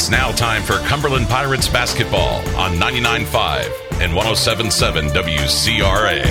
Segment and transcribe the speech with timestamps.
[0.00, 6.22] It's now time for Cumberland Pirates basketball on 99.5 and 107.7 WCRA.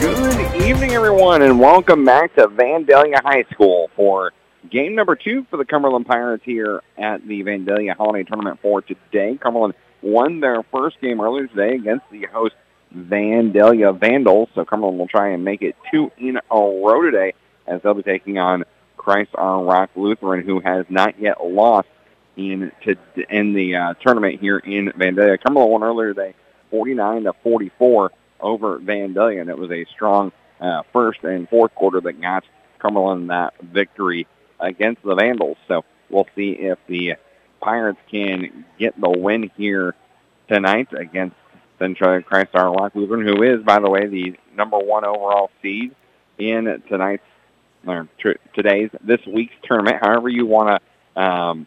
[0.00, 4.32] Good evening, everyone, and welcome back to Vandalia High School for
[4.68, 9.38] game number two for the Cumberland Pirates here at the Vandalia Holiday Tournament for today.
[9.40, 12.56] Cumberland won their first game earlier today against the host
[12.92, 17.34] Vandalia Vandals, so Cumberland will try and make it two in a row today
[17.68, 18.64] as they'll be taking on
[18.96, 21.88] Christ our Rock Lutheran, who has not yet lost
[22.36, 22.96] in to
[23.30, 25.40] in the uh, tournament here in Vandalia.
[25.42, 26.34] Cumberland won earlier today,
[26.70, 28.10] 49 to 44
[28.40, 32.44] over Vandalia, and it was a strong uh, first and fourth quarter that got
[32.78, 34.26] Cumberland that victory
[34.58, 35.56] against the Vandals.
[35.68, 37.14] So we'll see if the
[37.60, 39.94] Pirates can get the win here
[40.48, 41.36] tonight against
[41.78, 45.94] Central Christ our Rock Lutheran, who is, by the way, the number one overall seed
[46.38, 47.22] in tonight's
[47.86, 50.80] or t- today's this week's tournament, however you want
[51.16, 51.66] to um,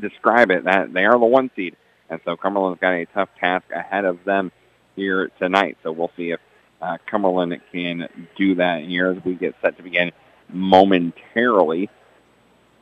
[0.00, 0.64] describe it.
[0.64, 1.76] That they are the one seed,
[2.08, 4.52] and so Cumberland's got a tough task ahead of them
[4.96, 5.78] here tonight.
[5.82, 6.40] So we'll see if
[6.82, 10.12] uh, Cumberland can do that here as we get set to begin
[10.48, 11.90] momentarily.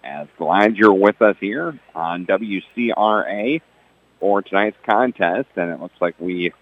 [0.05, 3.61] As glad you're with us here on WCRA
[4.21, 6.53] for tonight's contest, and it looks like we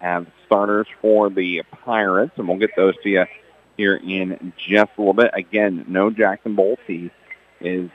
[0.00, 3.24] have starters for the Pirates, and we'll get those to you
[3.76, 5.30] here in just a little bit.
[5.32, 6.78] Again, no Jackson Bolt.
[6.86, 7.10] He
[7.60, 7.90] is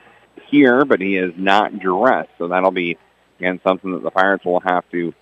[0.50, 2.30] here, but he is not dressed.
[2.38, 2.98] So that'll be,
[3.40, 5.14] again, something that the Pirates will have to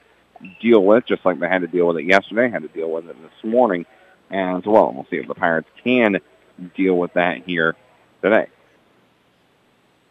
[0.62, 3.08] deal with, just like they had to deal with it yesterday, had to deal with
[3.08, 3.86] it this morning
[4.30, 4.92] as well.
[4.94, 6.20] We'll see if the Pirates can
[6.76, 7.76] deal with that here
[8.22, 8.48] today.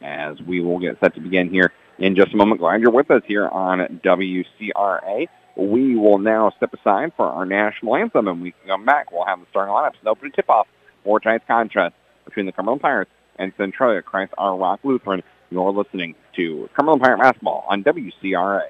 [0.02, 2.60] As we will get set to begin here in just a moment.
[2.60, 7.96] Glad you're with us here on WCRA we will now step aside for our national
[7.96, 9.12] anthem, and we can come back.
[9.12, 10.66] We'll have the starting lineups and open tip-off
[11.04, 13.10] for tonight's contest between the Cumberland Pirates
[13.40, 15.22] and Centralia Christ Our Rock Lutheran.
[15.50, 18.68] You're listening to Cumberland Pirate Basketball on WCRA.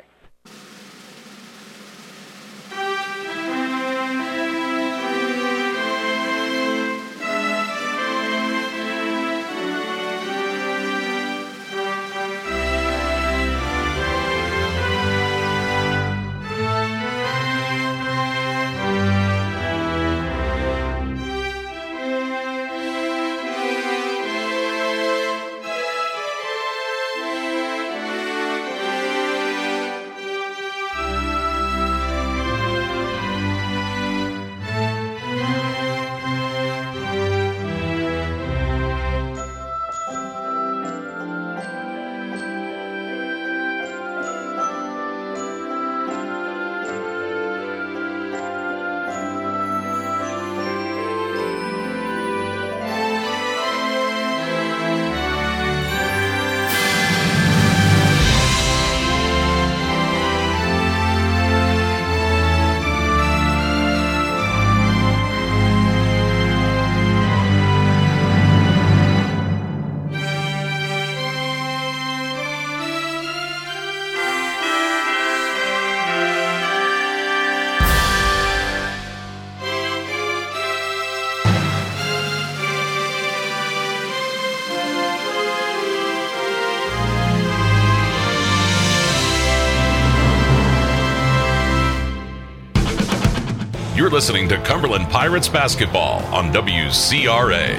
[94.11, 97.79] You're listening to Cumberland Pirates basketball on WCRA.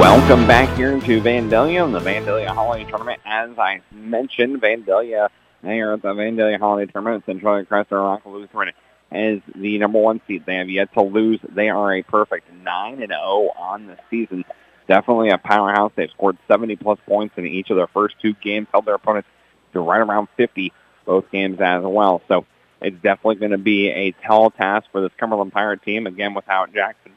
[0.00, 3.20] Welcome back here to Vandalia and the Vandalia Holiday Tournament.
[3.26, 5.28] As I mentioned, Vandalia,
[5.62, 7.26] they are at the Vandalia Holiday Tournament.
[7.26, 8.72] Central Crest Rock Lutheran
[9.12, 10.44] as the number one seed.
[10.46, 11.38] They have yet to lose.
[11.46, 14.46] They are a perfect 9 and 0 on the season.
[14.88, 15.92] Definitely a powerhouse.
[15.94, 19.28] They've scored 70 plus points in each of their first two games, held their opponents
[19.74, 20.72] to right around 50
[21.04, 22.22] both games as well.
[22.28, 22.46] So
[22.80, 26.72] it's definitely going to be a tall task for this Cumberland Pirate team, again, without
[26.72, 27.12] Jackson.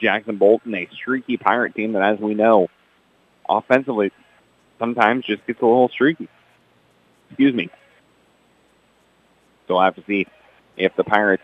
[0.00, 2.68] Jackson Bolton, a streaky Pirate team that, as we know,
[3.48, 4.12] offensively
[4.78, 6.28] sometimes just gets a little streaky.
[7.30, 7.70] Excuse me.
[9.68, 10.26] So i'll have to see
[10.76, 11.42] if the Pirates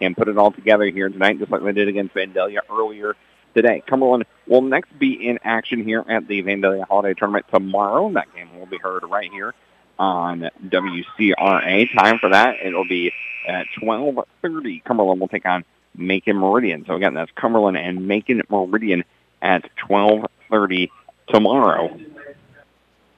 [0.00, 3.16] can put it all together here tonight, just like they did against Vandalia earlier
[3.54, 3.82] today.
[3.86, 8.10] Cumberland will next be in action here at the Vandalia Holiday Tournament tomorrow.
[8.12, 9.54] That game will be heard right here
[9.98, 11.92] on WCRA.
[11.94, 13.12] Time for that, it'll be
[13.46, 14.84] at 12.30.
[14.84, 15.64] Cumberland will take on
[15.96, 16.84] Macon Meridian.
[16.86, 19.04] So again, that's Cumberland and Macon Meridian
[19.40, 20.90] at 12.30
[21.28, 21.96] tomorrow.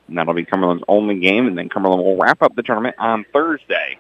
[0.09, 3.25] And that'll be Cumberland's only game, and then Cumberland will wrap up the tournament on
[3.33, 3.99] Thursday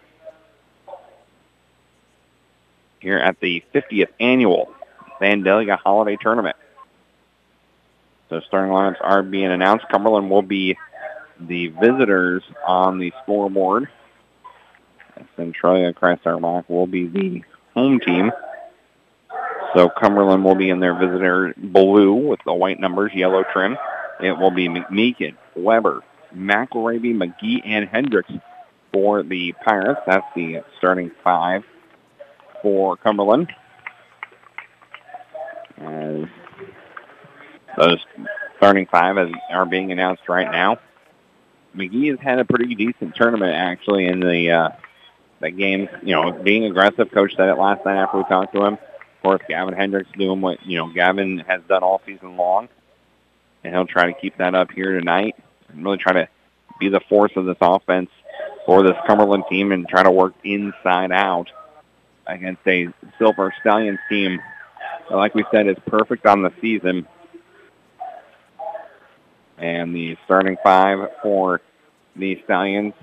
[3.00, 4.72] here at the 50th annual
[5.20, 6.56] Vandalia Holiday Tournament.
[8.28, 9.88] So starting lineups are being announced.
[9.88, 10.76] Cumberland will be
[11.40, 13.88] the visitors on the scoreboard.
[15.36, 17.42] Centralia Christ Rock will be the
[17.74, 18.30] home team.
[19.74, 23.76] So Cumberland will be in their visitor blue with the white numbers, yellow trim.
[24.20, 26.02] It will be McMeekin, Weber,
[26.34, 28.32] McElravy, McGee, and Hendricks
[28.92, 30.00] for the Pirates.
[30.06, 31.64] That's the starting five
[32.62, 33.52] for Cumberland.
[35.78, 36.24] As
[37.76, 37.98] those
[38.56, 39.16] starting five
[39.50, 40.78] are being announced right now.
[41.76, 44.68] McGee has had a pretty decent tournament actually in the uh,
[45.40, 45.88] the games.
[46.02, 47.10] You know, being aggressive.
[47.12, 48.74] Coach said it last night after we talked to him.
[48.74, 52.68] Of course, Gavin Hendricks doing what you know Gavin has done all season long,
[53.62, 55.36] and he'll try to keep that up here tonight
[55.68, 56.28] and really try to
[56.78, 58.10] be the force of this offense
[58.64, 61.50] for this Cumberland team and try to work inside out
[62.26, 62.88] against a
[63.18, 64.40] Silver Stallions team.
[65.10, 67.06] Like we said, is perfect on the season.
[69.58, 71.60] And the starting five for
[72.14, 72.94] the Stallions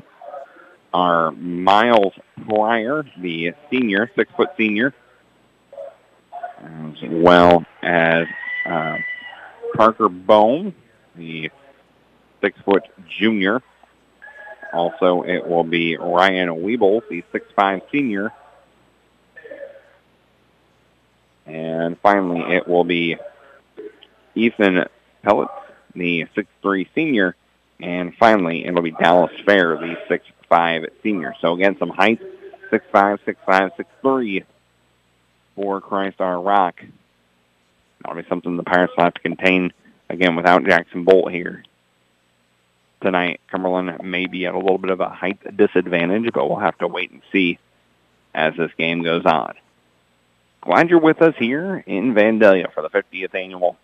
[0.94, 2.14] are Miles
[2.48, 4.94] Pryor, the senior, six-foot senior,
[6.62, 8.28] as well as
[8.66, 8.98] uh,
[9.76, 10.76] Parker Bone,
[11.16, 11.50] the
[12.42, 13.64] six-foot junior.
[14.72, 18.32] Also, it will be Ryan Weeble, the six-five senior.
[21.48, 23.18] And finally, it will be
[24.36, 24.86] Ethan
[25.24, 25.52] Pellets,
[25.96, 27.36] the six-three senior.
[27.80, 31.34] And finally, it'll be Dallas Fair, the six-five senior.
[31.42, 32.22] So again, some height,
[32.70, 34.44] six-five, six-five, six-three
[35.56, 36.82] for Christ Our Rock.
[38.02, 39.74] That'll be something the Pirates will have to contain,
[40.10, 41.64] again, without Jackson Bolt here
[43.02, 43.40] tonight.
[43.52, 46.88] Cumberland may be at a little bit of a height disadvantage, but we'll have to
[46.88, 47.60] wait and see
[48.34, 49.54] as this game goes on.
[50.62, 53.78] Glad you're with us here in Vandalia for the 50th annual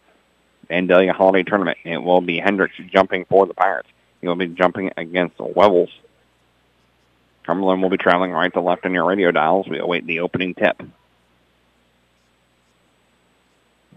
[0.69, 1.77] Vandalia Holiday Tournament.
[1.83, 3.89] It will be Hendricks jumping for the Pirates.
[4.21, 5.89] He will be jumping against the Webbles.
[7.45, 9.67] Cumberland will be traveling right to left on your radio dials.
[9.67, 10.81] We await the opening tip.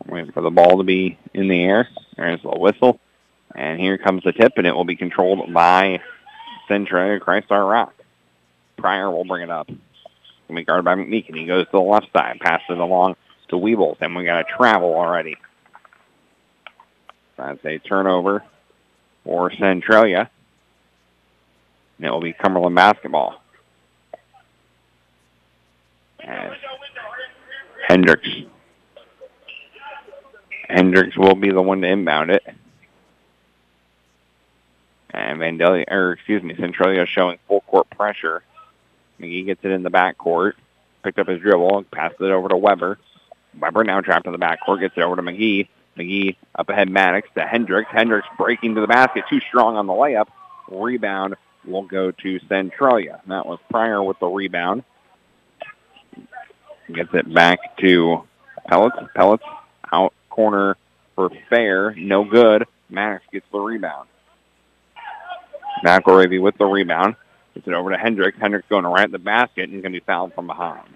[0.07, 1.89] Waiting for the ball to be in the air.
[2.17, 2.99] There's the whistle.
[3.55, 6.01] And here comes the tip, and it will be controlled by
[6.69, 7.95] Centralia Christ-Our Rock.
[8.79, 9.67] Pryor will bring it up.
[9.67, 9.79] Going
[10.49, 11.37] to be guarded by McMeekin.
[11.37, 13.17] He goes to the left side, passes it along
[13.49, 15.37] to Weebles, and we got a travel already.
[17.37, 18.45] That's a turnover
[19.25, 20.31] for Centralia.
[21.99, 23.41] And it will be Cumberland basketball.
[26.21, 26.55] And
[27.89, 28.29] Hendricks.
[30.69, 32.43] Hendricks will be the one to inbound it.
[35.11, 38.43] And Vandalia, or excuse me, Centralia showing full court pressure.
[39.21, 40.55] McGee gets it in the backcourt,
[41.03, 42.99] picked up his dribble, passed it over to Weber.
[43.59, 45.69] Weber now trapped in the backcourt, gets it over to McGee.
[45.97, 47.91] McGee up ahead Maddox to Hendricks.
[47.91, 50.27] Hendricks breaking to the basket, too strong on the layup.
[50.71, 53.21] Rebound will go to Centralia.
[53.27, 54.85] That was Pryor with the rebound.
[56.93, 58.23] Gets it back to
[58.67, 58.97] Pellets.
[59.15, 59.45] Pellets
[59.93, 60.77] out corner
[61.15, 61.95] for Fair.
[61.95, 62.67] No good.
[62.91, 64.09] Maddox gets the rebound.
[65.85, 67.17] McElravy with the rebound.
[67.55, 68.39] Gets it over to Hendricks.
[68.41, 70.92] Hendricks going right at the basket and going to be fouled from behind.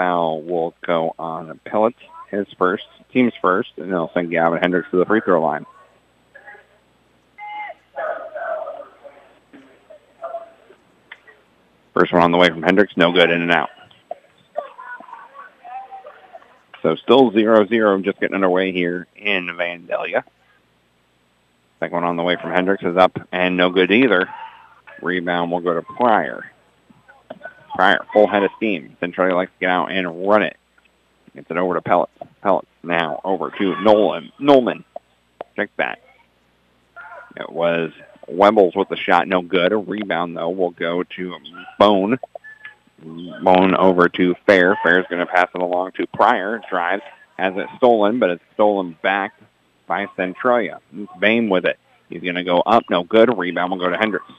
[0.00, 1.98] Foul will go on a Pellets,
[2.30, 5.66] his first, team's first, and they'll send Gavin Hendricks to the free throw line.
[11.92, 13.68] First one on the way from Hendricks, no good, in and out.
[16.80, 20.24] So still 0-0, just getting underway here in Vandalia.
[21.78, 24.30] Second one on the way from Hendricks is up and no good either.
[25.02, 26.50] Rebound will go to Pryor.
[27.74, 28.96] Pryor, full head of steam.
[29.00, 30.56] Centralia likes to get out and run it.
[31.34, 32.12] Gets it over to Pellets.
[32.42, 34.32] Pellets now over to Nolan.
[34.40, 34.84] Nolman.
[35.56, 36.00] Check that.
[37.36, 37.92] It was
[38.28, 39.72] Wembles with the shot, no good.
[39.72, 41.36] A rebound, though, will go to
[41.78, 42.18] Bone.
[43.02, 44.78] Bone over to Fair.
[44.82, 46.60] Fair's going to pass it along to Pryor.
[46.68, 47.02] Drives,
[47.38, 49.34] has it stolen, but it's stolen back
[49.86, 50.80] by Centralia.
[51.18, 51.78] Bain with it.
[52.08, 52.84] He's going to go up.
[52.90, 53.36] No good.
[53.36, 54.30] Rebound will go to Hendricks.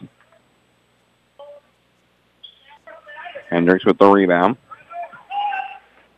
[3.51, 4.58] Hendricks with the rebound.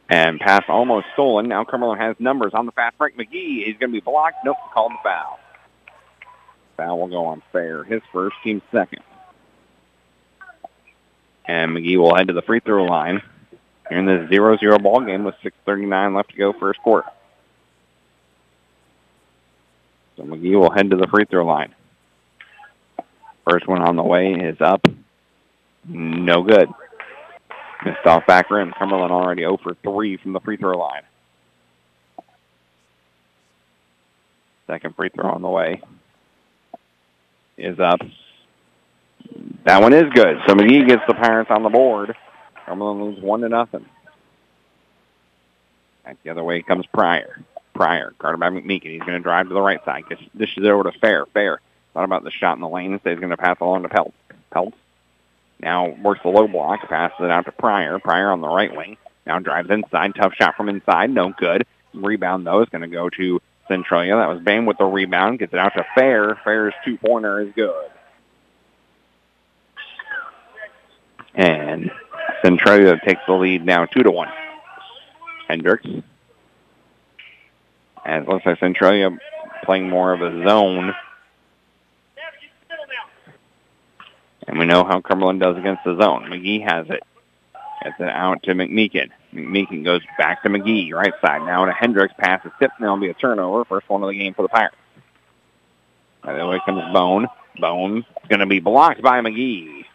[0.09, 1.47] And pass almost stolen.
[1.47, 3.17] Now Cumberland has numbers on the fast break.
[3.17, 4.37] McGee is going to be blocked.
[4.45, 5.39] Nope, called the foul.
[6.77, 7.83] Foul will go on Fair.
[7.83, 9.01] His first, team second.
[11.45, 13.21] And McGee will head to the free throw line.
[13.89, 17.07] Here in the 0-0 ball game with 6.39 left to go first quarter.
[20.15, 21.73] So McGee will head to the free throw line.
[23.49, 24.85] First one on the way is up.
[25.85, 26.69] No good.
[27.85, 28.73] Missed off back rim.
[28.77, 31.03] Cumberland already 0 for 3 from the free throw line.
[34.67, 35.81] Second free throw on the way
[37.57, 37.99] is up.
[39.65, 40.37] That one is good.
[40.47, 42.15] So McGee gets the Pirates on the board.
[42.65, 43.85] Cumberland loses one to nothing.
[46.05, 47.41] Back the other way comes Pryor.
[47.73, 48.91] Pryor, guarded by McMeekin.
[48.91, 50.07] He's going to drive to the right side.
[50.07, 51.25] Gets, dishes it over to Fair.
[51.27, 51.59] Fair
[51.93, 52.93] thought about the shot in the lane.
[52.93, 54.13] Instead, he's going to pass along to Pelt.
[54.51, 54.73] Pelt
[55.63, 57.99] now works the low block, passes it out to Pryor.
[57.99, 58.97] Pryor on the right wing.
[59.25, 60.13] Now drives inside.
[60.15, 61.09] Tough shot from inside.
[61.09, 61.65] No good.
[61.93, 64.15] Rebound, though, is going to go to Centralia.
[64.15, 65.39] That was Bain with the rebound.
[65.39, 66.37] Gets it out to Fair.
[66.43, 67.89] Fair's two-pointer is good.
[71.35, 71.91] And
[72.43, 74.29] Centralia takes the lead now 2 to one.
[75.47, 75.85] Hendricks.
[78.05, 79.17] And it looks like Centralia
[79.63, 80.93] playing more of a zone.
[84.47, 86.25] And we know how Cumberland does against the zone.
[86.29, 87.03] McGee has it.
[87.83, 89.09] Gets it out to McMeekin.
[89.33, 91.45] McMeekin goes back to McGee, right side.
[91.45, 92.13] Now to Hendricks.
[92.17, 92.79] Pass is tipped.
[92.79, 93.65] Now it'll be a turnover.
[93.65, 94.75] First one of the game for the Pirates.
[96.23, 97.27] By the way comes Bone.
[97.59, 99.85] Bone is going to be blocked by McGee.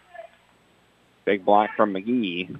[1.24, 2.56] Big block from McGee.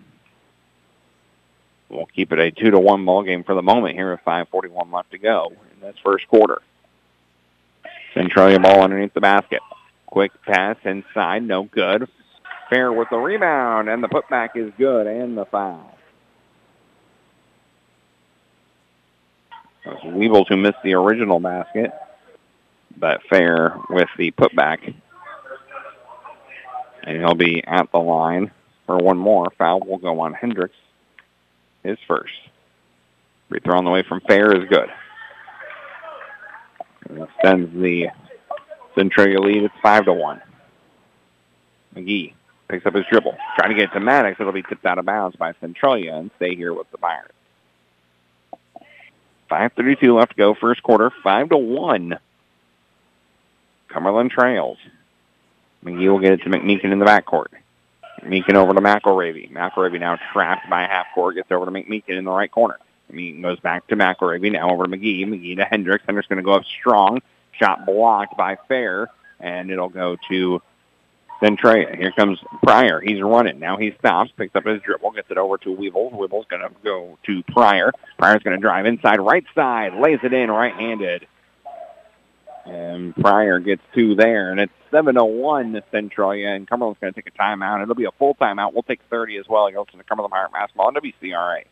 [1.89, 4.93] We'll keep it a two to one ball game for the moment here with 5:41
[4.93, 6.61] left to go in this first quarter.
[8.15, 9.61] Centralia ball underneath the basket.
[10.11, 12.09] Quick pass inside, no good.
[12.71, 15.95] Fair with the rebound, and the putback is good, and the foul.
[19.85, 21.93] It was missed the original basket,
[22.97, 24.95] but Fair with the putback.
[27.03, 28.51] And he'll be at the line
[28.87, 29.51] for one more.
[29.57, 30.75] Foul will go on Hendricks
[31.83, 32.33] his first.
[33.49, 34.89] Free throw on the way from Fair is good.
[37.09, 38.09] And the
[38.99, 39.63] Centralia lead.
[39.63, 40.43] It's five to one.
[41.95, 42.35] McGee
[42.69, 44.39] picks up his dribble, trying to get it to Maddox.
[44.41, 47.33] It'll be tipped out of bounds by Centralia and stay here with the Pirates.
[49.51, 52.19] 5.32 left to go, first quarter, 5 to 1.
[53.89, 54.77] Cumberland trails.
[55.83, 57.47] McGee will get it to McMeekin in the backcourt.
[58.23, 59.51] Meekin over to McElravy.
[59.51, 62.79] McElravy now trapped by half court, gets over to McMeekin in the right corner.
[63.11, 65.25] Meekin goes back to McElravy, now over to McGee.
[65.25, 66.05] McGee to Hendricks.
[66.05, 67.23] Hendricks going to go up strong.
[67.59, 69.09] Shot blocked by Fair,
[69.41, 70.63] and it'll go to
[71.41, 71.95] Centralia.
[71.97, 73.01] Here comes Pryor.
[73.01, 73.59] He's running.
[73.59, 76.13] Now he stops, picks up his dribble, gets it over to Weebles.
[76.13, 77.93] Weebles going to go to Pryor.
[78.19, 81.27] Pryor's going to drive inside right side, lays it in right-handed.
[82.67, 87.39] And Pryor gets two there, and it's 7-1 Centralia, and Cumberland's going to take a
[87.39, 87.83] timeout.
[87.83, 88.75] It'll be a full timeout.
[88.75, 89.67] We'll take 30 as well.
[89.69, 91.65] It goes to the Cumberland Pirate basketball on WCRA.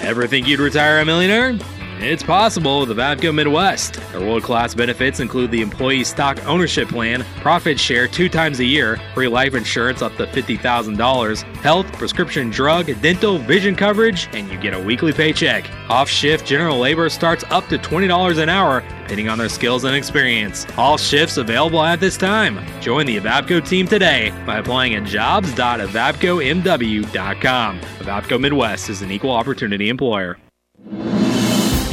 [0.00, 1.58] Ever think you'd retire a millionaire?
[2.00, 3.94] It's possible with Avavco Midwest.
[4.12, 9.00] Their world-class benefits include the employee stock ownership plan, profit share two times a year,
[9.14, 14.74] free life insurance up to $50,000, health, prescription drug, dental, vision coverage, and you get
[14.74, 15.68] a weekly paycheck.
[15.90, 20.68] Off-shift general labor starts up to $20 an hour, depending on their skills and experience.
[20.76, 22.64] All shifts available at this time.
[22.80, 27.80] Join the Avavco team today by applying at jobs.avavcomw.com.
[27.80, 30.38] Avavco Midwest is an equal opportunity employer.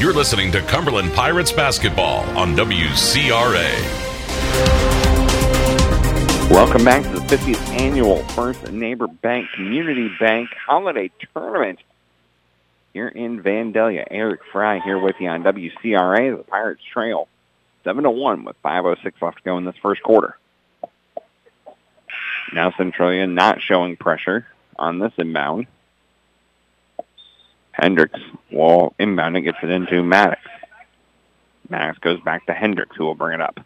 [0.06, 3.72] You're listening to Cumberland Pirates basketball on WCRA.
[6.52, 11.80] Welcome back to the 50th annual First Neighbor Bank Community Bank Holiday Tournament
[12.94, 14.06] here in Vandalia.
[14.12, 16.38] Eric Fry here with you on WCRA.
[16.38, 17.28] The Pirates trail
[17.84, 20.38] 7 to 1 with 5.06 left to go in this first quarter.
[22.54, 24.46] Now Centralia not showing pressure
[24.78, 25.66] on this inbound.
[27.76, 28.20] Hendricks
[28.52, 30.42] will inbound and gets it into Maddox.
[31.70, 33.60] Maddox goes back to Hendricks, who will bring it up.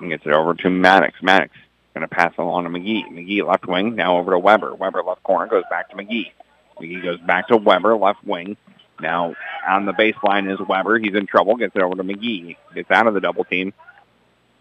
[0.00, 1.22] And gets it over to Maddox.
[1.22, 1.52] Maddox
[1.94, 3.06] going to pass along to McGee.
[3.06, 4.74] McGee left wing, now over to Weber.
[4.74, 6.32] Weber left corner, goes back to McGee.
[6.80, 8.56] McGee goes back to Weber, left wing.
[9.00, 9.34] Now
[9.68, 10.98] on the baseline is Weber.
[10.98, 12.56] He's in trouble, gets it over to McGee.
[12.74, 13.72] Gets out of the double team.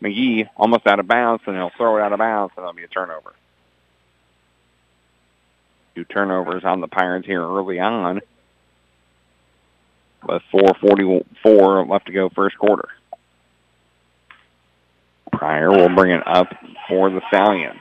[0.02, 2.84] McGee almost out of bounds, and he'll throw it out of bounds, and it'll be
[2.84, 3.34] a turnover
[5.96, 8.22] two turnovers on the Pirates here early on
[10.28, 12.90] with 4.44 left to go first quarter.
[15.32, 16.48] Pryor will bring it up
[16.88, 17.80] for the Stallions.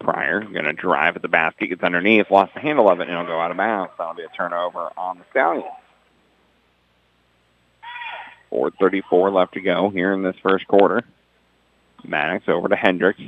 [0.00, 3.12] Pryor going to drive at the basket, gets underneath, lost the handle of it, and
[3.12, 3.92] it'll go out of bounds.
[3.98, 5.66] That'll be a turnover on the Stallions.
[8.52, 11.02] 4.34 left to go here in this first quarter.
[12.04, 13.20] Maddox over to Hendricks.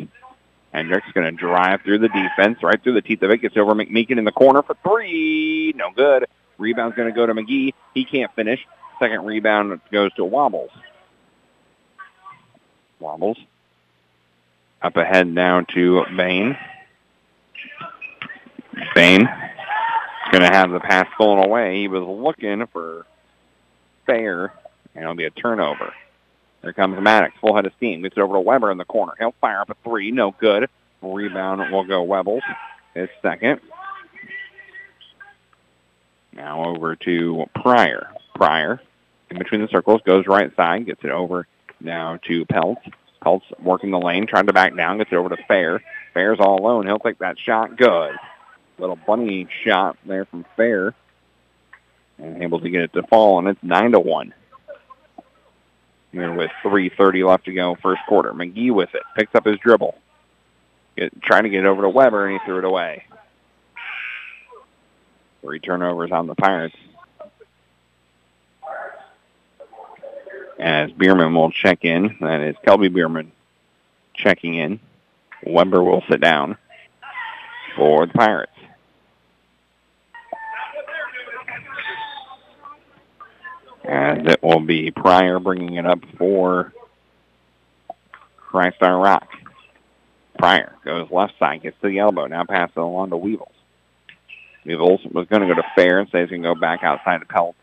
[0.73, 3.39] Hendricks going to drive through the defense, right through the teeth of it.
[3.39, 5.73] Gets over McMeekin in the corner for three.
[5.77, 6.27] No good.
[6.59, 7.75] Rebound's going to go to McGee.
[7.95, 8.61] He can't finish.
[9.00, 10.71] Second rebound goes to Wobbles.
[13.00, 13.39] Wobbles.
[14.83, 16.57] Up ahead now to Bain.
[18.95, 19.29] Bain
[20.31, 21.81] Going to have the pass stolen away.
[21.81, 23.05] He was looking for
[24.07, 24.55] Fair,
[24.95, 25.93] and it'll be a turnover.
[26.62, 28.02] There comes Maddox, full head of steam.
[28.02, 29.14] Gets it over to Weber in the corner.
[29.19, 30.11] He'll fire up a three.
[30.11, 30.69] No good.
[31.02, 32.43] Rebound will go Webbles.
[32.95, 33.61] His second.
[36.33, 38.11] Now over to Pryor.
[38.35, 38.81] Pryor
[39.31, 41.47] in between the circles, goes right side, gets it over
[41.81, 42.93] now to Peltz.
[43.25, 45.83] Peltz working the lane, trying to back down, gets it over to Fair.
[46.14, 46.87] Fair's all alone.
[46.87, 47.76] He'll take that shot.
[47.76, 48.14] Good.
[48.79, 50.95] Little bunny shot there from Fair.
[52.19, 54.35] And able to get it to fall, and it's 9 to 1.
[56.12, 58.33] Here with 3.30 left to go first quarter.
[58.33, 59.02] McGee with it.
[59.17, 59.97] Picks up his dribble.
[60.97, 63.05] Get, trying to get it over to Weber, and he threw it away.
[65.40, 66.76] Three turnovers on the Pirates.
[70.59, 72.17] As Bierman will check in.
[72.21, 73.33] That is Kelby Bierman
[74.14, 74.81] checking in.
[75.47, 76.59] Weber will sit down
[77.76, 78.52] for the Pirates.
[83.90, 86.73] Uh, As it will be Pryor bringing it up for
[88.37, 89.28] Christ Our Rock.
[90.38, 93.49] Pryor goes left side, gets to the elbow, now passes along to Weevils.
[94.64, 97.26] Weevils was going to go to Fair and says he can go back outside to
[97.26, 97.54] Peltz.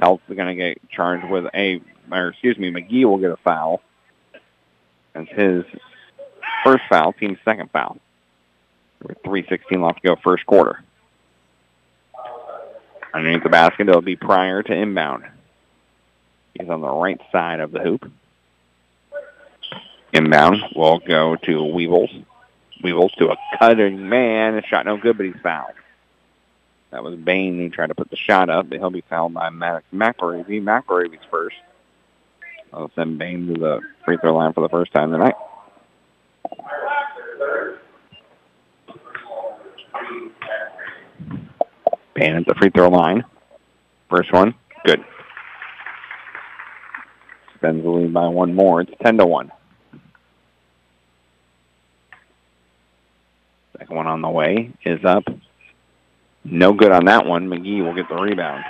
[0.00, 3.36] Peltz is going to get charged with a, or excuse me, McGee will get a
[3.36, 3.80] foul.
[5.12, 5.64] That's his
[6.64, 7.98] first foul, team's second foul.
[9.02, 10.82] With 3.16 left to go first quarter.
[13.14, 15.24] Underneath the basket, it'll be Pryor to inbound.
[16.58, 18.10] He's on the right side of the hoop.
[20.12, 22.10] Inbound will go to Weevils.
[22.82, 24.62] Weevils to a cutting man.
[24.66, 25.74] Shot no good, but he's fouled.
[26.90, 29.50] That was Bain who tried to put the shot up, but he'll be fouled by
[29.50, 30.60] Maddox McElravy.
[30.60, 31.56] McElravy's first.
[32.72, 35.34] I'll send Bain to the free throw line for the first time tonight.
[42.14, 43.24] Bain at the free throw line.
[44.08, 44.54] First one,
[44.84, 45.04] good.
[47.60, 48.80] Extends the lead by one more.
[48.80, 49.52] It's 10 to 1.
[53.78, 55.24] Second one on the way is up.
[56.42, 57.48] No good on that one.
[57.48, 58.64] McGee will get the rebound.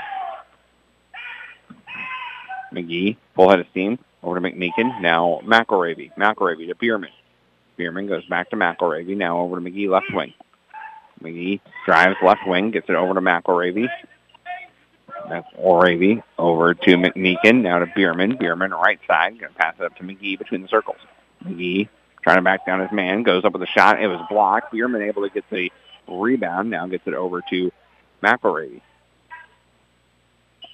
[2.75, 5.01] McGee, full head of steam, over to McMeekin.
[5.01, 6.13] Now McElravy.
[6.17, 7.11] McElravy to Bierman.
[7.77, 9.17] Bierman goes back to McElravy.
[9.17, 10.35] Now over to McGee left wing.
[11.23, 13.87] McGee drives left wing, gets it over to McElravy.
[15.31, 17.63] McElravy over to McMeekin.
[17.63, 18.37] Now to Bierman.
[18.37, 19.39] Bierman right side.
[19.39, 20.99] Going to pass it up to McGee between the circles.
[21.45, 21.89] McGee
[22.23, 23.23] trying to back down his man.
[23.23, 24.03] Goes up with a shot.
[24.03, 24.73] It was blocked.
[24.73, 25.71] Bierman able to get the
[26.09, 26.71] rebound.
[26.71, 27.73] Now gets it over to
[28.23, 28.81] McElravy.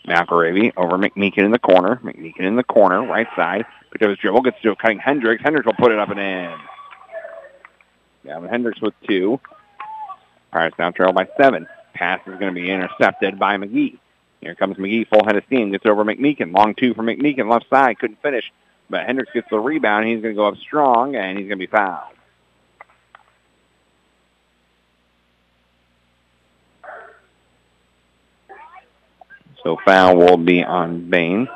[0.07, 2.01] McElravy over McMeekin in the corner.
[2.03, 3.67] McMeekin in the corner, right side.
[3.99, 5.43] His dribble, gets to cutting Hendricks.
[5.43, 6.55] Hendricks will put it up and in.
[8.25, 9.41] Gavin Hendricks with two.
[10.53, 11.67] Pirates now trail by seven.
[11.95, 13.99] Pass is going to be intercepted by McGee.
[14.41, 16.55] Here comes McGee, full head of steam, gets over McMeekin.
[16.55, 18.45] Long two for McMeekin, left side, couldn't finish.
[18.89, 20.07] But Hendricks gets the rebound.
[20.07, 22.13] He's going to go up strong, and he's going to be fouled.
[29.65, 31.49] So foul will be on Bain.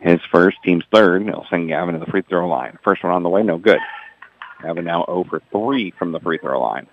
[0.00, 1.22] His first, team's third.
[1.24, 2.78] He'll send Gavin to the free throw line.
[2.82, 3.78] First one on the way, no good.
[4.62, 6.86] Gavin now 0 for 3 from the free throw line.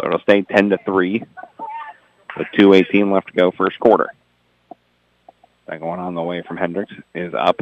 [0.00, 1.22] So it'll stay 10 to 3
[2.36, 4.08] with 2.18 left to go first quarter.
[5.66, 7.60] Second one on the way from Hendricks is up.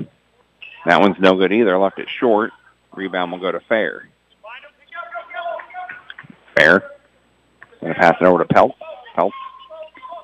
[0.87, 1.77] That one's no good either.
[1.79, 2.53] Left it short.
[2.95, 4.09] Rebound will go to Fair.
[6.57, 6.91] Fair.
[7.81, 8.77] Going to pass it over to Pelt.
[9.17, 9.33] Pelt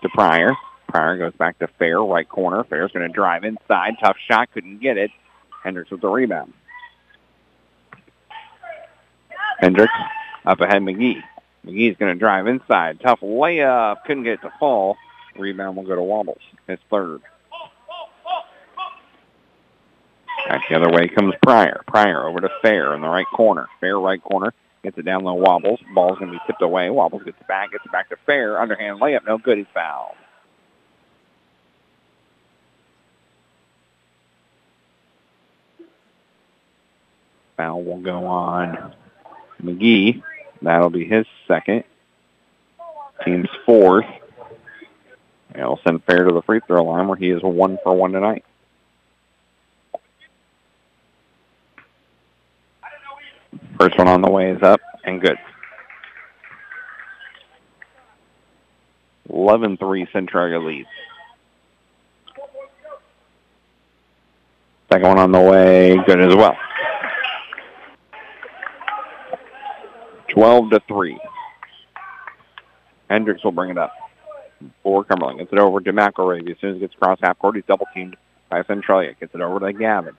[0.03, 0.53] to Pryor.
[0.88, 2.62] Pryor goes back to Fair, right corner.
[2.64, 3.94] Fair's going to drive inside.
[4.00, 4.53] Tough shot.
[4.53, 5.11] Couldn't get it.
[5.64, 6.53] Hendricks with the rebound.
[9.59, 9.92] Hendricks
[10.46, 11.22] up ahead McGee.
[11.64, 13.00] McGee's going to drive inside.
[13.00, 14.05] Tough layup.
[14.07, 14.96] Couldn't get it to fall.
[15.37, 16.42] Rebound will go to Wobbles.
[16.68, 17.22] It's third.
[20.48, 21.83] Back the other way comes Pryor.
[21.87, 23.66] Pryor over to Fair in the right corner.
[23.81, 24.53] Fair right corner.
[24.83, 25.35] Gets it down low.
[25.35, 25.81] Wobbles.
[25.94, 26.90] Ball's going to be tipped away.
[26.90, 27.72] Wobbles gets it back.
[27.72, 28.61] Gets it back to Fair.
[28.61, 29.27] Underhand layup.
[29.27, 29.57] No good.
[29.57, 30.16] He's fouled.
[37.57, 38.92] Foul will go on
[39.62, 40.22] McGee.
[40.64, 41.85] That'll be his second.
[43.24, 44.07] Team's fourth.
[45.50, 48.12] And he'll send Fair to the free throw line where he is one for one
[48.12, 48.44] tonight.
[53.79, 55.37] First one on the way is up and good.
[59.31, 60.88] 11-3 Centralia leads.
[64.90, 66.57] Second one on the way, good as well.
[70.35, 71.18] 12 to 3.
[73.09, 73.92] Hendricks will bring it up
[74.83, 75.38] for Cumberland.
[75.38, 76.51] Gets it over to McElravy.
[76.51, 78.16] As soon as he gets across half court, he's double teamed
[78.49, 79.14] by Centralia.
[79.14, 80.16] Gets it over to Gavin.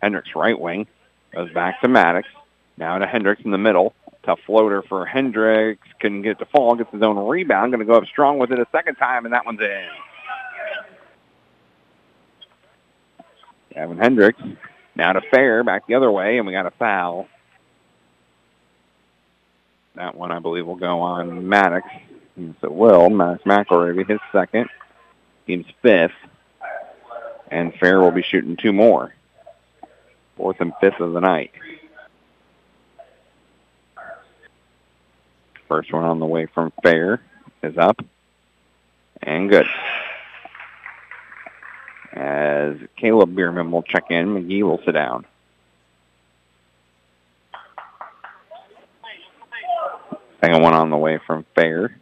[0.00, 0.86] Hendricks right wing.
[1.34, 2.28] Goes back to Maddox.
[2.76, 3.94] Now to Hendricks in the middle.
[4.24, 5.88] Tough floater for Hendricks.
[6.00, 6.76] Couldn't get it to fall.
[6.76, 7.72] Gets his own rebound.
[7.72, 9.88] Going to go up strong with it a second time, and that one's in.
[13.74, 14.40] Gavin Hendricks.
[14.94, 15.64] Now to Fair.
[15.64, 17.26] Back the other way, and we got a foul.
[19.94, 21.86] That one, I believe, will go on Maddox.
[22.36, 23.10] Yes, it will.
[23.10, 24.68] Max McElravy, his second.
[25.46, 26.12] Team's fifth.
[27.50, 29.14] And Fair will be shooting two more.
[30.36, 31.52] Fourth and fifth of the night.
[35.68, 37.20] First one on the way from Fair
[37.62, 38.00] is up.
[39.22, 39.66] And good.
[42.12, 45.26] As Caleb Bierman will check in, McGee will sit down.
[50.42, 51.96] Second one on the way from Fair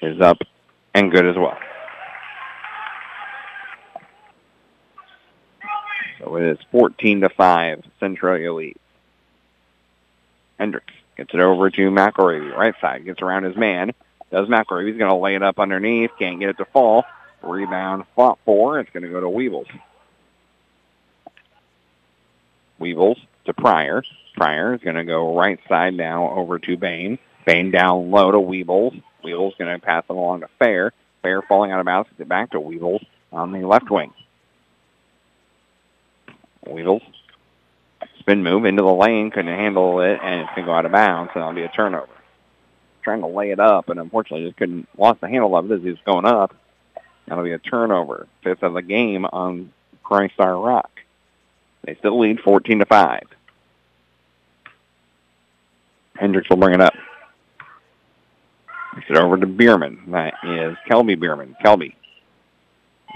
[0.00, 0.38] is up
[0.94, 1.58] and good as well.
[6.18, 8.76] So it is 14 to 5, Centralia lead.
[10.58, 12.56] Hendricks gets it over to McElravy.
[12.56, 13.92] Right side, gets around his man.
[14.30, 14.88] Does McElravy.
[14.88, 16.10] He's going to lay it up underneath.
[16.18, 17.04] Can't get it to fall.
[17.42, 18.80] Rebound fought for.
[18.80, 19.66] It's going to go to Weevils.
[22.78, 24.02] Weevils to Pryor.
[24.36, 27.18] Pryor is going to go right side now over to Bain.
[27.46, 28.94] Bain down low to Weevils.
[29.24, 30.92] Weevils going to pass it along to Fair.
[31.22, 32.08] Fair falling out of bounds.
[32.10, 34.12] Gets it back to Weevils on the left wing.
[36.66, 37.02] Weevils.
[38.20, 39.30] Spin move into the lane.
[39.30, 41.68] Couldn't handle it, and it's going to go out of bounds, and it'll be a
[41.68, 42.08] turnover.
[43.02, 45.82] Trying to lay it up, and unfortunately just couldn't, lost the handle of it as
[45.82, 46.54] he was going up.
[47.26, 48.26] That'll be a turnover.
[48.42, 49.72] Fifth of the game on
[50.02, 50.89] Christ Rock.
[51.84, 53.22] They still lead 14 to 5.
[56.16, 56.94] Hendricks will bring it up.
[58.94, 60.10] Gets it over to Bierman.
[60.10, 61.56] That is Kelby Bierman.
[61.64, 61.94] Kelby.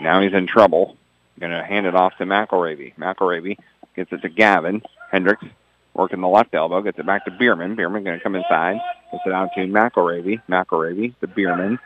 [0.00, 0.96] Now he's in trouble.
[1.38, 2.94] Going to hand it off to McElravy.
[2.96, 3.58] McElravy
[3.96, 4.82] gets it to Gavin.
[5.10, 5.44] Hendricks
[5.92, 6.80] working the left elbow.
[6.80, 7.74] Gets it back to Bierman.
[7.74, 8.78] Bierman going to come inside.
[9.10, 10.40] Gets it out to McElravy.
[10.48, 11.78] McElravy to Bierman.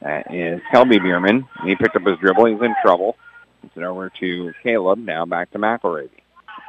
[0.00, 1.46] That is Kelby Bierman.
[1.64, 2.46] He picked up his dribble.
[2.46, 3.16] He's in trouble.
[3.62, 4.98] Gets it over to Caleb.
[4.98, 6.10] Now back to McElravy.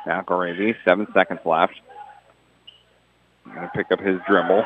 [0.05, 1.73] McElravy, seven seconds left.
[3.45, 4.65] Going to pick up his dribble.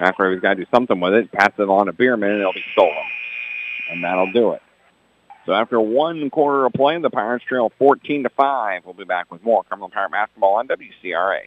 [0.00, 1.32] McElravy's got to do something with it.
[1.32, 2.94] Pass it on to Bierman, and it'll be stolen.
[3.90, 4.62] And that'll do it.
[5.46, 8.84] So after one quarter of play, the Pirates trail 14 to 5.
[8.84, 11.40] We'll be back with more Cumberland Pirate basketball on WCRA.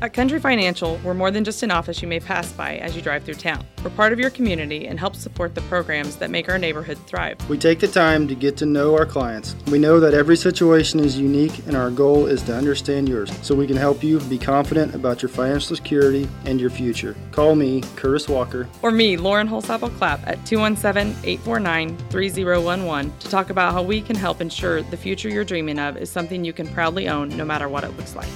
[0.00, 3.02] At Country Financial, we're more than just an office you may pass by as you
[3.02, 3.66] drive through town.
[3.82, 7.36] We're part of your community and help support the programs that make our neighborhood thrive.
[7.48, 9.56] We take the time to get to know our clients.
[9.72, 13.56] We know that every situation is unique, and our goal is to understand yours so
[13.56, 17.16] we can help you be confident about your financial security and your future.
[17.32, 18.68] Call me, Curtis Walker.
[18.82, 24.14] Or me, Lauren Holsapple Clapp, at 217 849 3011 to talk about how we can
[24.14, 27.68] help ensure the future you're dreaming of is something you can proudly own no matter
[27.68, 28.28] what it looks like.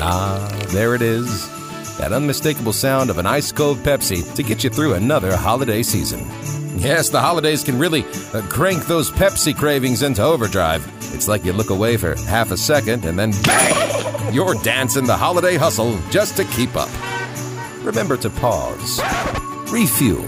[0.00, 1.48] Ah, there it is.
[1.98, 6.20] That unmistakable sound of an ice cold Pepsi to get you through another holiday season.
[6.78, 10.86] Yes, the holidays can really uh, crank those Pepsi cravings into overdrive.
[11.14, 14.34] It's like you look away for half a second and then bang!
[14.34, 16.90] You're dancing the holiday hustle just to keep up.
[17.82, 19.00] Remember to pause,
[19.72, 20.22] refuel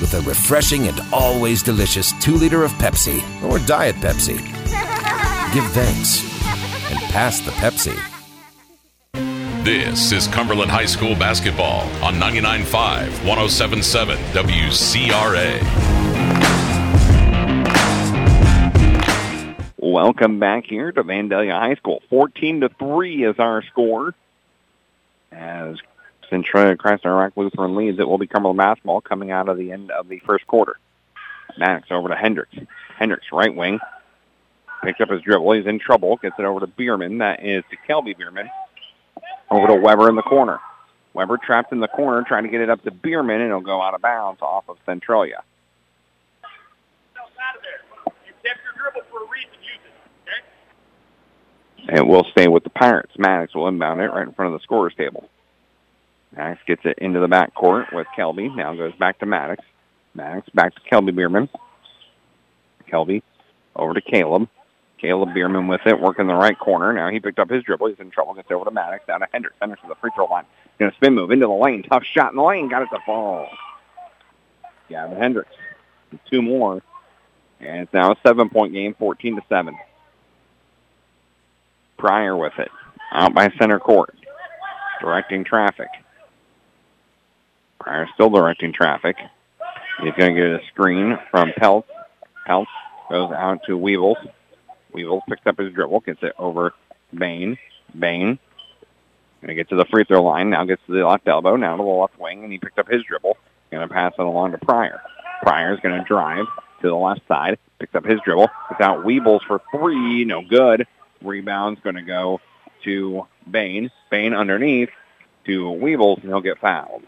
[0.00, 4.36] with a refreshing and always delicious 2 liter of Pepsi or Diet Pepsi.
[5.52, 6.33] Give thanks
[6.94, 7.94] and pass the Pepsi.
[9.64, 15.60] This is Cumberland High School basketball on 99.5, 107.7 WCRA.
[19.78, 22.02] Welcome back here to Vandalia High School.
[22.10, 24.14] 14 to 3 is our score.
[25.32, 25.78] As
[26.28, 29.90] Centralia Christ Rock Lutheran leads, it will be Cumberland basketball coming out of the end
[29.90, 30.78] of the first quarter.
[31.56, 32.56] Max over to Hendricks.
[32.98, 33.80] Hendricks, right wing.
[34.84, 35.52] Picks up his dribble.
[35.52, 36.16] He's in trouble.
[36.16, 37.18] Gets it over to Bierman.
[37.18, 38.50] That is to Kelby Bierman.
[39.50, 40.60] Over to Weber in the corner.
[41.14, 43.80] Weber trapped in the corner trying to get it up to Bierman, and it'll go
[43.80, 45.42] out of bounds off of Centralia.
[51.86, 53.12] It will stay with the Pirates.
[53.18, 55.28] Maddox will inbound it right in front of the scorer's table.
[56.34, 58.54] Maddox gets it into the back court with Kelby.
[58.54, 59.64] Now goes back to Maddox.
[60.14, 61.48] Maddox back to Kelby Bierman.
[62.90, 63.22] Kelby
[63.76, 64.48] over to Caleb.
[65.04, 66.90] Caleb Bierman with it, working the right corner.
[66.94, 67.88] Now he picked up his dribble.
[67.88, 68.32] He's in trouble.
[68.32, 69.06] Gets over to Maddox.
[69.06, 69.56] Down to Hendricks.
[69.60, 70.44] Hendricks to the free throw line.
[70.78, 71.82] Going to spin move into the lane.
[71.82, 72.70] Tough shot in the lane.
[72.70, 73.46] Got it to fall.
[74.88, 75.54] Gavin Hendricks.
[76.30, 76.82] Two more.
[77.60, 79.76] And it's now a seven-point game, 14 to 7.
[81.98, 82.70] Pryor with it.
[83.12, 84.14] Out by center court.
[85.02, 85.88] Directing traffic.
[87.78, 89.16] Pryor still directing traffic.
[90.02, 91.84] He's going to get a screen from Peltz.
[92.48, 92.66] Peltz
[93.10, 94.16] goes out to Weevils.
[94.94, 96.72] Weevils picks up his dribble, gets it over
[97.12, 97.58] Bain.
[97.98, 98.38] Bain
[99.46, 100.50] to get to the free throw line.
[100.50, 101.56] Now gets to the left elbow.
[101.56, 103.36] Now to the left wing, and he picked up his dribble.
[103.70, 105.00] Going to pass it along to Pryor.
[105.42, 106.46] Pryor's going to drive
[106.80, 107.58] to the left side.
[107.78, 108.48] Picks up his dribble.
[108.70, 110.24] It's out Weebles for three.
[110.24, 110.86] No good.
[111.22, 112.40] Rebound's going to go
[112.84, 113.90] to Bain.
[114.10, 114.90] Bain underneath
[115.46, 117.02] to Weebles, and he'll get fouled.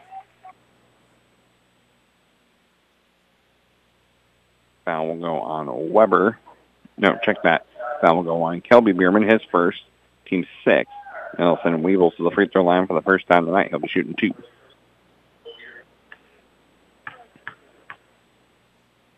[4.85, 6.39] Foul will go on Weber.
[6.97, 7.67] No, check that.
[8.01, 9.79] Foul will go on Kelby Bierman, his first,
[10.27, 10.91] team six.
[11.63, 13.69] Send Weevils to the free throw line for the first time tonight.
[13.71, 14.33] He'll be shooting two.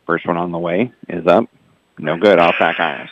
[0.07, 1.45] First one on the way is up.
[1.99, 2.39] No good.
[2.39, 3.09] Off back iron.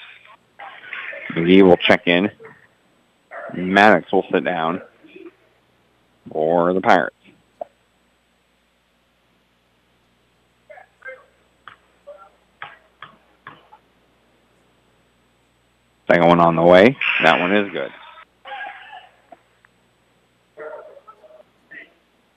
[1.33, 2.31] McGee will check in.
[3.55, 4.81] Maddox will sit down
[6.33, 7.16] for the Pirates.
[16.07, 16.97] Second one on the way.
[17.23, 17.93] That one is good.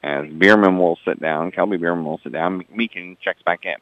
[0.01, 2.63] As Bierman will sit down, Kelby Bierman will sit down.
[2.75, 3.75] Meekin checks back in.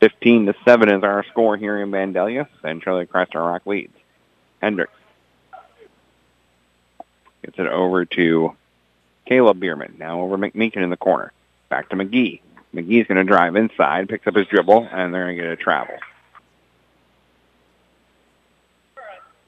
[0.00, 2.48] 15 to 7 is our score here in Vandalia.
[2.60, 3.96] Centralia Crescent Rock leads.
[4.60, 4.92] Hendricks
[7.42, 8.54] gets it over to
[9.24, 9.96] Caleb Bierman.
[9.98, 11.32] Now over McMeekin in the corner.
[11.68, 12.40] Back to McGee.
[12.74, 15.56] McGee's going to drive inside, picks up his dribble, and they're going to get a
[15.56, 15.94] travel.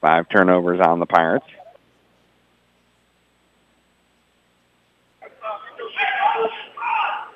[0.01, 1.45] Five turnovers on the Pirates.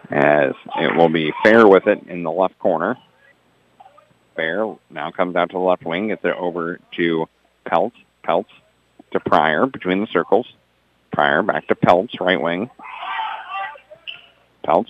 [0.10, 2.98] As it will be fair with it in the left corner.
[4.36, 7.28] Fair now comes out to the left wing, gets it over to
[7.66, 7.94] Peltz.
[8.24, 8.46] Peltz
[9.12, 10.48] to Pryor between the circles.
[11.12, 12.70] Pryor back to Peltz, right wing.
[14.66, 14.90] Peltz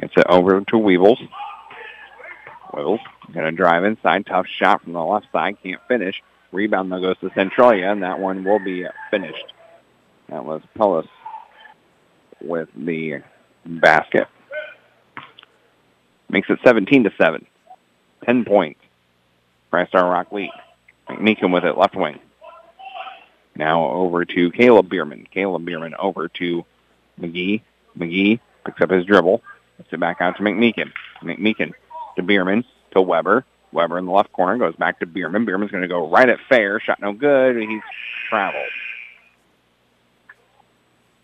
[0.00, 1.20] gets it over to Weevils.
[2.74, 3.00] Weevils
[3.32, 4.26] going to drive inside.
[4.26, 5.56] Tough shot from the left side.
[5.62, 6.22] Can't finish.
[6.52, 9.52] Rebound though goes to Centralia, and that one will be finished.
[10.28, 11.08] That was Pellis
[12.40, 13.22] with the
[13.64, 14.28] basket.
[16.28, 17.46] Makes it 17 to 7.
[18.24, 18.80] 10 points.
[19.88, 20.50] Star Rock lead.
[21.08, 22.18] McMeekin with it, left wing.
[23.54, 25.26] Now over to Caleb Bierman.
[25.30, 26.64] Caleb Bierman over to
[27.20, 27.60] McGee.
[27.98, 29.42] McGee picks up his dribble.
[29.76, 30.92] Puts it back out to McMeekin.
[31.22, 31.72] McMeekin
[32.16, 33.44] to Bierman to Weber.
[33.72, 35.44] Weber in the left corner goes back to Bierman.
[35.44, 36.80] Bierman's going to go right at Fair.
[36.80, 37.56] Shot no good.
[37.56, 37.82] He's
[38.28, 38.64] traveled.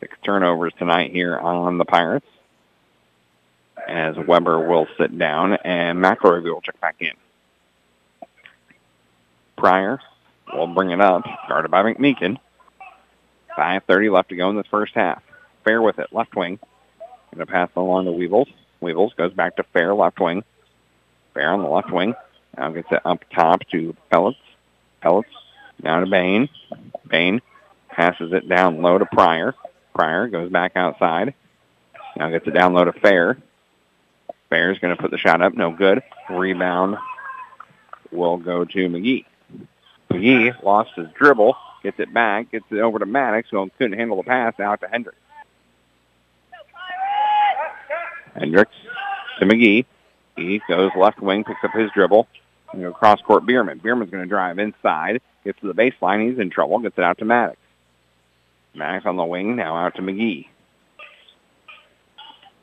[0.00, 2.26] Six turnovers tonight here on the Pirates.
[3.88, 7.12] As Weber will sit down and McElravy will check back in.
[9.56, 10.00] Pryor
[10.52, 12.38] will bring it up, guarded by McMeekin.
[13.56, 15.22] 5.30 left to go in the first half.
[15.64, 16.58] Fair with it, left wing.
[17.32, 18.48] Going to pass along to Weevils.
[18.80, 20.42] Weevils goes back to Fair, left wing.
[21.34, 22.14] Fair on the left wing.
[22.56, 24.38] Now gets it up top to Pellets.
[25.00, 25.30] Pellets
[25.82, 26.48] down to Bain.
[27.08, 27.40] Bain
[27.88, 29.54] passes it down low to Pryor.
[29.94, 31.34] Pryor goes back outside.
[32.16, 33.38] Now gets it down low to Fair.
[34.48, 35.54] Fair's going to put the shot up.
[35.54, 36.02] No good.
[36.28, 36.98] Rebound
[38.10, 39.24] will go to McGee.
[40.10, 41.56] McGee lost his dribble.
[41.82, 42.52] Gets it back.
[42.52, 45.16] Gets it over to Maddox, who couldn't handle the pass out to Hendricks.
[48.34, 48.74] Hendricks
[49.38, 49.86] to McGee.
[50.36, 52.28] He goes left wing, picks up his dribble.
[52.74, 53.78] You know, cross court Bierman.
[53.78, 55.20] Bierman's going to drive inside.
[55.44, 56.28] Gets to the baseline.
[56.28, 56.78] He's in trouble.
[56.78, 57.58] Gets it out to Maddox.
[58.74, 59.56] Maddox on the wing.
[59.56, 60.46] Now out to McGee.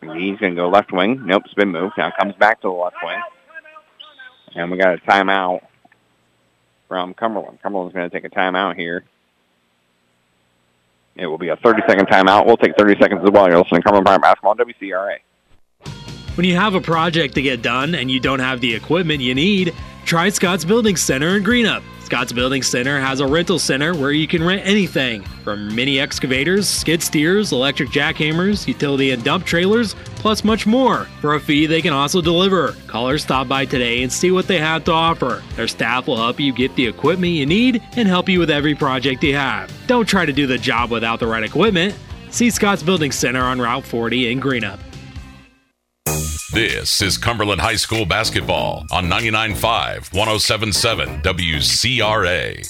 [0.01, 1.25] McGee's going to go left wing.
[1.25, 1.91] Nope, spin move.
[1.97, 3.21] Now comes back to the left wing.
[4.55, 5.61] And we got a timeout
[6.87, 7.61] from Cumberland.
[7.61, 9.03] Cumberland's going to take a timeout here.
[11.15, 12.45] It will be a 30-second timeout.
[12.45, 13.47] We'll take 30 seconds as well.
[13.49, 15.17] You're listening to Cumberland Pirate Basketball on WCRA.
[16.35, 19.35] When you have a project to get done and you don't have the equipment you
[19.35, 19.73] need,
[20.05, 21.83] try Scott's Building Center in Greenup.
[22.09, 26.67] Scott's Building Center has a rental center where you can rent anything from mini excavators,
[26.67, 31.03] skid steers, electric jackhammers, utility and dump trailers, plus much more.
[31.21, 32.73] For a fee, they can also deliver.
[32.87, 35.43] Call or stop by today and see what they have to offer.
[35.55, 38.73] Their staff will help you get the equipment you need and help you with every
[38.73, 39.71] project you have.
[39.85, 41.95] Don't try to do the job without the right equipment.
[42.31, 44.79] See Scott's Building Center on Route 40 in Greenup.
[46.51, 52.65] This is Cumberland High School basketball on 99.5, 107.7 WCRA.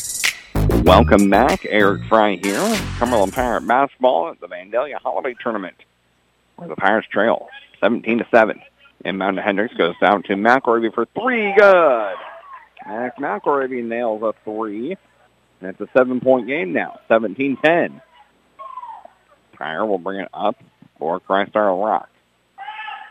[0.83, 1.65] Welcome back.
[1.65, 2.77] Eric Fry here.
[2.97, 5.77] Cumberland Pirate basketball at the Vandalia Holiday Tournament,
[6.57, 7.47] where the Pirates trail
[7.79, 8.61] 17 to 7.
[9.05, 11.53] Inbound to Hendricks goes down to McElravy for three.
[11.57, 12.15] Good.
[12.85, 14.97] Max McElravy nails a three.
[15.61, 18.01] And it's a seven-point game now, 17-10.
[19.53, 20.57] Pryor will bring it up
[20.97, 22.09] for Christ Our Rock.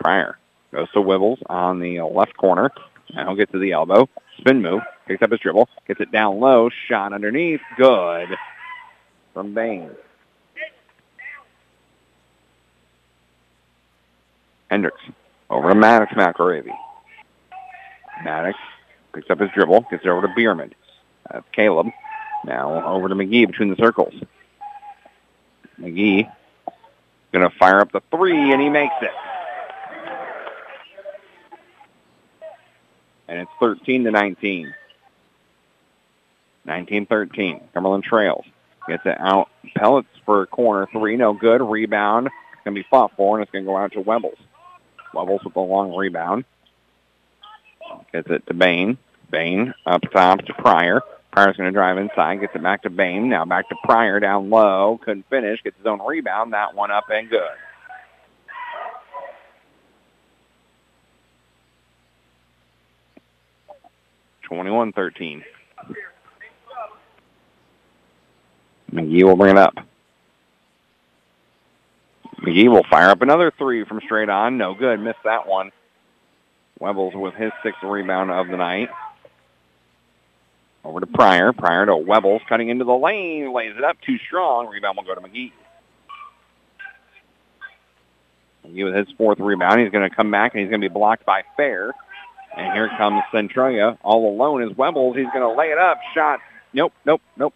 [0.01, 0.37] Pryor
[0.73, 2.71] goes to Wibbles on the left corner.
[3.15, 4.09] Now get to the elbow.
[4.39, 4.83] Spin move.
[5.07, 5.69] Picks up his dribble.
[5.87, 6.71] Gets it down low.
[6.89, 7.61] Shot underneath.
[7.77, 8.29] Good.
[9.33, 9.91] From Bain.
[14.71, 15.01] Hendricks.
[15.49, 16.77] Over to Maddox McElravy.
[18.23, 18.59] Maddox
[19.15, 19.87] picks up his dribble.
[19.91, 20.75] Gets it over to Bierman.
[21.53, 21.87] Caleb.
[22.45, 24.15] Now over to McGee between the circles.
[25.81, 26.31] McGee
[27.33, 29.11] going to fire up the three, and he makes it.
[33.29, 34.75] And it's 13 to 19.
[36.67, 37.61] 19-13.
[37.73, 38.45] Cumberland trails.
[38.89, 39.49] Gets it out.
[39.77, 41.17] Pellets for a corner three.
[41.17, 41.61] No good.
[41.61, 42.27] Rebound.
[42.27, 44.39] It's going to be fought for, and it's going to go out to Webbles.
[45.15, 46.45] Webbles with a long rebound.
[48.13, 48.99] Gets it to Bain.
[49.31, 51.03] Bain up top to Pryor.
[51.31, 52.41] Pryor's going to drive inside.
[52.41, 53.29] Gets it back to Bain.
[53.29, 54.99] Now back to Pryor down low.
[55.05, 55.63] Couldn't finish.
[55.63, 56.55] Gets his own rebound.
[56.55, 57.51] That one up and good.
[64.49, 65.45] Twenty-one thirteen.
[68.93, 69.75] McGee will bring it up.
[72.39, 74.57] McGee will fire up another three from straight on.
[74.57, 75.01] No good.
[75.01, 75.71] Missed that one.
[76.81, 78.89] Webbles with his sixth rebound of the night.
[80.85, 81.53] Over to Pryor.
[81.53, 83.53] Pryor to Webbles cutting into the lane.
[83.53, 84.69] Lays it up too strong.
[84.69, 85.53] Rebound will go to McGee.
[88.67, 89.81] McGee with his fourth rebound.
[89.81, 91.93] He's going to come back and he's going to be blocked by Fair.
[92.59, 93.97] And here comes Centralia.
[94.03, 95.17] All alone as Webbles.
[95.17, 96.01] He's going to lay it up.
[96.13, 96.41] Shot.
[96.73, 97.55] Nope, nope, nope.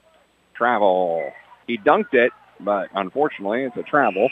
[0.55, 1.33] Travel.
[1.67, 4.31] He dunked it, but unfortunately it's a travel.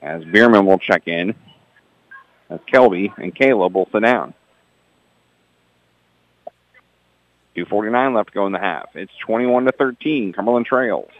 [0.00, 1.34] As Bierman will check in.
[2.48, 4.32] As Kelby and Caleb will sit down.
[7.56, 8.90] 2.49 left to go in the half.
[8.94, 10.32] It's 21 to 13.
[10.32, 11.10] Cumberland Trails.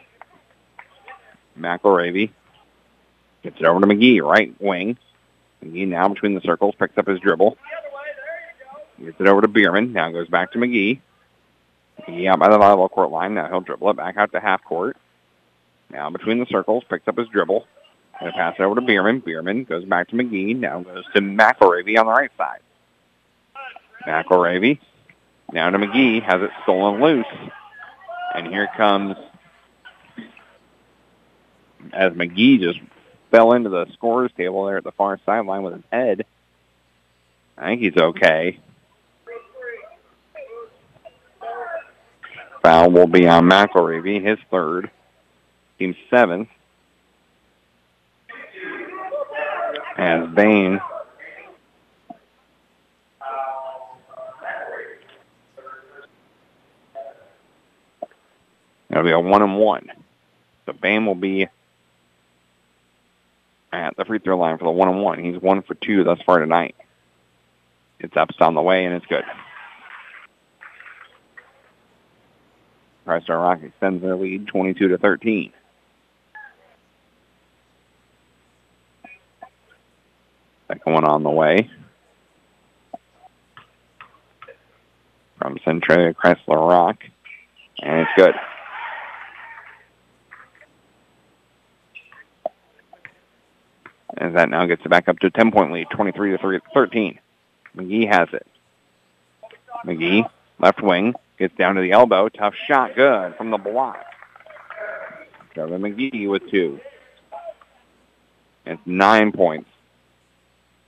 [1.58, 2.30] McElravy
[3.42, 4.98] gets it over to McGee, right wing.
[5.66, 7.56] McGee now between the circles, picks up his dribble.
[9.02, 9.92] Gets it over to Bierman.
[9.92, 11.00] Now goes back to McGee.
[12.02, 13.34] McGee out by the volleyball court line.
[13.34, 14.96] Now he'll dribble it back out to half court.
[15.90, 17.66] Now between the circles, picks up his dribble.
[18.22, 19.20] To pass it over to Bierman.
[19.20, 20.56] Bierman goes back to McGee.
[20.56, 22.60] Now goes to McElravy on the right side.
[24.06, 24.78] McElravy
[25.52, 27.26] now to McGee, has it stolen loose.
[28.34, 29.16] And here comes,
[31.92, 32.80] as McGee just
[33.30, 36.26] fell into the scorer's table there at the far sideline with his head.
[37.58, 38.58] I think he's okay.
[42.62, 44.90] Foul will be on McElravy, his third.
[45.78, 46.48] Team seventh.
[49.96, 50.80] As Bain
[58.96, 59.90] It'll be a one and one.
[60.64, 61.48] So Bain will be
[63.72, 65.22] at the free throw line for the one and one.
[65.22, 66.74] He's one for two thus far tonight.
[67.98, 69.24] It's up, on the way, and it's good.
[73.04, 75.52] Christ Our Rock extends their lead 22 to 13.
[80.68, 81.70] Second one on the way.
[85.38, 87.04] From Centralia Christ Our Rock.
[87.80, 88.34] And it's good.
[94.16, 97.18] As that now gets it back up to a 10-point lead, 23 to 13.
[97.76, 98.46] McGee has it.
[99.84, 102.28] McGee, left wing, gets down to the elbow.
[102.28, 104.02] Tough shot, good from the block.
[105.52, 106.80] Trevor McGee with two.
[108.64, 109.68] It's nine points.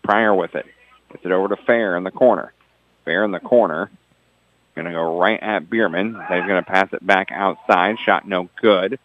[0.03, 0.67] Pryor with it.
[1.11, 2.53] Gets it over to Fair in the corner.
[3.05, 3.91] Fair in the corner.
[4.75, 6.13] Going to go right at Bierman.
[6.29, 7.97] They're going to pass it back outside.
[8.05, 8.99] Shot no good.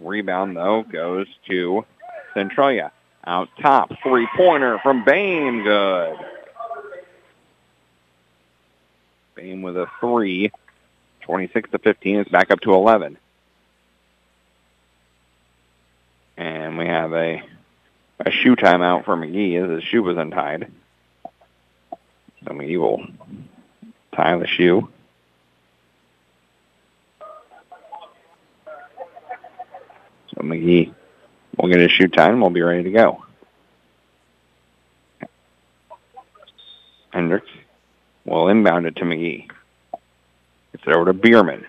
[0.00, 1.84] Rebound, though, goes to
[2.34, 2.92] Centralia.
[3.26, 6.16] Out top, three-pointer from Bain, good.
[9.34, 10.52] Bain with a three.
[11.22, 13.18] 26 to 15 is back up to 11.
[16.36, 17.42] And we have a
[18.20, 20.70] a shoe timeout for McGee as his shoe was untied.
[22.44, 23.04] So McGee will
[24.14, 24.88] tie the shoe.
[30.28, 30.94] So McGee
[31.56, 32.40] We'll get a shoot time.
[32.40, 33.24] We'll be ready to go.
[37.10, 37.48] Hendricks
[38.24, 39.48] will inbound it to McGee.
[40.74, 41.66] It's over to Bierman.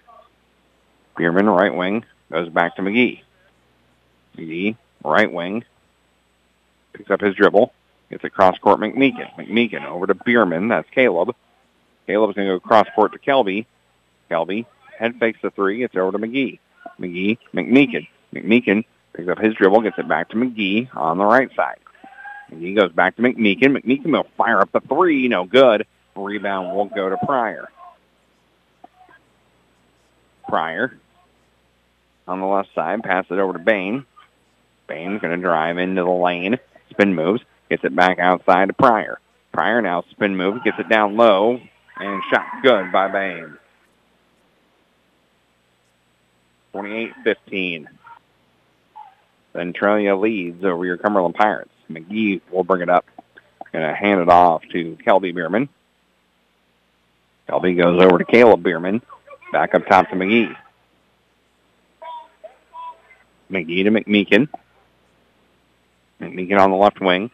[1.16, 3.22] Bierman, right wing, goes back to McGee.
[4.38, 4.76] McGee,
[5.06, 5.64] right wing,
[6.94, 7.74] picks up his dribble.
[8.10, 9.34] Gets it cross court McMeekin.
[9.36, 10.70] McMeekin over to Bierman.
[10.70, 11.36] That's Caleb.
[12.06, 13.66] Caleb's going to go cross court to Kelby.
[14.32, 14.66] Kelby
[14.98, 15.84] head fakes the three.
[15.84, 16.60] It's over to McGee.
[17.00, 18.08] McGee, McMeekin.
[18.34, 18.86] McMeekin
[19.18, 21.80] picks up his dribble, gets it back to McGee on the right side.
[22.52, 23.76] McGee goes back to McMeekin.
[23.76, 25.28] McMeekin will fire up the three.
[25.28, 25.86] No good.
[26.16, 27.68] Rebound will go to Pryor.
[30.48, 30.98] Pryor
[32.28, 33.04] on the left side.
[33.04, 34.06] Pass it over to Bain.
[34.88, 36.58] Bain's going to drive into the lane.
[36.92, 37.42] Spin moves.
[37.70, 39.20] Gets it back outside to Pryor.
[39.52, 40.64] Pryor now spin move.
[40.64, 41.60] Gets it down low.
[41.98, 43.58] And shot good by Bain.
[46.74, 47.88] 28-15.
[49.54, 51.72] Centralia leads over your Cumberland Pirates.
[51.90, 53.06] McGee will bring it up.
[53.72, 55.70] Going to hand it off to Kelby Bierman.
[57.50, 59.02] Kelby goes over to Caleb Bierman.
[59.52, 60.56] Back up top to McGee.
[63.50, 64.50] McGee to McMeekin.
[66.22, 67.32] McMeekin on the left wing.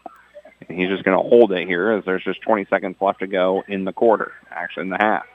[0.68, 3.28] And he's just going to hold it here as there's just 20 seconds left to
[3.28, 5.26] go in the quarter, actually in the half.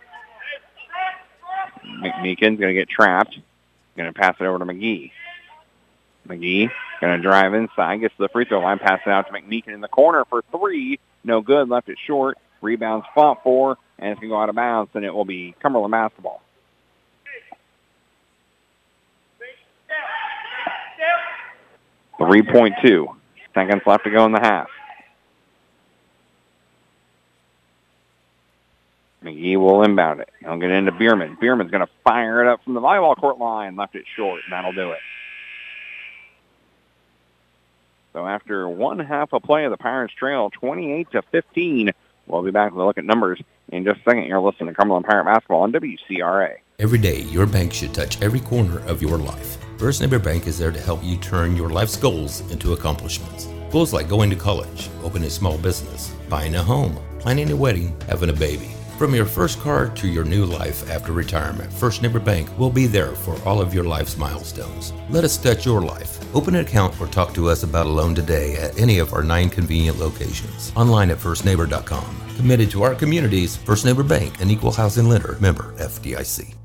[1.84, 3.36] McMeekin's going to get trapped.
[3.96, 5.10] Going to pass it over to McGee.
[6.28, 6.70] McGee
[7.00, 9.74] going to drive inside, gets to the free throw line, pass it out to McMeekin
[9.74, 10.98] in the corner for three.
[11.24, 12.38] No good, left it short.
[12.60, 15.54] Rebounds fought for, and it's going to go out of bounds, and it will be
[15.60, 16.42] Cumberland basketball.
[22.18, 23.06] 3.2
[23.54, 24.68] seconds left to go in the half.
[29.22, 30.28] McGee will inbound it.
[30.40, 31.36] He'll get into Bierman.
[31.40, 33.76] Bierman's going to fire it up from the volleyball court line.
[33.76, 34.98] Left it short, and that'll do it.
[38.18, 41.92] So after one half of play of the Pirates trail, 28 to 15.
[42.26, 44.24] We'll be back with a look at numbers in just a second.
[44.24, 46.56] You're listening to Cumberland Pirate Basketball on WCRA.
[46.80, 49.56] Every day, your bank should touch every corner of your life.
[49.78, 53.46] First Neighbor Bank is there to help you turn your life's goals into accomplishments.
[53.70, 57.96] Goals like going to college, opening a small business, buying a home, planning a wedding,
[58.08, 58.74] having a baby.
[58.98, 62.88] From your first car to your new life after retirement, First Neighbor Bank will be
[62.88, 64.92] there for all of your life's milestones.
[65.08, 66.18] Let us touch your life.
[66.34, 69.22] Open an account or talk to us about a loan today at any of our
[69.22, 70.72] nine convenient locations.
[70.74, 72.34] Online at firstneighbor.com.
[72.34, 76.57] Committed to our communities, First Neighbor Bank, an equal housing lender, member FDIC.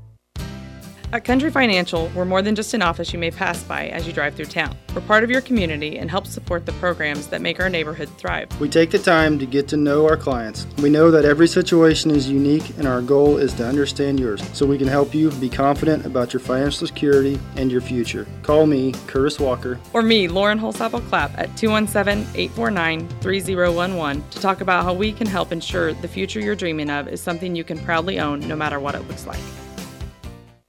[1.14, 4.12] At Country Financial, we're more than just an office you may pass by as you
[4.12, 4.76] drive through town.
[4.96, 8.48] We're part of your community and help support the programs that make our neighborhood thrive.
[8.58, 10.66] We take the time to get to know our clients.
[10.78, 14.66] We know that every situation is unique, and our goal is to understand yours so
[14.66, 18.26] we can help you be confident about your financial security and your future.
[18.42, 24.60] Call me, Curtis Walker, or me, Lauren Holsapple Clapp, at 217 849 3011 to talk
[24.60, 27.78] about how we can help ensure the future you're dreaming of is something you can
[27.78, 29.38] proudly own no matter what it looks like.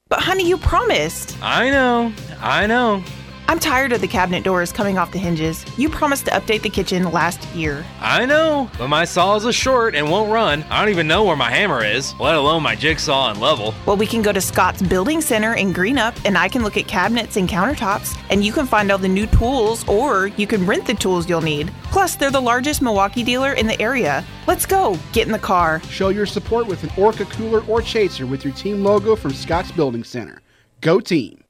[0.08, 1.36] But honey, you promised.
[1.42, 2.12] I know.
[2.40, 3.02] I know.
[3.48, 5.64] I'm tired of the cabinet doors coming off the hinges.
[5.78, 7.86] You promised to update the kitchen last year.
[8.00, 10.64] I know, but my saw is a short and won't run.
[10.68, 13.72] I don't even know where my hammer is, let alone my jigsaw and level.
[13.86, 16.88] Well, we can go to Scott's Building Center in Greenup and I can look at
[16.88, 20.84] cabinets and countertops and you can find all the new tools or you can rent
[20.84, 21.72] the tools you'll need.
[21.84, 24.24] Plus, they're the largest Milwaukee dealer in the area.
[24.48, 24.98] Let's go.
[25.12, 25.80] Get in the car.
[25.84, 29.70] Show your support with an Orca cooler or chaser with your team logo from Scott's
[29.70, 30.42] Building Center.
[30.80, 31.44] Go team.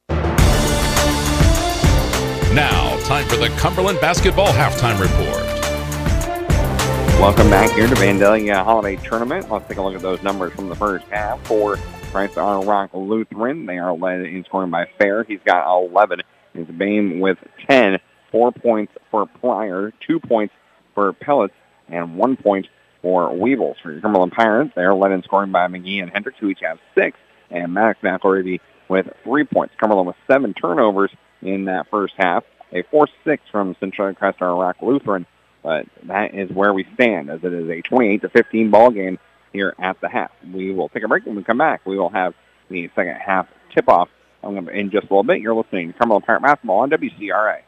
[2.56, 5.44] Now, time for the Cumberland Basketball Halftime Report.
[7.20, 9.50] Welcome back here to Vandalia Holiday Tournament.
[9.50, 11.76] Let's take a look at those numbers from the first half for
[12.10, 13.66] Christ Our Rock Lutheran.
[13.66, 15.22] They are led in scoring by Fair.
[15.24, 16.22] He's got 11.
[16.54, 17.36] It's Bain with
[17.68, 17.98] 10.
[18.32, 20.54] Four points for Pryor, two points
[20.94, 21.52] for Pellets,
[21.90, 22.68] and one point
[23.02, 23.76] for Weevils.
[23.82, 26.60] For your Cumberland Pirates, they are led in scoring by McGee and Hendricks, who each
[26.62, 27.18] have six,
[27.50, 29.74] and Maddox McElravy with three points.
[29.78, 31.10] Cumberland with seven turnovers
[31.46, 32.44] in that first half.
[32.72, 35.24] A 4-6 from Central Crest Rock Lutheran,
[35.62, 39.18] but that is where we stand as it is a 28 to 15 ball game
[39.52, 40.32] here at the half.
[40.52, 41.86] We will take a break when we come back.
[41.86, 42.34] We will have
[42.68, 44.08] the second half tip-off
[44.42, 45.40] in just a little bit.
[45.40, 47.60] You're listening to Cumberland Pirate Basketball on WCRA.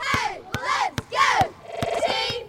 [0.00, 1.52] Hey, let's go!
[2.06, 2.46] Team!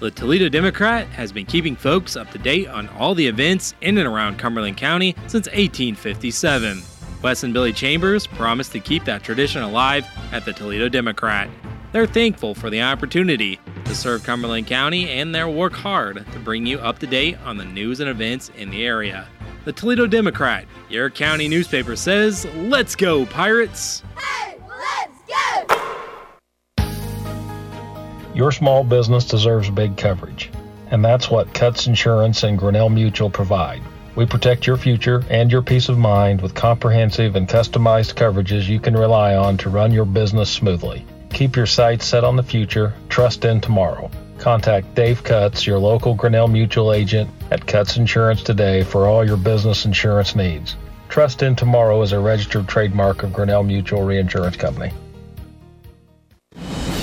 [0.00, 3.98] The Toledo Democrat has been keeping folks up to date on all the events in
[3.98, 6.82] and around Cumberland County since 1857.
[7.22, 11.50] Wes and Billy Chambers promised to keep that tradition alive at the Toledo Democrat.
[11.92, 16.64] They're thankful for the opportunity to serve Cumberland County and they'll work hard to bring
[16.64, 19.26] you up to date on the news and events in the area.
[19.64, 24.02] The Toledo Democrat, your county newspaper says, Let's go, Pirates!
[24.16, 25.18] Hey, let's
[26.78, 26.86] go!
[28.34, 30.50] Your small business deserves big coverage,
[30.90, 33.82] and that's what Cutts Insurance and Grinnell Mutual provide.
[34.16, 38.80] We protect your future and your peace of mind with comprehensive and customized coverages you
[38.80, 41.06] can rely on to run your business smoothly.
[41.30, 44.10] Keep your sights set on the future, trust in tomorrow.
[44.38, 49.36] Contact Dave Cutts, your local Grinnell Mutual agent at Cutts Insurance today for all your
[49.36, 50.76] business insurance needs.
[51.08, 54.92] Trust in Tomorrow is a registered trademark of Grinnell Mutual Reinsurance Company.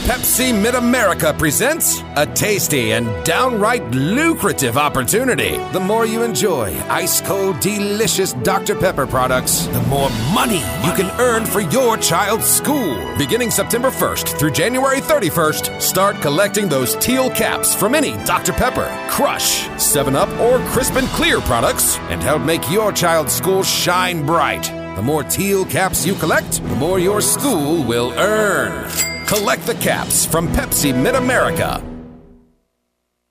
[0.07, 5.57] Pepsi Mid America presents a tasty and downright lucrative opportunity.
[5.73, 8.73] The more you enjoy ice cold, delicious Dr.
[8.75, 12.95] Pepper products, the more money you can earn for your child's school.
[13.17, 18.53] Beginning September 1st through January 31st, start collecting those teal caps from any Dr.
[18.53, 23.61] Pepper, Crush, 7 Up, or Crisp and Clear products and help make your child's school
[23.61, 24.63] shine bright.
[24.95, 29.16] The more teal caps you collect, the more your school will earn.
[29.28, 31.84] Collect the caps from Pepsi Mid America.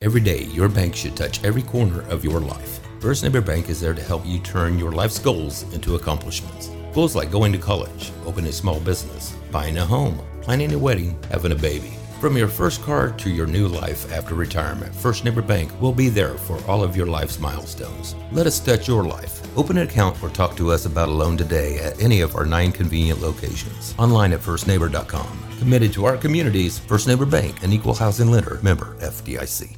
[0.03, 2.81] Every day, your bank should touch every corner of your life.
[3.01, 6.71] First Neighbor Bank is there to help you turn your life's goals into accomplishments.
[6.93, 11.19] Goals like going to college, opening a small business, buying a home, planning a wedding,
[11.31, 11.95] having a baby.
[12.21, 16.11] From your first car to your new life after retirement, First Neighbor Bank will be
[16.11, 18.15] there for all of your life's milestones.
[18.33, 19.41] Let us touch your life.
[19.57, 22.45] Open an account or talk to us about a loan today at any of our
[22.45, 23.95] nine convenient locations.
[23.99, 25.46] Online at firstneighbor.com.
[25.59, 29.77] Committed to our communities, First Neighbor Bank, an equal housing lender, member FDIC.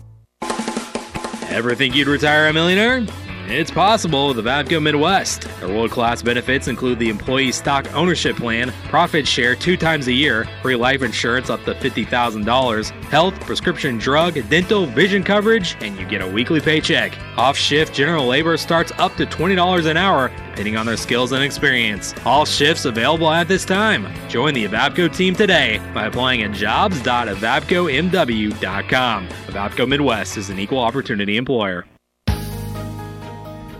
[1.51, 3.07] Ever think you'd retire a millionaire?
[3.51, 5.49] It's possible with the Vapco Midwest.
[5.59, 10.12] Their world class benefits include the employee stock ownership plan, profit share two times a
[10.12, 16.05] year, free life insurance up to $50,000, health, prescription drug, dental, vision coverage, and you
[16.05, 17.18] get a weekly paycheck.
[17.38, 21.42] Off shift general labor starts up to $20 an hour, depending on their skills and
[21.42, 22.14] experience.
[22.26, 24.14] All shifts available at this time.
[24.28, 29.28] Join the Avapco team today by applying at jobs.avapcomw.com.
[29.28, 31.86] Avapco Midwest is an equal opportunity employer.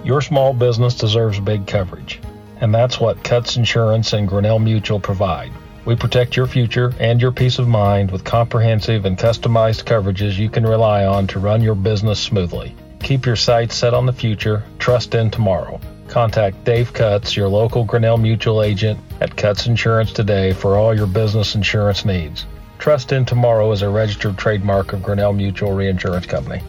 [0.09, 2.18] Your small business deserves big coverage,
[2.62, 5.52] and that's what Cutts Insurance and Grinnell Mutual provide.
[5.84, 10.48] We protect your future and your peace of mind with comprehensive and customized coverages you
[10.48, 12.74] can rely on to run your business smoothly.
[13.00, 15.78] Keep your sights set on the future, trust in tomorrow.
[16.09, 21.06] Contact Dave Cutts, your local Grinnell Mutual agent at Cutts Insurance today for all your
[21.06, 22.46] business insurance needs.
[22.78, 26.62] Trust in Tomorrow is a registered trademark of Grinnell Mutual Reinsurance Company.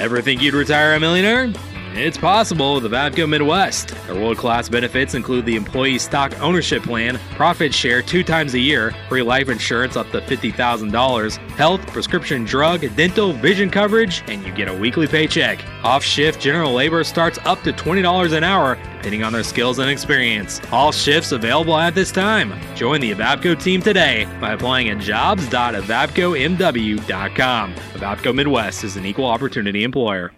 [0.00, 1.52] Ever think you'd retire a millionaire?
[1.92, 3.88] It's possible with the Vapco Midwest.
[4.06, 8.58] Their world class benefits include the employee stock ownership plan, profit share two times a
[8.58, 14.54] year, free life insurance up to $50,000, health, prescription drug, dental, vision coverage, and you
[14.54, 15.62] get a weekly paycheck.
[15.84, 19.88] Off shift general labor starts up to $20 an hour, depending on their skills and
[19.88, 20.60] experience.
[20.70, 22.52] All shifts available at this time.
[22.76, 27.74] Join the Avapco team today by applying at jobs.avapcomw.com.
[27.74, 30.32] Avapco Midwest is an equal opportunity employer.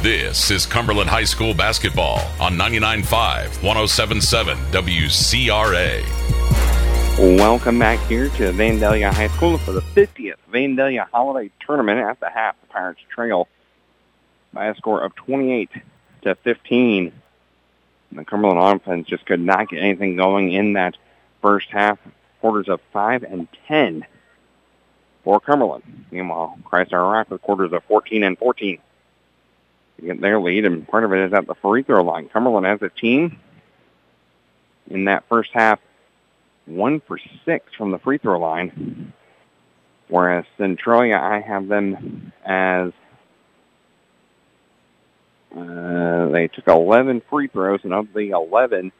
[0.00, 6.02] This is Cumberland High School basketball on 99.5, 107.7 WCRA.
[7.38, 12.30] Welcome back here to Vandalia High School for the 50th Vandalia Holiday Tournament at the
[12.30, 12.58] half.
[12.62, 13.46] The Pirates trail
[14.54, 15.68] by a score of 28
[16.22, 17.12] to 15.
[18.14, 20.96] The Cumberland offense just could not get anything going in that
[21.42, 21.98] first half.
[22.40, 24.06] Quarters of 5 and 10
[25.24, 26.06] for Cumberland.
[26.10, 28.78] Meanwhile, Christ Rock with quarters of 14 and 14
[30.02, 32.28] get their lead, and part of it is at the free throw line.
[32.28, 33.38] Cumberland as a team
[34.90, 35.80] in that first half,
[36.66, 39.12] one for six from the free throw line,
[40.08, 42.92] whereas Centralia, I have them as
[45.56, 48.92] uh, they took 11 free throws, and of the 11,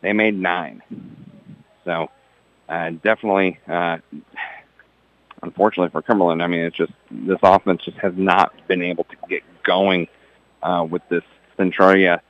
[0.00, 0.82] they made nine.
[1.84, 2.10] So
[2.68, 3.98] uh, definitely, uh,
[5.42, 9.16] unfortunately for Cumberland, I mean, it's just this offense just has not been able to
[9.28, 10.08] get going
[10.62, 11.24] uh, with this
[11.56, 12.22] Centralia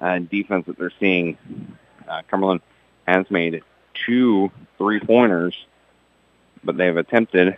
[0.00, 1.38] uh, defense that they're seeing.
[2.08, 2.60] Uh, Cumberland
[3.06, 3.62] has made
[4.06, 5.54] two three-pointers,
[6.64, 7.56] but they've attempted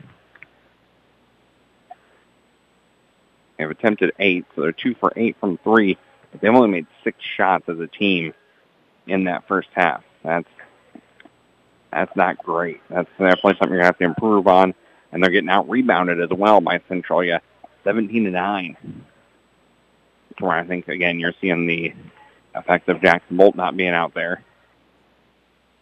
[3.57, 5.97] they've attempted eight, so they're two for eight from three.
[6.33, 8.35] But they've only made six shots as a team
[9.07, 10.03] in that first half.
[10.23, 10.49] That's
[11.93, 12.81] that's not great.
[12.89, 14.75] That's definitely something you're gonna have to improve on.
[15.13, 17.41] And they're getting out rebounded as well by Centralia,
[17.85, 19.05] 17 to nine
[20.41, 21.95] where I think again you're seeing the
[22.55, 24.43] effect of Jackson Bolt not being out there,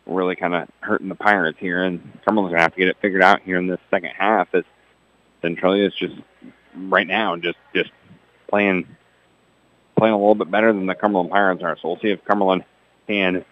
[0.06, 1.82] really kind of hurting the Pirates here.
[1.82, 4.54] And Cumberland's gonna have to get it figured out here in this second half.
[4.54, 4.64] As
[5.40, 6.14] Centralia is just
[6.74, 7.90] right now just just
[8.48, 8.86] playing
[9.96, 11.76] playing a little bit better than the Cumberland Pirates are.
[11.80, 12.64] So we'll see if Cumberland
[13.06, 13.44] can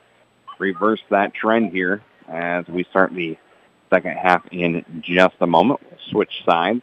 [0.59, 3.37] reverse that trend here as we start the
[3.91, 5.81] second half in just a moment.
[5.89, 6.83] We'll switch sides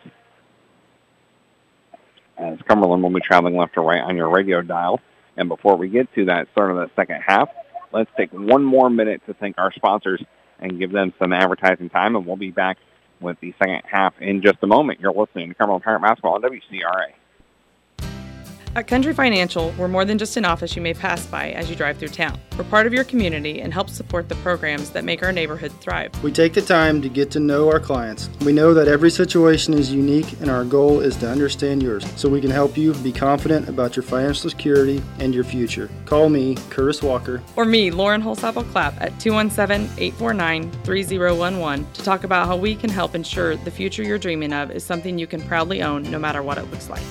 [2.37, 4.99] as Cumberland will be traveling left or right on your radio dial.
[5.37, 7.49] And before we get to that start of the second half,
[7.91, 10.23] let's take one more minute to thank our sponsors
[10.59, 12.77] and give them some advertising time, and we'll be back
[13.19, 14.99] with the second half in just a moment.
[14.99, 17.13] You're listening to Cumberland Pirate Basketball on WCRA.
[18.75, 21.75] At Country Financial, we're more than just an office you may pass by as you
[21.75, 22.39] drive through town.
[22.57, 26.11] We're part of your community and help support the programs that make our neighborhood thrive.
[26.23, 28.29] We take the time to get to know our clients.
[28.41, 32.29] We know that every situation is unique and our goal is to understand yours so
[32.29, 35.89] we can help you be confident about your financial security and your future.
[36.05, 37.41] Call me, Curtis Walker.
[37.55, 42.91] Or me, Lauren Holsapple Clapp, at 217 849 3011 to talk about how we can
[42.91, 46.43] help ensure the future you're dreaming of is something you can proudly own no matter
[46.43, 47.03] what it looks like.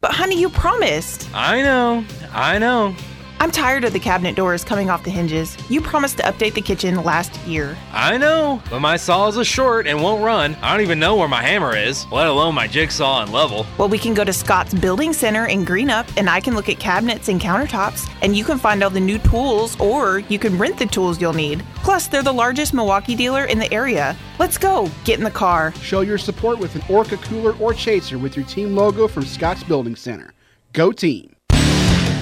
[0.00, 1.28] But honey, you promised.
[1.34, 2.94] I know, I know.
[3.40, 5.56] I'm tired of the cabinet doors coming off the hinges.
[5.70, 7.76] You promised to update the kitchen last year.
[7.92, 10.56] I know, but my saw is a short and won't run.
[10.60, 13.64] I don't even know where my hammer is, let alone my jigsaw and level.
[13.78, 16.80] Well, we can go to Scott's Building Center in Greenup and I can look at
[16.80, 20.76] cabinets and countertops and you can find all the new tools or you can rent
[20.76, 21.64] the tools you'll need.
[21.76, 24.16] Plus, they're the largest Milwaukee dealer in the area.
[24.40, 24.90] Let's go.
[25.04, 25.72] Get in the car.
[25.74, 29.62] Show your support with an Orca cooler or chaser with your team logo from Scott's
[29.62, 30.32] Building Center.
[30.72, 31.36] Go team.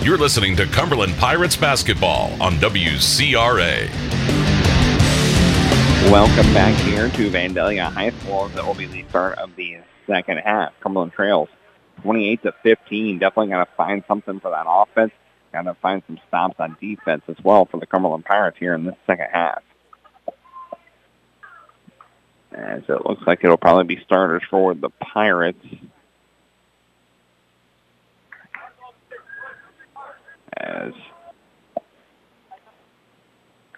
[0.07, 3.91] You're listening to Cumberland Pirates basketball on WCRA.
[6.13, 8.47] Welcome back here to Vandalia High School.
[8.51, 10.75] That will be the start of the second half.
[10.79, 11.49] Cumberland Trails
[12.03, 13.19] 28 to 15.
[13.19, 15.11] Definitely got to find something for that offense.
[15.53, 18.85] Got to find some stops on defense as well for the Cumberland Pirates here in
[18.85, 19.65] this second half.
[22.53, 25.67] As it looks like it'll probably be starters for the Pirates.
[30.67, 30.93] As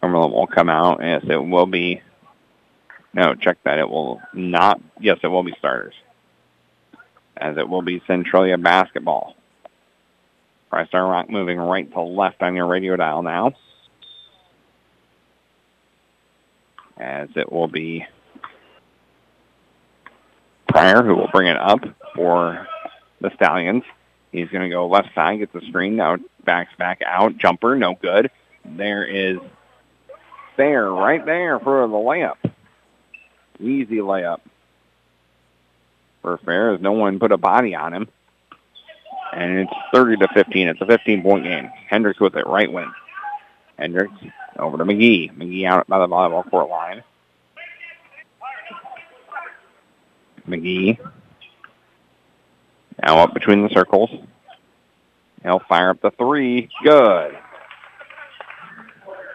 [0.01, 1.01] Cumberland will come out.
[1.03, 2.01] Yes, it will be.
[3.13, 3.79] No, check that.
[3.79, 4.81] It will not.
[4.99, 5.95] Yes, it will be starters.
[7.37, 9.37] As it will be Centralia basketball.
[10.71, 13.53] Christ Our Rock moving right to left on your radio dial now.
[16.97, 18.07] As it will be
[20.69, 21.81] Pryor who will bring it up
[22.15, 22.67] for
[23.21, 23.85] the Stallions.
[24.33, 26.17] He's going to go left side, gets the screen, now
[26.49, 27.37] backs back out.
[27.37, 28.31] Jumper, no good.
[28.65, 29.37] There is
[30.57, 32.37] Fair right there for the layup.
[33.61, 34.41] Easy layup
[36.23, 38.09] for Fair as no one put a body on him.
[39.35, 40.69] And it's 30 to 15.
[40.69, 41.71] It's a 15-point game.
[41.87, 42.91] Hendricks with it, right wing.
[43.79, 44.15] Hendricks
[44.59, 45.37] over to McGee.
[45.37, 47.05] McGee out by the volleyball court line.
[50.49, 50.99] McGee
[53.03, 54.09] now up between the circles.
[55.43, 56.69] He'll fire up the three.
[56.83, 57.39] Good.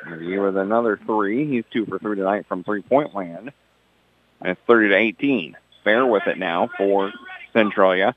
[0.08, 1.48] McGee with another three.
[1.48, 3.52] He's two for three tonight from three-point land.
[4.42, 5.58] And it's 30 to 18.
[5.84, 7.12] Fair with it now for
[7.54, 8.16] Centralia.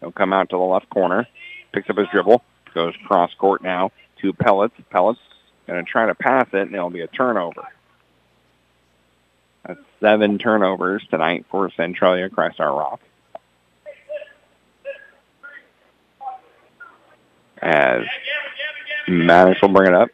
[0.00, 1.26] He'll come out to the left corner.
[1.72, 2.42] Picks up his dribble.
[2.74, 3.90] Goes cross court now
[4.22, 4.74] to Pellets.
[4.90, 5.20] Pellets
[5.66, 7.64] going to try to pass it, and it'll be a turnover.
[9.66, 13.00] That's seven turnovers tonight for Centralia Christ Our Rock.
[17.62, 18.02] As
[19.08, 20.08] Maddox will bring it up.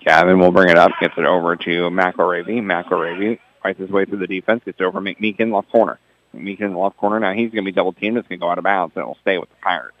[0.00, 2.62] Gavin will bring it up, gets it over to McElravy.
[2.62, 5.98] McElravy fights his way through the defense, gets it over McMeekin, left corner.
[6.34, 7.18] McMeekin left corner.
[7.18, 8.16] Now he's going to be double teamed.
[8.16, 9.96] It's going to go out of bounds, and it'll stay with the Pirates.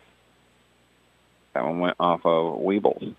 [1.54, 3.14] That one went off of Weebles.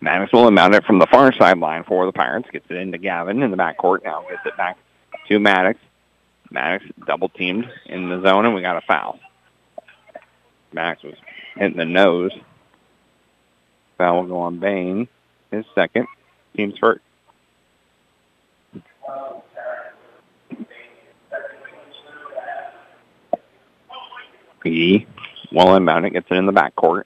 [0.00, 2.48] Maddox will mount it from the far sideline for the Pirates.
[2.50, 4.02] Gets it into Gavin in the backcourt.
[4.02, 4.78] Now gets it back
[5.28, 5.78] to Maddox.
[6.50, 9.18] Maddox double teamed in the zone, and we got a foul.
[10.72, 11.14] Maddox was
[11.56, 12.32] hitting the nose.
[13.98, 15.08] Foul will go on Bain.
[15.50, 16.06] His second.
[16.56, 17.02] Team's first.
[24.64, 25.06] McGee
[25.52, 27.04] will inbound it, gets it in the backcourt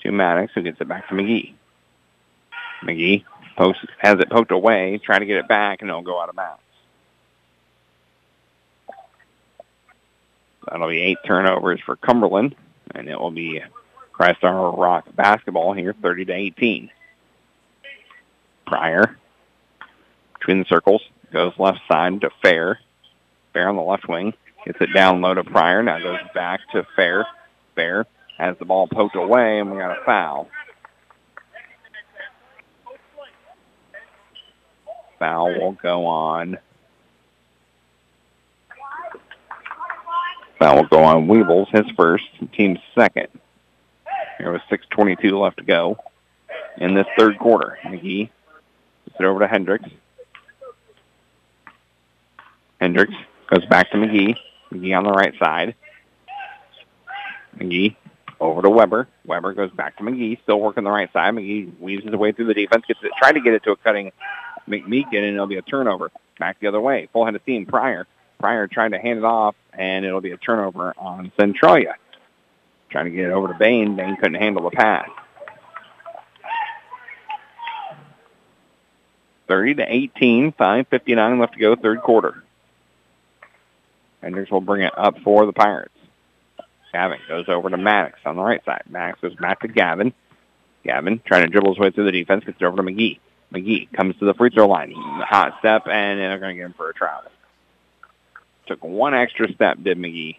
[0.00, 1.54] to Maddox, who gets it back to McGee.
[2.82, 3.24] McGee
[3.56, 6.36] post, has it poked away, trying to get it back, and it'll go out of
[6.36, 6.62] bounds.
[10.70, 12.54] That'll be eight turnovers for Cumberland,
[12.94, 13.62] and it will be
[14.12, 16.90] Christ Our Rock basketball here, 30 to 18.
[18.66, 19.16] Pryor
[20.38, 21.02] between the circles
[21.32, 22.78] goes left side to Fair.
[23.52, 25.82] Fair on the left wing gets it down low to Pryor.
[25.82, 27.26] Now goes back to Fair.
[27.74, 28.06] Fair
[28.36, 30.48] has the ball poked away, and we got a foul.
[35.18, 36.58] Foul will go on.
[40.58, 43.28] Foul will go on Weebles, his first, team's second.
[44.38, 45.98] There was 6.22 left to go
[46.78, 47.78] in this third quarter.
[47.84, 48.28] McGee
[49.04, 49.88] gets it over to Hendricks.
[52.80, 53.14] Hendricks
[53.48, 54.36] goes back to McGee.
[54.72, 55.74] McGee on the right side.
[57.56, 57.96] McGee
[58.40, 59.08] Over to Weber.
[59.26, 61.34] Weber goes back to McGee, still working the right side.
[61.34, 63.76] McGee weaves his way through the defense, gets it, try to get it to a
[63.76, 64.12] cutting
[64.68, 66.10] McMeekin, and it'll be a turnover.
[66.38, 67.08] Back the other way.
[67.12, 67.66] Full head of steam.
[67.66, 68.06] Pryor.
[68.38, 71.96] Pryor trying to hand it off, and it'll be a turnover on Centralia.
[72.90, 73.96] Trying to get it over to Bain.
[73.96, 75.08] Bain couldn't handle the pass.
[79.48, 82.44] 30 to 18, 5.59 left to go, third quarter.
[84.22, 85.94] Hendricks will bring it up for the Pirates.
[86.92, 88.82] Gavin goes over to Maddox on the right side.
[88.88, 90.12] Maddox goes back to Gavin.
[90.84, 93.18] Gavin trying to dribble his way through the defense, gets it over to McGee.
[93.52, 94.92] McGee comes to the free throw line.
[94.94, 97.30] Hot step, and they're going to get him for a travel.
[98.68, 100.36] Took one extra step, did McGee.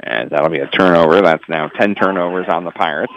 [0.00, 1.20] And that'll be a turnover.
[1.20, 3.12] That's now 10 turnovers on the Pirates.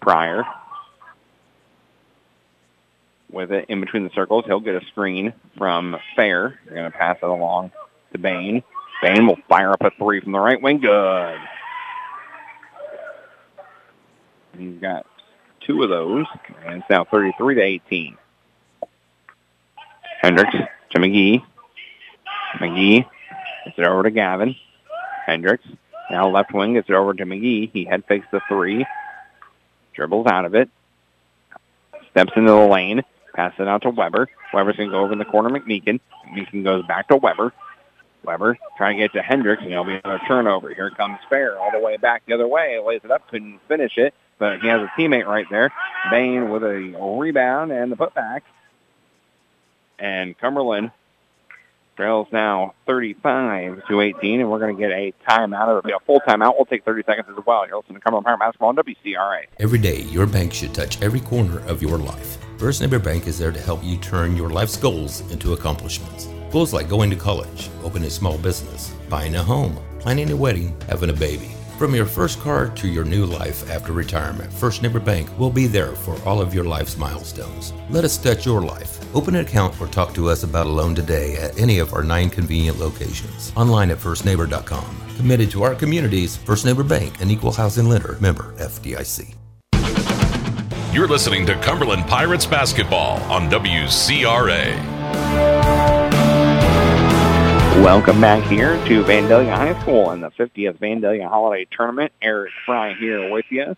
[0.00, 0.44] Pryor
[3.30, 4.44] with it in between the circles.
[4.46, 6.60] He'll get a screen from Fair.
[6.64, 7.72] They're going to pass it along
[8.12, 8.62] to Bain.
[9.02, 10.78] Bain will fire up a three from the right wing.
[10.78, 11.38] Good.
[14.56, 15.06] He's got
[15.68, 16.26] two of those,
[16.64, 18.16] and it's now 33 to 18.
[20.22, 20.54] Hendricks
[20.90, 21.42] to McGee.
[22.54, 23.04] McGee
[23.64, 24.56] gets it over to Gavin.
[25.26, 25.66] Hendricks
[26.10, 27.70] now left wing gets it over to McGee.
[27.70, 28.86] He head fakes the three,
[29.92, 30.70] dribbles out of it,
[32.10, 33.02] steps into the lane,
[33.34, 34.26] passes it out to Weber.
[34.54, 35.50] Weber's going to go over in the corner.
[35.50, 36.00] McMeekin.
[36.26, 37.52] McMeekin goes back to Weber.
[38.24, 40.72] Weber trying to get to Hendricks, and it'll be another turnover.
[40.72, 42.80] Here comes Fair all the way back the other way.
[42.84, 45.72] Lays it up, couldn't finish it, but he has a teammate right there.
[46.10, 48.42] Bain with a rebound and the putback.
[49.98, 50.92] And Cumberland
[51.96, 55.68] trails now 35 to 18, and we're going to get a timeout.
[55.68, 56.54] It'll be a full timeout.
[56.56, 57.66] We'll take 30 seconds as well.
[57.66, 59.46] You're listening to Cumberland Pirate Basketball on WCRA.
[59.58, 62.38] Every day, your bank should touch every corner of your life.
[62.56, 66.28] First Neighbor Bank is there to help you turn your life's goals into accomplishments.
[66.52, 70.80] Goals like going to college, opening a small business, buying a home, planning a wedding,
[70.88, 71.57] having a baby.
[71.78, 75.68] From your first car to your new life after retirement, First Neighbor Bank will be
[75.68, 77.72] there for all of your life's milestones.
[77.88, 78.98] Let us touch your life.
[79.14, 82.02] Open an account or talk to us about a loan today at any of our
[82.02, 83.52] nine convenient locations.
[83.54, 85.02] Online at firstneighbor.com.
[85.18, 89.36] Committed to our communities, First Neighbor Bank, an equal housing lender, member FDIC.
[90.92, 95.67] You're listening to Cumberland Pirates basketball on WCRA.
[97.82, 102.12] Welcome back here to Vandalia High School and the 50th Vandalia Holiday Tournament.
[102.20, 103.76] Eric Fry here with you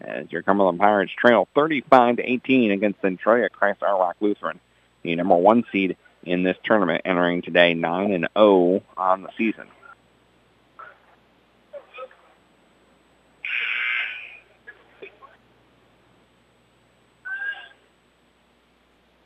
[0.00, 4.60] as your Cumberland Pirates trail 35 to 18 against Centralia Christ Rock Lutheran,
[5.02, 9.66] the number one seed in this tournament, entering today 9 and 0 on the season.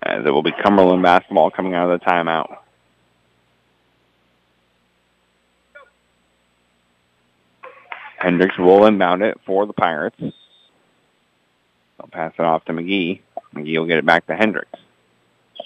[0.02, 2.56] As it will be Cumberland basketball coming out of the timeout.
[8.18, 10.18] Hendricks will inbound it for the Pirates.
[10.18, 10.32] They'll
[12.10, 13.20] pass it off to McGee.
[13.54, 14.78] McGee will get it back to Hendricks.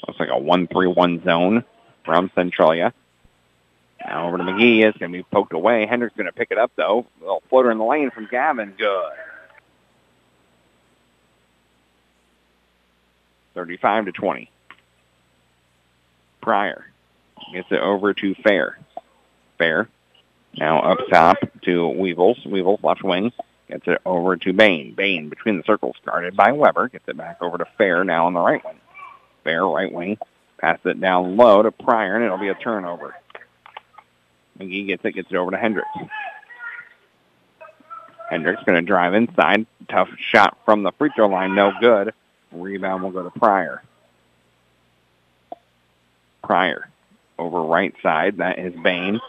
[0.07, 1.65] Looks like a 1-3-1 zone
[2.05, 2.93] from Centralia.
[4.05, 4.85] Now over to McGee.
[4.85, 5.87] It's going to be poked away.
[5.87, 7.07] Hendricks going to pick it up, though.
[7.21, 8.75] A little floater in the lane from Gavin.
[8.77, 9.13] Good.
[13.55, 14.51] 35 to 20.
[16.41, 16.87] Pryor
[17.53, 18.79] gets it over to Fair.
[19.59, 19.89] Fair
[20.57, 22.45] now up top to Weevils.
[22.45, 23.33] Weevils left wing.
[23.69, 24.95] Gets it over to Bain.
[24.95, 26.89] Bain between the circles, guarded by Weber.
[26.89, 28.81] Gets it back over to Fair now on the right wing.
[29.45, 30.19] Fair right wing.
[30.59, 33.15] Pass it down low to Pryor, and it'll be a turnover.
[34.59, 35.89] McGee gets it, gets it over to Hendricks.
[38.31, 39.67] Hendricks going to drive inside.
[39.89, 42.15] Tough shot from the free throw line, no good.
[42.53, 43.83] Rebound will go to Pryor.
[46.43, 46.89] Pryor
[47.39, 48.39] over right side.
[48.39, 49.21] That is Bain.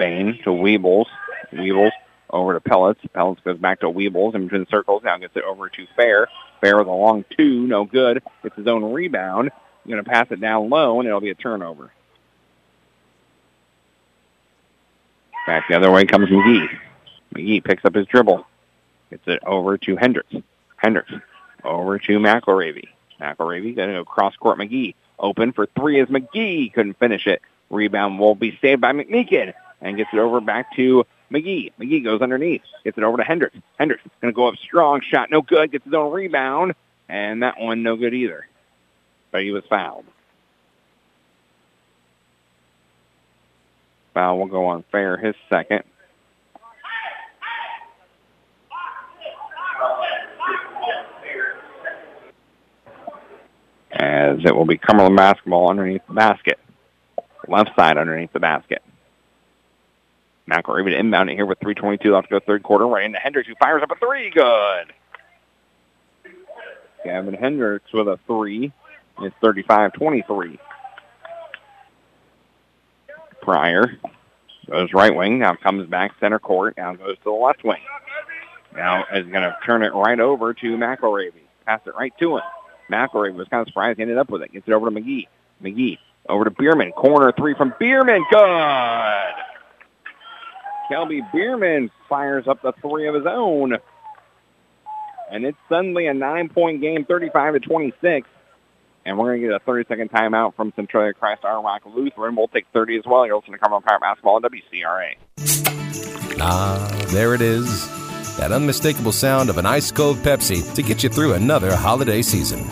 [0.00, 1.04] To Weebles.
[1.52, 1.90] Weebles
[2.30, 3.00] over to Pellets.
[3.12, 5.02] Pellets goes back to Weebles in between circles.
[5.04, 6.26] Now gets it over to Fair.
[6.62, 7.66] Fair with a long two.
[7.66, 8.22] No good.
[8.42, 9.50] It's his own rebound.
[9.86, 11.92] Going to pass it down low, and it'll be a turnover.
[15.46, 16.68] Back the other way comes McGee.
[17.34, 18.46] McGee picks up his dribble.
[19.10, 20.34] Gets it over to Hendricks.
[20.76, 21.12] Hendricks
[21.62, 22.88] over to McElravy.
[23.20, 24.94] McElravy going to go cross court McGee.
[25.18, 26.72] Open for three is McGee.
[26.72, 27.42] Couldn't finish it.
[27.68, 31.72] Rebound will be saved by McMeekin and gets it over back to McGee.
[31.78, 32.62] McGee goes underneath.
[32.84, 33.56] Gets it over to Hendricks.
[33.78, 35.00] Hendricks going to go up strong.
[35.10, 35.72] Shot no good.
[35.72, 36.74] Gets his own rebound.
[37.08, 38.46] And that one no good either.
[39.30, 40.04] But he was fouled.
[44.14, 45.84] Foul will go on Fair, his second.
[53.92, 56.58] As it will be Cumberland basketball underneath the basket.
[57.46, 58.82] left side underneath the basket.
[60.50, 62.86] McElravy to inbound it here with 3.22 left to go third quarter.
[62.86, 64.30] Right into Hendricks who fires up a three.
[64.30, 64.92] Good.
[67.04, 68.72] Gavin Hendricks with a three.
[69.20, 70.58] It's 35-23.
[73.42, 73.98] Pryor
[74.68, 75.38] goes right wing.
[75.38, 76.76] Now comes back center court.
[76.76, 77.80] Now goes to the left wing.
[78.74, 81.32] Now is going to turn it right over to McElravy.
[81.66, 82.42] Pass it right to him.
[82.90, 83.96] McElravy was kind of surprised.
[83.98, 84.52] He ended up with it.
[84.52, 85.26] Gets it over to McGee.
[85.62, 85.98] McGee
[86.28, 86.92] over to Bierman.
[86.92, 88.24] Corner three from Bierman.
[88.30, 89.49] Good.
[90.90, 93.74] Kelby Bierman fires up the three of his own.
[95.30, 98.28] And it's suddenly a nine-point game, 35 to 26.
[99.06, 102.34] And we're going to get a 30-second timeout from Centralia Christ Rock Lutheran.
[102.34, 103.24] We'll take 30 as well.
[103.24, 105.14] You're listening to Cumberland Pirate Basketball on WCRA.
[106.40, 107.88] Ah, there it is.
[108.36, 112.64] That unmistakable sound of an ice cold Pepsi to get you through another holiday season.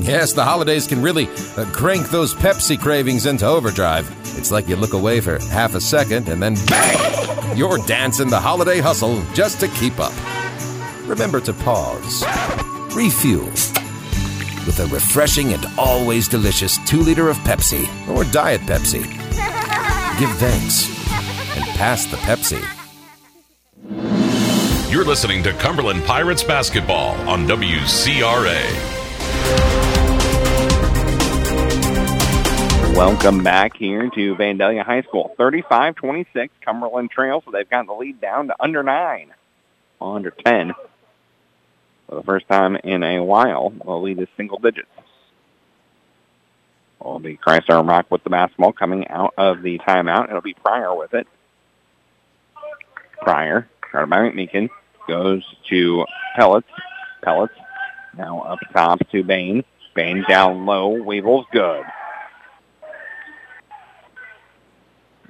[0.00, 4.10] Yes, the holidays can really uh, crank those Pepsi cravings into overdrive.
[4.38, 7.56] It's like you look away for half a second and then bang!
[7.56, 10.12] You're dancing the holiday hustle just to keep up.
[11.06, 12.24] Remember to pause,
[12.94, 13.46] refuel
[14.66, 19.02] with a refreshing and always delicious 2 liter of Pepsi or Diet Pepsi.
[20.18, 20.88] Give thanks
[21.56, 22.62] and pass the Pepsi.
[24.90, 29.03] You're listening to Cumberland Pirates basketball on WCRA.
[32.94, 35.34] Welcome back here to Vandalia High School.
[35.38, 39.34] 35-26, Cumberland Trail, So they've gotten the lead down to under 9.
[40.00, 40.74] Under 10.
[42.08, 44.88] For the first time in a while, the lead is single digits.
[47.00, 50.28] Will be Christ Our Rock with the basketball coming out of the timeout.
[50.28, 51.26] It'll be Pryor with it.
[53.20, 54.68] Pryor, started by McMeekin,
[55.08, 56.04] goes to
[56.36, 56.68] Pellets.
[57.22, 57.54] Pellets
[58.16, 59.64] now up top to Bain.
[59.94, 60.90] Bain down low.
[60.90, 61.84] Weebles good.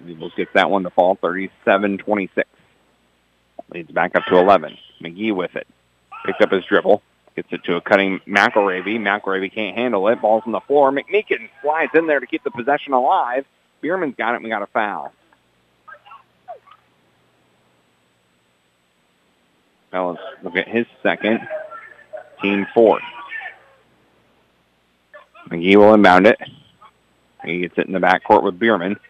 [0.02, 2.44] Weebles gets that one to fall 37-26.
[3.72, 4.76] Leads back up to 11.
[5.02, 5.66] McGee with it.
[6.24, 7.02] Picks up his dribble.
[7.36, 8.98] Gets it to a cutting McElravy.
[8.98, 10.20] McElravy can't handle it.
[10.20, 10.92] Ball's on the floor.
[10.92, 13.44] McMeekin slides in there to keep the possession alive.
[13.80, 14.42] Bierman's got it.
[14.42, 15.12] We got a foul.
[19.90, 21.40] Fellas, look at his second.
[22.44, 23.02] Team fourth.
[25.48, 26.38] McGee will inbound it.
[27.42, 29.00] He gets it in the backcourt with Bierman.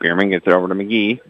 [0.00, 1.20] Bierman gets it over to McGee.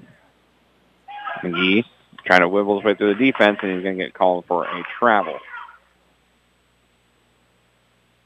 [1.43, 1.85] McGee
[2.25, 4.64] trying to wibble his way through the defense, and he's going to get called for
[4.64, 5.39] a travel.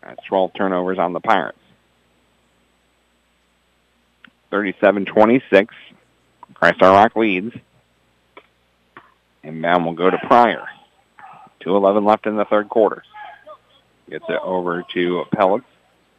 [0.02, 1.58] That's 12 turnovers on the Pirates.
[4.52, 5.66] 37-26.
[6.54, 7.56] Christ Our Rock leads.
[9.42, 10.68] And Inbound will go to Pryor.
[11.66, 13.02] 2.11 left in the third quarter.
[14.08, 15.64] Gets it over to Pellets.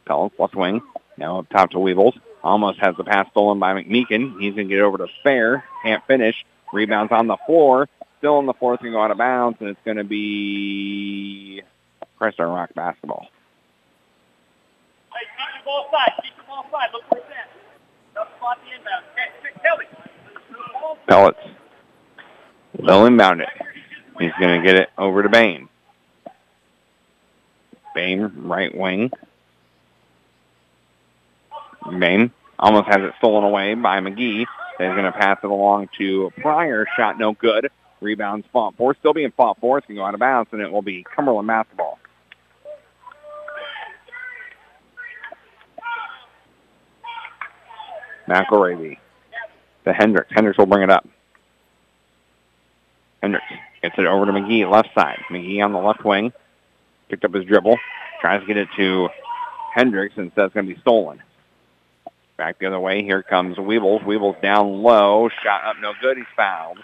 [0.04, 0.82] Pellets, left wing.
[1.16, 2.14] Now up top to Weevils.
[2.42, 4.40] Almost has the pass stolen by McMeekin.
[4.40, 5.64] He's going to get over to Fair.
[5.82, 6.36] Can't finish.
[6.72, 7.88] Rebounds on the floor.
[8.18, 8.74] Still on the floor.
[8.74, 11.62] It's going to go out of bounds, and it's going to be
[12.18, 13.26] Christ Our Rock basketball.
[15.12, 16.12] Hey, keep the ball side.
[16.22, 16.88] Keep the ball side.
[16.92, 17.48] Look where it's at.
[18.14, 19.04] Don't spot the inbound.
[21.08, 21.38] Pellets.
[22.84, 23.48] They'll inbound it.
[24.18, 25.68] He's going to get it over to Bain.
[27.94, 29.10] Bain, right wing.
[31.98, 34.38] Bain almost has it stolen away by McGee.
[34.38, 34.46] He's
[34.78, 36.86] going to pass it along to Pryor.
[36.96, 37.70] Shot no good.
[38.00, 38.94] Rebounds fought for.
[38.94, 39.78] Still being fought for.
[39.78, 41.98] It's going to go out of bounds, and it will be Cumberland basketball.
[48.28, 48.98] McElravy
[49.84, 50.30] to Hendricks.
[50.30, 51.08] Hendricks will bring it up.
[53.22, 53.46] Hendricks
[53.82, 55.18] gets it over to McGee, left side.
[55.30, 56.32] McGee on the left wing.
[57.08, 57.78] Picked up his dribble.
[58.20, 59.08] Tries to get it to
[59.74, 61.22] Hendricks and says it's going to be stolen.
[62.36, 63.02] Back the other way.
[63.02, 64.04] Here comes Weebles.
[64.04, 65.28] Weebles down low.
[65.42, 66.16] Shot up no good.
[66.16, 66.78] He's fouled.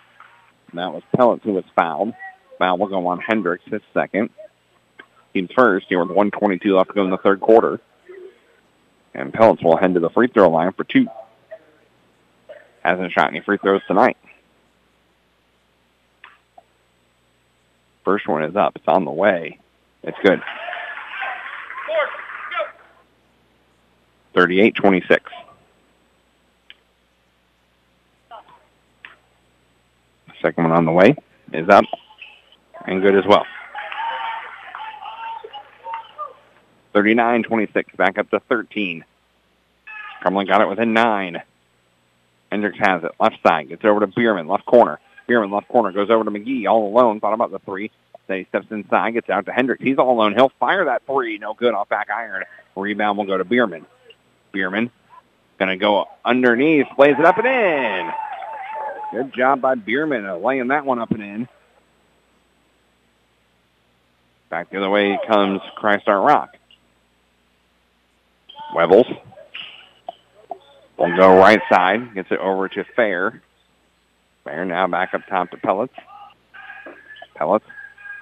[0.71, 2.15] And that was Pellets who was fouled.
[2.59, 4.31] Foul will go on Hendricks, his second.
[5.33, 7.81] Team first here with 122 left to go in the third quarter.
[9.15, 11.07] And Pellets will head to the free throw line for two.
[12.85, 14.17] Hasn't shot any free throws tonight.
[18.05, 18.77] First one is up.
[18.77, 19.59] It's on the way.
[20.03, 20.41] It's good.
[24.35, 25.21] 38-26.
[30.43, 31.17] Second one on the way
[31.53, 31.85] is up
[32.87, 33.47] and good as well.
[36.95, 39.05] 39-26, back up to 13.
[40.23, 41.43] Cumberland got it within nine.
[42.53, 43.13] Hendricks has it.
[43.19, 43.69] Left side.
[43.69, 44.47] Gets it over to Bierman.
[44.47, 45.01] Left corner.
[45.27, 45.93] Bierman, left corner.
[45.93, 46.67] Goes over to McGee.
[46.69, 47.21] All alone.
[47.21, 47.91] Thought about the three.
[48.27, 49.13] Then he steps inside.
[49.13, 49.83] Gets out to Hendricks.
[49.83, 50.35] He's all alone.
[50.35, 51.39] He'll fire that three.
[51.39, 52.45] No good off back iron.
[52.77, 53.87] Rebound will go to Bierman.
[54.53, 54.91] Bierman
[55.59, 58.11] Going to go underneath, plays it up and in.
[59.13, 61.49] Good job by Bierman laying that one up and in.
[64.51, 66.57] Back the other way comes Christ Our Rock.
[68.75, 69.07] Webbles
[70.97, 73.41] will go right side, gets it over to Fair.
[74.45, 75.95] Fair now back up top to Pellets.
[77.35, 77.65] Pellets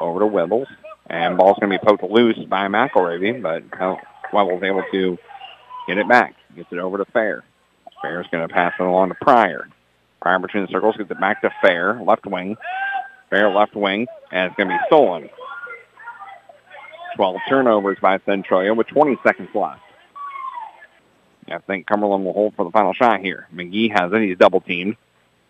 [0.00, 0.68] over to Webbles.
[1.08, 3.68] And ball's going to be poked loose by McElravy, but
[4.32, 5.18] Webbles able to
[5.86, 6.34] get it back.
[6.54, 7.42] Gets it over to Fair.
[8.00, 9.68] Fair's going to pass it along to Pryor.
[10.20, 12.56] Pryor between the circles gets it back to Fair, left wing.
[13.30, 15.28] Fair left wing, and it's going to be stolen.
[17.16, 19.80] 12 turnovers by Centralia with 20 seconds left.
[21.48, 23.46] I think Cumberland will hold for the final shot here.
[23.54, 24.22] McGee has it.
[24.22, 24.96] He's double teamed.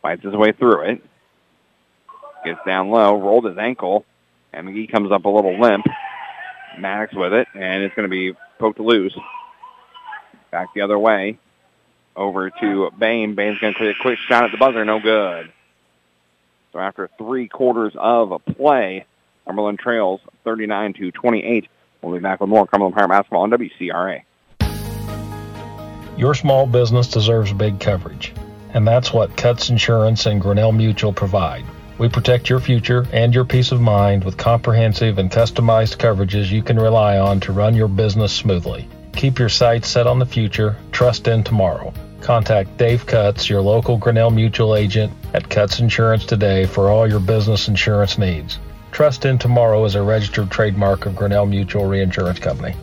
[0.03, 1.03] Fights his way through it.
[2.45, 4.05] Gets down low, rolled his ankle,
[4.53, 5.87] and McGee comes up a little limp.
[6.79, 9.17] Maddox with it, and it's going to be poked loose.
[10.51, 11.39] Back the other way.
[12.15, 13.35] Over to Bain.
[13.35, 14.85] Bain's going to take a quick shot at the buzzer.
[14.85, 15.51] No good.
[16.73, 19.07] So after three quarters of a play,
[19.47, 21.69] Cumberland trails 39 to 28.
[22.01, 24.23] We'll be back with more Cumberland Pirate basketball on WCRA.
[26.19, 28.35] Your small business deserves big coverage,
[28.75, 31.65] and that's what Cutts Insurance and Grinnell Mutual provide.
[31.99, 36.63] We protect your future and your peace of mind with comprehensive and customized coverages you
[36.63, 38.89] can rely on to run your business smoothly.
[39.15, 41.93] Keep your sights set on the future, trust in tomorrow.
[42.23, 47.21] Contact Dave Cutts, your local Grinnell Mutual agent at Cutts Insurance today for all your
[47.21, 48.59] business insurance needs.
[48.93, 52.75] Trust in Tomorrow is a registered trademark of Grinnell Mutual Reinsurance Company.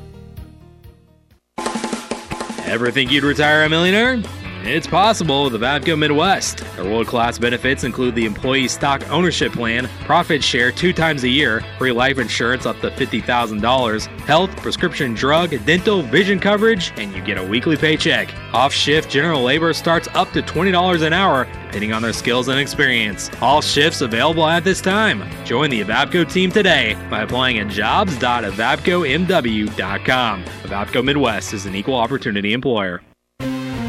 [2.65, 4.21] Ever think you'd retire a millionaire?
[4.61, 6.65] It's possible with Avavco Midwest.
[6.75, 11.29] Their world class benefits include the employee stock ownership plan, profit share two times a
[11.29, 17.21] year, free life insurance up to $50,000, health, prescription drug, dental, vision coverage, and you
[17.21, 18.33] get a weekly paycheck.
[18.53, 22.59] Off shift general labor starts up to $20 an hour, depending on their skills and
[22.59, 23.31] experience.
[23.41, 25.23] All shifts available at this time.
[25.45, 30.43] Join the Avavco team today by applying at jobs.avavcomw.com.
[30.43, 33.01] Avavco Midwest is an equal opportunity employer.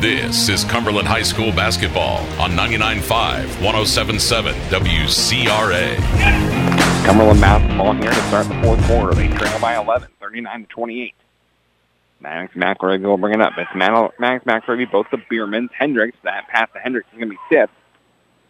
[0.00, 5.96] This is Cumberland High School basketball on 99.5, 107.7 WCRA.
[7.04, 9.14] Cumberland basketball here to start the fourth quarter.
[9.14, 11.14] They trail by 11, 39 to 28.
[12.18, 13.52] Max McRae will bring it up.
[13.58, 14.14] It's Max
[14.46, 15.68] McRae, both the Biermans.
[15.78, 17.74] Hendricks, that pass to Hendricks is going to be tipped.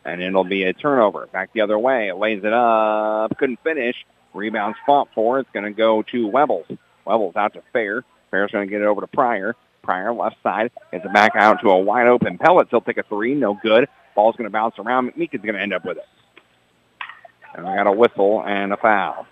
[0.05, 1.27] And it'll be a turnover.
[1.27, 2.11] Back the other way.
[2.11, 3.37] It lays it up.
[3.39, 3.97] Couldn't finish.
[4.35, 5.41] Rebounds fought for.
[5.41, 6.79] It's going to go to Webbles.
[7.05, 8.05] Webbles out to Fair.
[8.31, 9.57] Fair's going to get it over to Pryor.
[9.83, 10.71] Pryor left side.
[10.93, 12.71] Gets it back out to a wide open Pellets.
[12.71, 13.35] He'll take a three.
[13.35, 13.89] No good.
[14.15, 15.11] Ball's going to bounce around.
[15.11, 16.09] McMeek is going to end up with it.
[17.55, 19.27] And we got a whistle and a foul.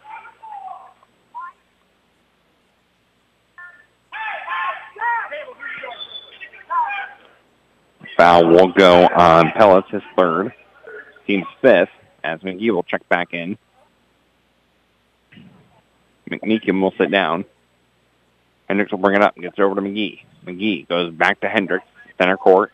[8.16, 10.52] Foul will go on Pellets, his third.
[11.26, 11.90] Team's fifth,
[12.24, 13.56] as McGee will check back in.
[16.28, 17.44] McMeekin will sit down.
[18.68, 20.20] Hendricks will bring it up and gets over to McGee.
[20.48, 21.86] McGee goes back to Hendricks,
[22.18, 22.72] center court.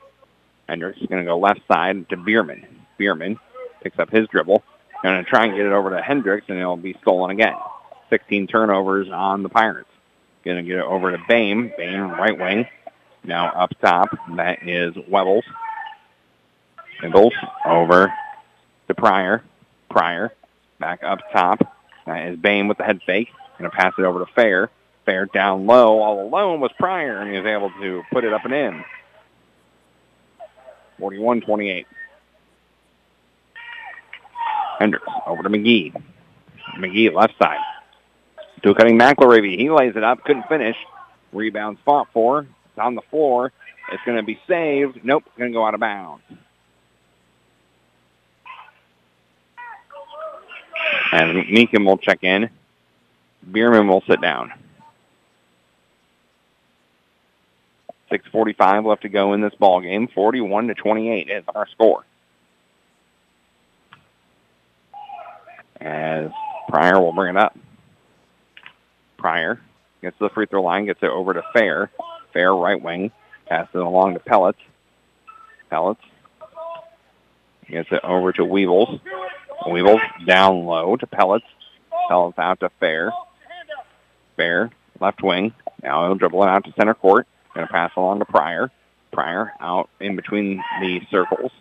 [0.69, 2.65] Hendricks is going to go left side to Bierman.
[2.99, 3.39] Bierman
[3.83, 4.63] picks up his dribble.
[5.03, 7.55] Going to try and get it over to Hendricks, and it'll be stolen again.
[8.09, 9.91] 16 turnovers on the Pirates.
[10.45, 11.73] Going to get it over to Bain.
[11.77, 12.67] Bain, right wing.
[13.23, 15.45] Now up top, that is Webbles.
[17.03, 17.33] Webbles
[17.67, 18.13] over
[18.89, 19.43] to Pryor.
[19.91, 20.33] Pryor
[20.79, 21.77] back up top.
[22.07, 23.31] That is Bain with the head fake.
[23.59, 24.71] Going to pass it over to Fair.
[25.05, 26.01] Fair down low.
[26.01, 28.85] All alone was Pryor, and he was able to put it up and in.
[30.99, 31.87] 41-28.
[34.79, 35.95] Hendricks over to McGee.
[36.79, 37.59] McGee left side.
[38.63, 39.59] To cutting McElravy.
[39.59, 40.25] He lays it up.
[40.25, 40.77] Couldn't finish.
[41.33, 42.41] Rebounds fought for.
[42.41, 43.53] It's on the floor.
[43.93, 45.01] It's going to be saved.
[45.05, 45.25] Nope.
[45.37, 46.23] Going to go out of bounds.
[51.13, 52.49] And Meekin will check in.
[53.43, 54.53] Bierman will sit down.
[58.15, 60.09] 6:45 left to go in this ball game.
[60.09, 62.05] 41 to 28 is our score.
[65.81, 66.31] As
[66.69, 67.57] Pryor will bring it up.
[69.19, 69.61] Pryor
[70.01, 71.91] gets to the free throw line, gets it over to Fair.
[72.33, 73.11] Fair right wing,
[73.47, 74.59] passes it along to Pellets.
[75.71, 76.01] Pellets
[77.69, 79.01] gets it over to Weevils.
[79.71, 81.47] Weevils down low to Pellets.
[82.09, 83.13] Pellets out to Fair.
[84.37, 85.53] Fair left wing.
[85.83, 87.27] Now he'll dribble it out to center court.
[87.55, 88.71] Going to pass along to Pryor.
[89.13, 91.53] Pryor out in between the circles.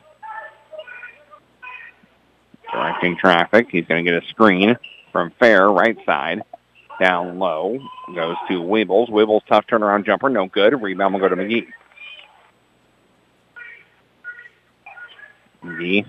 [2.72, 3.68] Directing traffic.
[3.70, 4.78] He's going to get a screen
[5.12, 6.44] from Fair, right side.
[7.00, 7.80] Down low.
[8.16, 9.10] Goes to Weebles.
[9.10, 10.30] Weebles, tough turnaround jumper.
[10.30, 10.82] No good.
[10.82, 11.68] Rebound will go to McGee.
[15.64, 16.06] McGee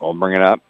[0.00, 0.60] We'll bring it up.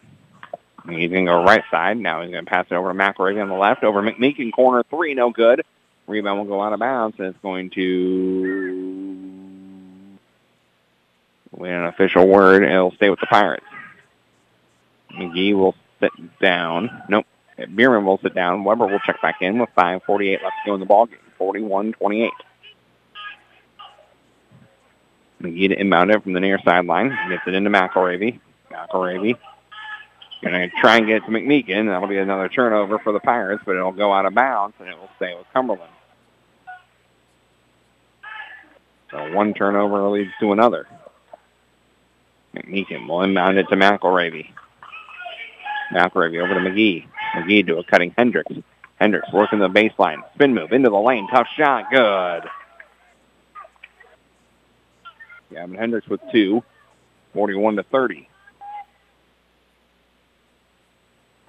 [0.88, 1.99] He's going to go right side.
[1.99, 3.84] Now he's going to pass it over to McElravy on the left.
[3.84, 5.62] Over McMeekin, corner three, no good.
[6.11, 8.98] Rebound will go out of bounds, and it's going to
[11.52, 12.64] win an official word.
[12.64, 13.64] It'll stay with the Pirates.
[15.12, 17.04] McGee will sit down.
[17.08, 17.26] Nope.
[17.74, 18.64] Bierman will sit down.
[18.64, 21.16] Weber will check back in with 5.48 left to go in the ballgame.
[21.38, 22.30] 41-28.
[25.42, 27.11] McGee to inbound it from the near sideline.
[27.28, 28.40] Gets it into McElravy.
[28.70, 29.38] McElravy
[30.42, 31.86] going to try and get it to McMeekin.
[31.86, 34.98] That'll be another turnover for the Pirates, but it'll go out of bounds, and it
[34.98, 35.92] will stay with Cumberland.
[39.11, 40.86] So one turnover leads to another.
[42.54, 44.50] McMeekin will inbound it to McElravy.
[45.92, 47.06] McElravy over to McGee.
[47.36, 48.52] McGee to a cutting Hendricks.
[49.00, 50.18] Hendricks working the baseline.
[50.34, 51.26] Spin move into the lane.
[51.28, 51.90] Tough shot.
[51.90, 52.48] Good.
[55.52, 56.62] Gavin Hendricks with two.
[57.34, 58.28] 41 to 30.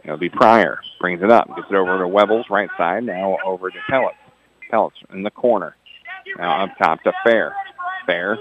[0.04, 0.80] It'll be Pryor.
[1.00, 1.48] Brings it up.
[1.56, 3.04] Gets it over to Webbles, right side.
[3.04, 4.18] Now over to Pellets.
[4.70, 5.76] Pellets in the corner.
[6.38, 7.56] Now up top to Fair.
[8.06, 8.38] Fair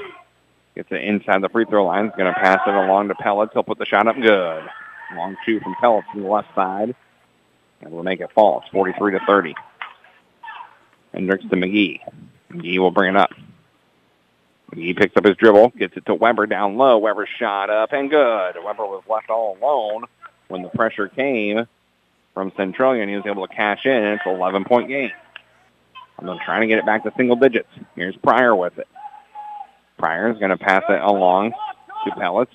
[0.74, 2.06] gets it inside the free throw line.
[2.06, 3.52] He's going to pass it along to Pellets.
[3.52, 4.16] He'll put the shot up.
[4.16, 4.64] Good.
[5.16, 6.94] Long two from Pellets from the left side.
[7.80, 8.60] And we'll make it fall.
[8.60, 9.54] It's 43 to 30.
[11.12, 12.00] Hendricks to McGee.
[12.50, 13.30] McGee will bring it up.
[14.72, 16.98] McGee picks up his dribble, gets it to Weber down low.
[16.98, 18.56] Weber shot up and good.
[18.64, 20.04] Weber was left all alone
[20.48, 21.66] when the pressure came
[22.34, 24.04] from Centralia, and he was able to cash in.
[24.04, 25.10] It's an 11-point game.
[26.28, 27.68] I'm trying to get it back to single digits.
[27.96, 28.88] Here's Pryor with it.
[29.98, 31.52] Pryor is going to pass it along
[32.04, 32.52] to Pellets.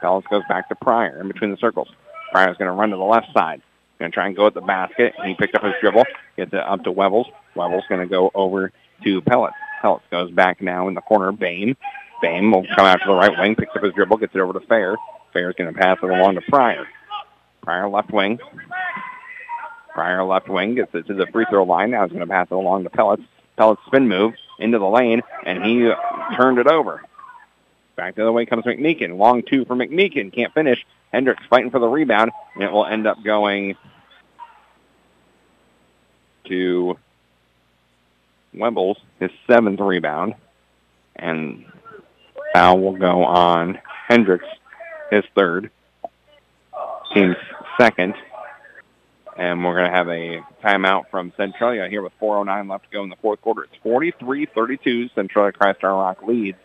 [0.00, 1.88] Pellets goes back to Pryor in between the circles.
[2.32, 3.62] Pryor's going to run to the left side.
[3.98, 5.14] Going to try and go at the basket.
[5.24, 6.04] He picked up his dribble,
[6.36, 7.26] gets it up to Webbles.
[7.54, 8.70] Webbles going to go over
[9.04, 9.56] to Pellets.
[9.80, 11.32] Pellets goes back now in the corner.
[11.32, 11.76] Bame.
[12.22, 14.52] Bame will come out to the right wing, picks up his dribble, gets it over
[14.52, 14.96] to Fair.
[15.32, 16.86] Fair's going to pass it along to Pryor.
[17.62, 18.38] Pryor left wing.
[19.96, 21.92] Pryor left wing gets it to the free throw line.
[21.92, 23.22] Now he's going to pass it along to Pellets.
[23.56, 25.90] Pellets spin move into the lane, and he
[26.36, 27.02] turned it over.
[27.96, 29.16] Back the other way comes McMeekin.
[29.16, 30.34] Long two for McMeekin.
[30.34, 30.84] Can't finish.
[31.14, 33.74] Hendricks fighting for the rebound, and it will end up going
[36.44, 36.98] to
[38.54, 40.34] Webbles, his seventh rebound.
[41.14, 41.64] And
[42.52, 43.78] foul will go on
[44.08, 44.44] Hendricks,
[45.10, 45.70] his third.
[47.14, 47.36] Team's
[47.80, 48.14] second.
[49.38, 53.02] And we're going to have a timeout from Centralia here with 4.09 left to go
[53.02, 53.64] in the fourth quarter.
[53.64, 55.14] It's 43-32.
[55.14, 56.58] Centralia Christ Our Rock leads.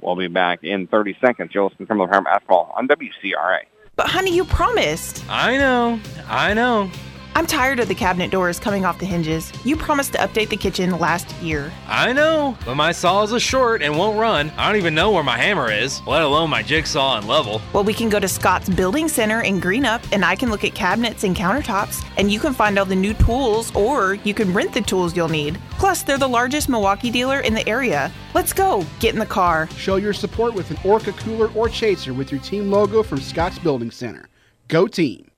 [0.00, 1.52] We'll be back in 30 seconds.
[1.54, 3.60] You'll listen to Cumberland Power Basketball on WCRA.
[3.94, 5.24] But honey, you promised.
[5.28, 6.00] I know.
[6.26, 6.90] I know.
[7.34, 9.52] I'm tired of the cabinet doors coming off the hinges.
[9.64, 11.72] You promised to update the kitchen last year.
[11.86, 14.50] I know, but my saw is a short and won't run.
[14.58, 17.62] I don't even know where my hammer is, let alone my jigsaw and level.
[17.72, 20.74] Well, we can go to Scott's Building Center in Greenup and I can look at
[20.74, 24.74] cabinets and countertops and you can find all the new tools or you can rent
[24.74, 25.58] the tools you'll need.
[25.70, 28.12] Plus, they're the largest Milwaukee dealer in the area.
[28.34, 28.84] Let's go.
[29.00, 29.70] Get in the car.
[29.78, 33.58] Show your support with an Orca cooler or chaser with your team logo from Scott's
[33.58, 34.28] Building Center.
[34.68, 35.31] Go team.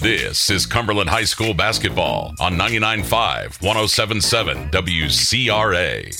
[0.00, 6.14] This is Cumberland High School basketball on 99.5, 107.7 WCRA.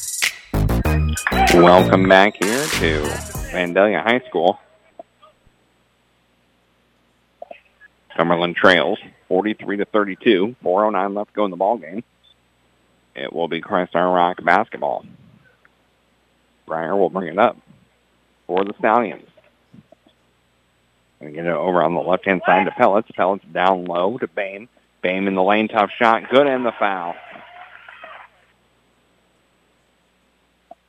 [1.54, 3.02] Welcome back here to
[3.52, 4.58] Vandalia High School.
[8.16, 8.98] Cumberland trails
[9.28, 10.56] 43 to 32.
[10.60, 12.02] 409 left to go in the ball game.
[13.14, 15.06] It will be Our Rock basketball.
[16.66, 17.56] Pryor will bring it up
[18.48, 19.28] for the Stallions.
[21.20, 23.10] Get it over on the left-hand side to Pellets.
[23.10, 24.68] Pellets down low to Bame.
[25.02, 27.14] Bame in the lane, tough shot, good and the foul.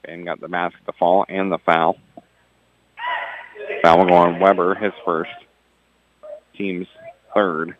[0.06, 1.97] Bame got the mask, the fall, and the foul.
[3.81, 5.31] Foul going Weber, his first.
[6.56, 6.88] Team's
[7.34, 7.76] third.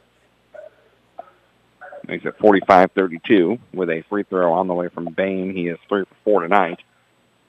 [2.08, 5.54] Makes it 45-32 with a free throw on the way from Bame.
[5.54, 6.80] He is three for four tonight.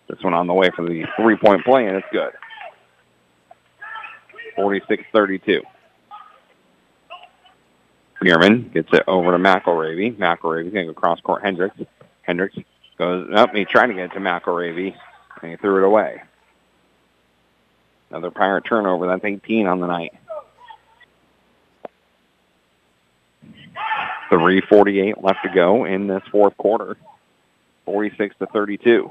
[0.08, 2.32] This one on the way for the three-point play, and it's good.
[4.60, 5.62] 46-32.
[8.22, 10.16] Bierman gets it over to McElravy.
[10.16, 11.76] McElravy's going to go cross court Hendricks.
[12.22, 12.56] Hendricks
[12.98, 13.54] goes up.
[13.54, 14.94] He's trying to get it to McElravy,
[15.40, 16.22] and he threw it away.
[18.10, 19.06] Another Pirate turnover.
[19.06, 20.12] That's 18 on the night.
[24.30, 26.96] 3.48 left to go in this fourth quarter.
[27.86, 29.10] 46 to 32.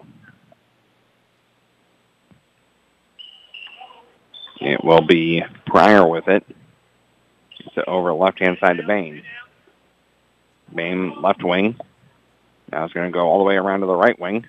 [4.61, 6.45] It will be Pryor with it.
[7.60, 9.23] It's over left-hand side to Bain.
[10.73, 11.77] Bain left wing.
[12.72, 14.45] Now it's going to go all the way around to the right wing.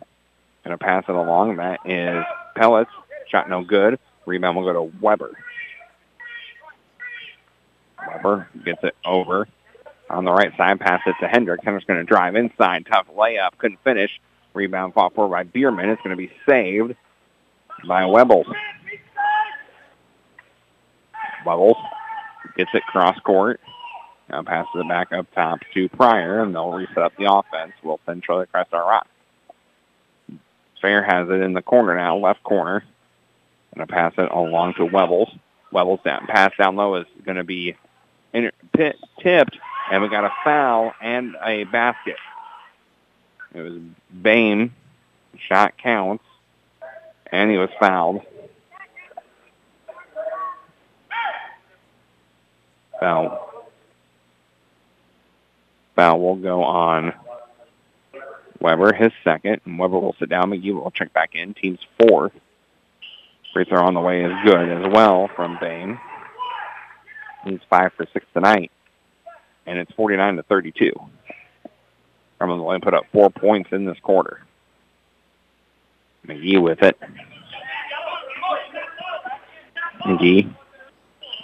[0.65, 1.57] Going to pass it along.
[1.57, 2.25] That is
[2.57, 2.91] Pellets.
[3.29, 3.99] Shot no good.
[4.27, 5.33] Rebound will go to Weber.
[8.09, 9.49] Weber gets it over
[10.09, 10.81] on the right side.
[10.81, 11.65] Pass it to Hendricks.
[11.65, 12.87] Hendricks going to drive inside.
[12.91, 13.57] Tough layup.
[13.59, 14.11] Couldn't finish.
[14.53, 15.89] Rebound fought for by Bierman.
[15.89, 16.95] It's going to be saved
[17.87, 18.47] by Webbles.
[21.45, 21.77] Webbles
[22.57, 23.61] gets it cross court.
[24.29, 27.73] Now passes it back up top to Pryor, and they'll reset up the offense.
[27.83, 29.09] Will send Charlie Christ Our Rock.
[30.81, 32.85] Fair has it in the corner now, left corner.
[33.75, 35.31] Going to pass it along to Webbles.
[35.73, 36.27] Webbles down.
[36.27, 37.77] Pass down low is going to be
[38.33, 39.57] inter- pit, tipped,
[39.93, 42.17] and we got a foul and a basket.
[43.55, 43.81] It was
[44.23, 44.73] Bain.
[45.49, 46.25] Shot counts,
[47.31, 48.21] and he was fouled.
[53.01, 53.65] Foul.
[55.97, 57.15] Foul will go on
[58.61, 60.51] Weber, his second, and Weber will sit down.
[60.51, 61.55] McGee will check back in.
[61.55, 62.33] Team's fourth.
[63.53, 65.99] Free throw on the way is good as well from Bain.
[67.45, 68.71] He's five for six tonight,
[69.67, 70.93] and it's 49 to 32.
[72.41, 74.41] Grumman only put up four points in this quarter.
[76.27, 76.99] McGee with it.
[80.03, 80.55] McGee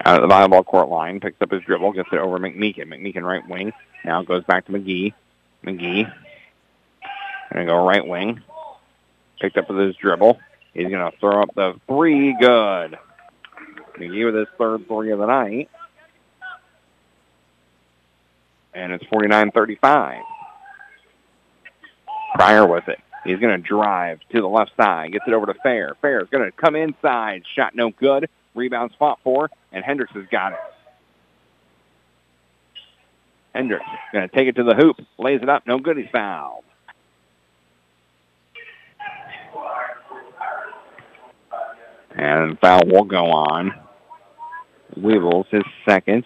[0.06, 2.86] out of the volleyball court line, picks up his dribble, gets it over McMeekin.
[2.86, 3.72] McMeekin right wing.
[4.04, 5.12] Now goes back to McGee.
[5.64, 6.12] McGee
[7.54, 8.40] to go right wing.
[9.40, 10.38] Picked up with his dribble.
[10.74, 12.36] He's to throw up the three.
[12.38, 12.98] Good.
[13.98, 15.70] McGee with his third three of the night.
[18.74, 20.20] And it's 49-35.
[22.34, 22.98] Pryor with it.
[23.24, 25.12] He's going to drive to the left side.
[25.12, 25.96] Gets it over to Fair.
[26.00, 27.42] Fair is going to come inside.
[27.54, 28.28] Shot no good.
[28.54, 30.58] Rebound spot for, and Hendricks has got it.
[33.54, 34.96] Hendricks going to take it to the hoop.
[35.18, 35.66] Lays it up.
[35.66, 35.98] No good.
[35.98, 36.64] He's fouled.
[42.12, 43.74] And foul will go on.
[44.96, 46.24] Weevils, his second.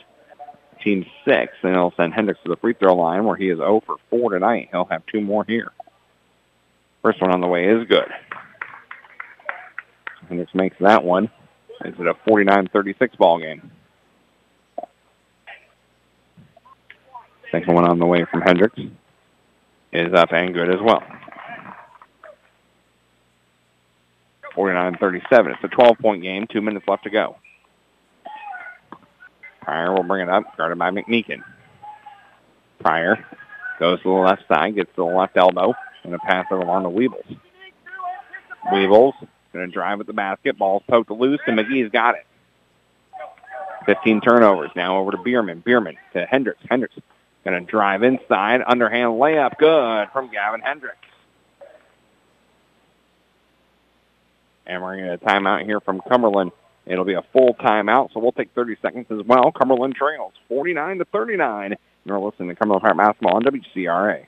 [0.84, 3.82] Team six, and he'll send Hendricks to the free throw line where he is 0
[3.84, 4.68] for 4 tonight.
[4.70, 5.72] He'll have two more here.
[7.02, 8.08] First one on the way is good.
[10.28, 11.30] Hendricks makes that one.
[11.84, 13.70] Is it a 49-36 ball game?
[17.50, 18.78] Second one on the way from Hendricks
[19.92, 21.02] is up and good as well.
[24.54, 25.22] 49-37.
[25.22, 26.46] It's a 12-point game.
[26.46, 27.36] Two minutes left to go.
[29.62, 31.42] Pryor will bring it up, guarded by McMeekin.
[32.80, 33.24] Pryor
[33.78, 35.74] goes to the left side, gets to the left elbow,
[36.04, 37.38] and a pass it along to Weebles.
[38.72, 39.14] Weebles
[39.52, 40.58] going to drive at the basket.
[40.58, 42.26] Ball's poked loose, and McGee's got it.
[43.86, 44.70] 15 turnovers.
[44.76, 45.60] Now over to Bierman.
[45.60, 46.60] Bierman to Hendricks.
[46.68, 46.94] Hendricks
[47.44, 48.60] going to drive inside.
[48.66, 49.56] Underhand layup.
[49.58, 50.96] Good from Gavin Hendricks.
[54.66, 56.52] And we're going to timeout here from Cumberland.
[56.86, 59.52] It'll be a full timeout, so we'll take 30 seconds as well.
[59.52, 61.76] Cumberland trails 49 to 39.
[62.04, 64.26] You're listening to Cumberland Park Basketball on WCRA.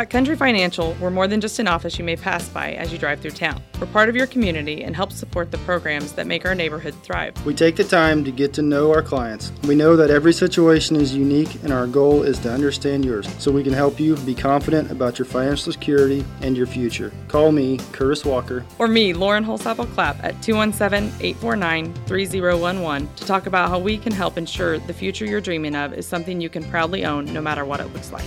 [0.00, 2.96] At Country Financial, we're more than just an office you may pass by as you
[2.96, 3.62] drive through town.
[3.78, 7.34] We're part of your community and help support the programs that make our neighborhood thrive.
[7.44, 9.52] We take the time to get to know our clients.
[9.64, 13.52] We know that every situation is unique, and our goal is to understand yours so
[13.52, 17.12] we can help you be confident about your financial security and your future.
[17.28, 18.64] Call me, Curtis Walker.
[18.78, 24.12] Or me, Lauren Holsapple Clapp, at 217 849 3011 to talk about how we can
[24.12, 27.66] help ensure the future you're dreaming of is something you can proudly own no matter
[27.66, 28.24] what it looks like.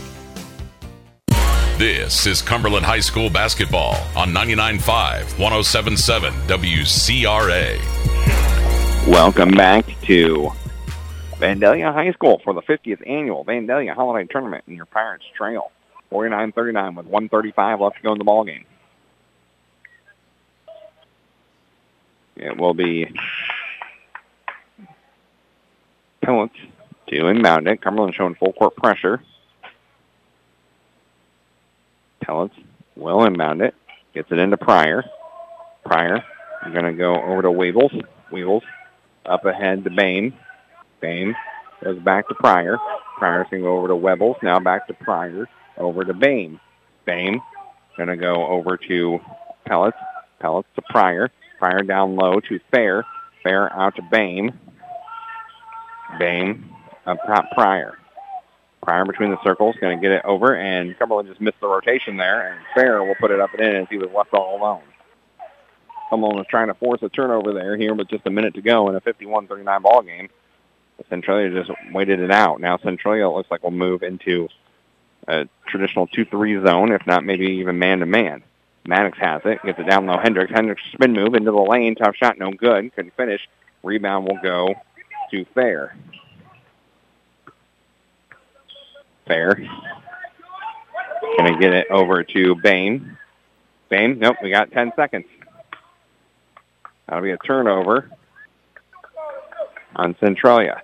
[1.77, 7.79] This is Cumberland High School basketball on 99.5, 107.7 WCRA.
[9.07, 10.51] Welcome back to
[11.37, 15.71] Vandalia High School for the 50th annual Vandalia Holiday Tournament in your Pirates Trail.
[16.11, 18.65] 49-39 with 135 left to go in the ball game.
[22.35, 23.11] It will be
[26.21, 26.53] Pellets
[27.07, 27.81] to inbound it.
[27.81, 29.23] Cumberland showing full court pressure.
[32.23, 32.55] Pellets
[32.95, 33.75] will inbound it.
[34.13, 35.03] Gets it into Pryor.
[35.85, 36.17] Pryor
[36.65, 37.91] is going to go over to Weevils.
[38.31, 38.63] Weevils
[39.25, 40.33] up ahead to Bain.
[41.01, 41.35] Bain
[41.83, 42.77] goes back to Pryor.
[43.17, 44.35] Pryor's going to go over to Webbles.
[44.41, 45.47] Now back to Pryor.
[45.77, 46.59] Over to Bain.
[47.05, 47.41] Bain
[47.97, 49.19] going to go over to
[49.65, 49.97] Pellets.
[50.39, 51.29] Pellets to Pryor.
[51.59, 53.05] Pryor down low to Fair.
[53.43, 54.57] Fair out to Bain.
[56.19, 56.69] Bain
[57.05, 57.97] up top Pryor.
[58.83, 62.17] Pryor between the circles, going to get it over, and Cumberland just missed the rotation
[62.17, 64.83] there, and Fair will put it up and in as he was left all alone.
[66.09, 68.89] Cumberland was trying to force a turnover there here with just a minute to go
[68.89, 70.29] in a 51-39 ball game.
[71.09, 72.61] Centralia just waited it out.
[72.61, 74.47] Now Centralia looks like will move into
[75.27, 78.43] a traditional 2-3 zone, if not maybe even man-to-man.
[78.85, 79.61] Maddox has it.
[79.63, 80.17] Gets it down low.
[80.17, 80.51] Hendricks.
[80.51, 81.95] Hendricks spin move into the lane.
[81.95, 82.37] Tough shot.
[82.37, 82.93] No good.
[82.95, 83.47] Couldn't finish.
[83.81, 84.75] Rebound will go
[85.31, 85.95] to Fair.
[89.27, 89.55] Fair.
[91.37, 93.17] Gonna get it over to Bain.
[93.89, 94.19] Bain.
[94.19, 94.37] Nope.
[94.43, 95.25] We got 10 seconds.
[97.07, 98.09] That'll be a turnover
[99.95, 100.81] on Centralia.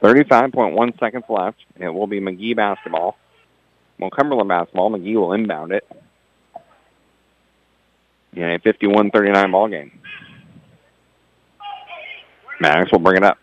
[0.00, 1.58] Thirty-five point one seconds left.
[1.76, 3.16] and It will be McGee basketball.
[3.98, 4.90] Well, Cumberland basketball.
[4.90, 5.86] McGee will inbound it.
[8.34, 10.00] In a 51-39 ball game.
[12.60, 13.38] Maddox will bring it up.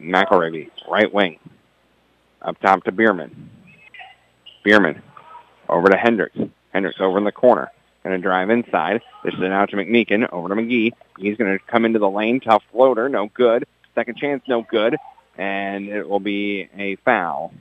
[0.00, 1.38] McElravy, right wing.
[2.42, 3.50] Up top to Bierman.
[4.64, 5.02] Bierman
[5.68, 6.36] over to Hendricks.
[6.72, 7.70] Hendricks over in the corner.
[8.02, 9.00] Going to drive inside.
[9.24, 10.30] This is now to McMeekin.
[10.30, 10.92] Over to McGee.
[11.18, 12.40] He's going to come into the lane.
[12.40, 13.08] Tough floater.
[13.08, 13.66] No good.
[13.94, 14.42] Second chance.
[14.46, 14.96] No good.
[15.38, 17.54] And it will be a foul.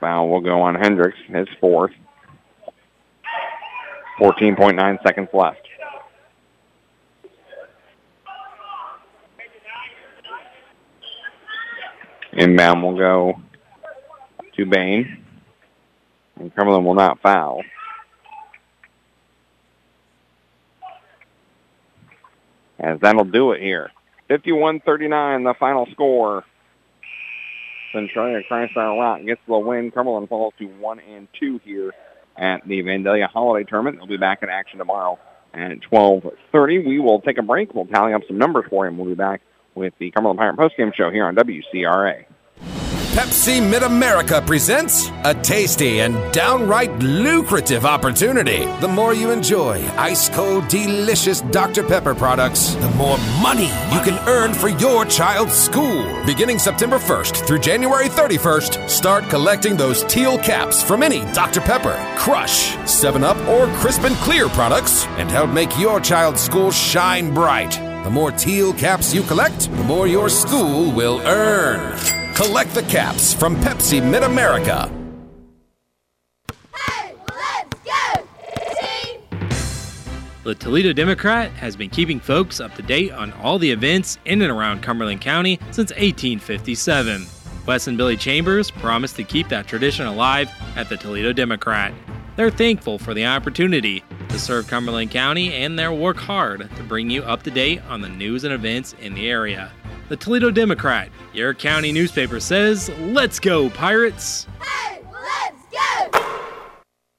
[0.00, 1.18] Foul will go on Hendricks.
[1.28, 1.92] His fourth.
[4.18, 5.68] 14.9 seconds left.
[12.32, 13.34] Inbound will go
[14.56, 15.18] to Bain.
[16.38, 17.62] And Cumberland will not foul.
[22.78, 23.90] As that'll do it here.
[24.30, 26.44] 51-39, the final score.
[27.92, 29.90] Centralia Christ Our Rock gets the win.
[29.90, 31.92] Cumberland falls to 1 and 2 here
[32.36, 33.98] at the Vandalia Holiday Tournament.
[33.98, 35.18] They'll be back in action tomorrow
[35.52, 36.86] at 12.30.
[36.86, 37.74] We will take a break.
[37.74, 38.96] We'll tally up some numbers for him.
[38.96, 39.42] We'll be back
[39.74, 42.24] with the Cumberland Pirate postgame show here on WCRA.
[43.12, 48.64] Pepsi Mid America presents a tasty and downright lucrative opportunity.
[48.80, 51.82] The more you enjoy ice cold, delicious Dr.
[51.82, 56.10] Pepper products, the more money you can earn for your child's school.
[56.24, 61.60] Beginning September 1st through January 31st, start collecting those teal caps from any Dr.
[61.60, 66.70] Pepper, Crush, 7 Up, or Crisp and Clear products and help make your child's school
[66.70, 67.91] shine bright.
[68.02, 71.96] The more teal caps you collect, the more your school will earn.
[72.34, 74.90] Collect the caps from Pepsi Mid America.
[76.74, 78.26] Hey, let's go,
[78.80, 79.20] team!
[80.42, 84.42] The Toledo Democrat has been keeping folks up to date on all the events in
[84.42, 87.24] and around Cumberland County since 1857.
[87.66, 91.94] Wes and Billy Chambers promised to keep that tradition alive at the Toledo Democrat.
[92.34, 97.10] They're thankful for the opportunity to serve Cumberland County and they'll work hard to bring
[97.10, 99.70] you up to date on the news and events in the area.
[100.08, 104.46] The Toledo Democrat, your county newspaper says, Let's go, Pirates!
[104.62, 106.20] Hey, let's go!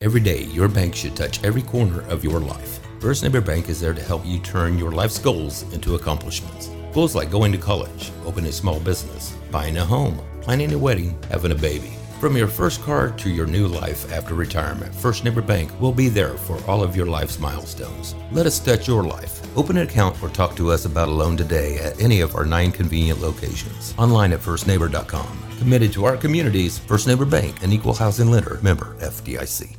[0.02, 2.80] Every day, your bank should touch every corner of your life.
[3.00, 6.70] First Neighbor Bank is there to help you turn your life's goals into accomplishments.
[6.94, 11.18] Goals like going to college, opening a small business, buying a home, planning a wedding,
[11.30, 11.94] having a baby.
[12.24, 16.08] From your first car to your new life after retirement, First Neighbor Bank will be
[16.08, 18.16] there for all of your life's milestones.
[18.32, 19.42] Let us touch your life.
[19.58, 22.46] Open an account or talk to us about a loan today at any of our
[22.46, 23.94] nine convenient locations.
[23.98, 25.38] Online at firstneighbor.com.
[25.58, 29.76] Committed to our communities, First Neighbor Bank, an equal housing lender, member FDIC.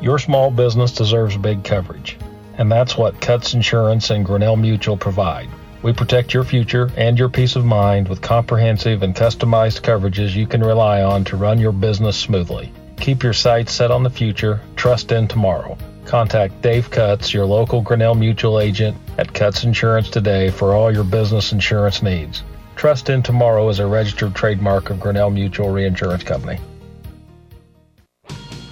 [0.00, 2.16] Your small business deserves big coverage,
[2.56, 5.50] and that's what Cutts Insurance and Grinnell Mutual provide.
[5.82, 10.46] We protect your future and your peace of mind with comprehensive and customized coverages you
[10.46, 12.72] can rely on to run your business smoothly.
[12.96, 15.78] Keep your sights set on the future, trust in tomorrow.
[16.04, 21.04] Contact Dave Cutts, your local Grinnell Mutual agent at Cutts Insurance today for all your
[21.04, 22.42] business insurance needs.
[22.74, 26.58] Trust in Tomorrow is a registered trademark of Grinnell Mutual Reinsurance Company.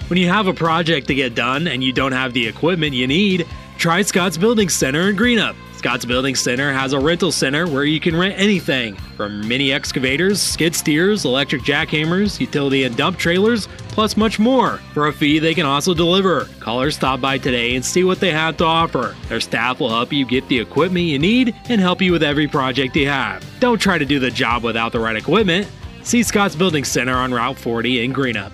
[0.07, 3.05] When you have a project to get done and you don't have the equipment you
[3.05, 3.45] need,
[3.77, 5.55] try Scott's Building Center in Greenup.
[5.77, 10.41] Scott's Building Center has a rental center where you can rent anything from mini excavators,
[10.41, 14.77] skid steers, electric jackhammers, utility and dump trailers, plus much more.
[14.95, 16.45] For a fee, they can also deliver.
[16.59, 19.15] Call or stop by today and see what they have to offer.
[19.29, 22.47] Their staff will help you get the equipment you need and help you with every
[22.47, 23.45] project you have.
[23.59, 25.67] Don't try to do the job without the right equipment.
[26.01, 28.51] See Scott's Building Center on Route 40 in Greenup.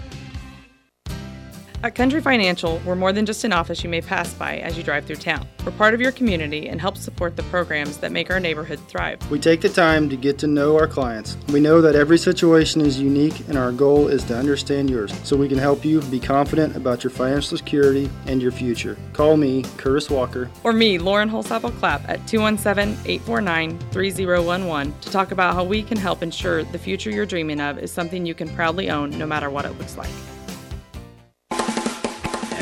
[1.84, 4.84] At Country Financial, we're more than just an office you may pass by as you
[4.84, 5.46] drive through town.
[5.66, 9.20] We're part of your community and help support the programs that make our neighborhood thrive.
[9.30, 11.36] We take the time to get to know our clients.
[11.50, 15.36] We know that every situation is unique and our goal is to understand yours so
[15.36, 18.98] we can help you be confident about your financial security and your future.
[19.12, 20.50] Call me, Curtis Walker.
[20.64, 25.98] Or me, Lauren Holsapple Clapp, at 217 849 3011 to talk about how we can
[25.98, 29.50] help ensure the future you're dreaming of is something you can proudly own no matter
[29.50, 30.08] what it looks like.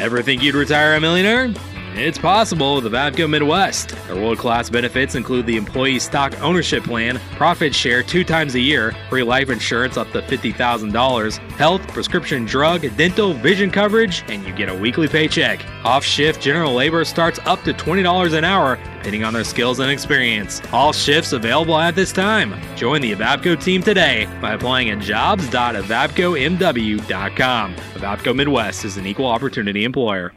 [0.02, 1.53] Ever think you'd retire a millionaire?
[1.93, 3.93] It's possible with Avavco Midwest.
[4.09, 8.61] Our world class benefits include the employee stock ownership plan, profit share two times a
[8.61, 14.53] year, free life insurance up to $50,000, health, prescription drug, dental, vision coverage, and you
[14.53, 15.65] get a weekly paycheck.
[15.84, 19.91] Off shift general labor starts up to $20 an hour, depending on their skills and
[19.91, 20.61] experience.
[20.72, 22.55] All shifts available at this time.
[22.77, 27.76] Join the Avavco team today by applying at jobs.avavcomw.com.
[27.76, 30.31] Avavco Midwest is an equal opportunity employer.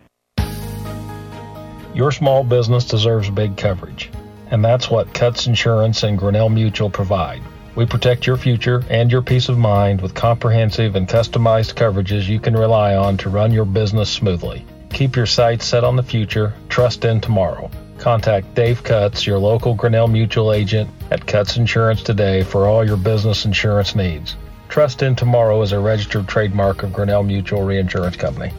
[1.95, 4.11] Your small business deserves big coverage,
[4.51, 7.41] and that's what Cutts Insurance and Grinnell Mutual provide.
[7.77, 12.41] We protect your future and your peace of mind with comprehensive and customized coverages you
[12.41, 14.66] can rely on to run your business smoothly.
[14.91, 17.71] Keep your sights set on the future, trust in tomorrow.
[17.99, 22.97] Contact Dave Cutts, your local Grinnell Mutual agent at Cutts Insurance today for all your
[22.97, 24.35] business insurance needs.
[24.69, 28.53] Trust in Tomorrow is a registered trademark of Grinnell Mutual Reinsurance Company.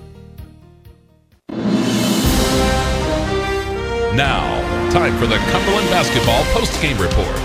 [4.15, 4.61] Now,
[4.91, 7.35] time for the Cumberland Basketball Post-Game Report.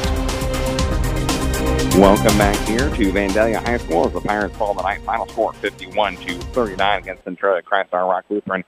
[1.98, 5.00] Welcome back here to Vandalia High School as the Pirates fall tonight.
[5.00, 8.62] Final score 51 to 39 against Centralia Christ Our Rock Lutheran.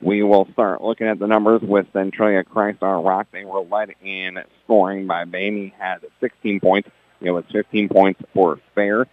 [0.00, 3.28] We will start looking at the numbers with Centralia Christ Our Rock.
[3.30, 6.88] They were led in scoring by Bainey, had 16 points.
[7.20, 9.06] It was 15 points for Fair,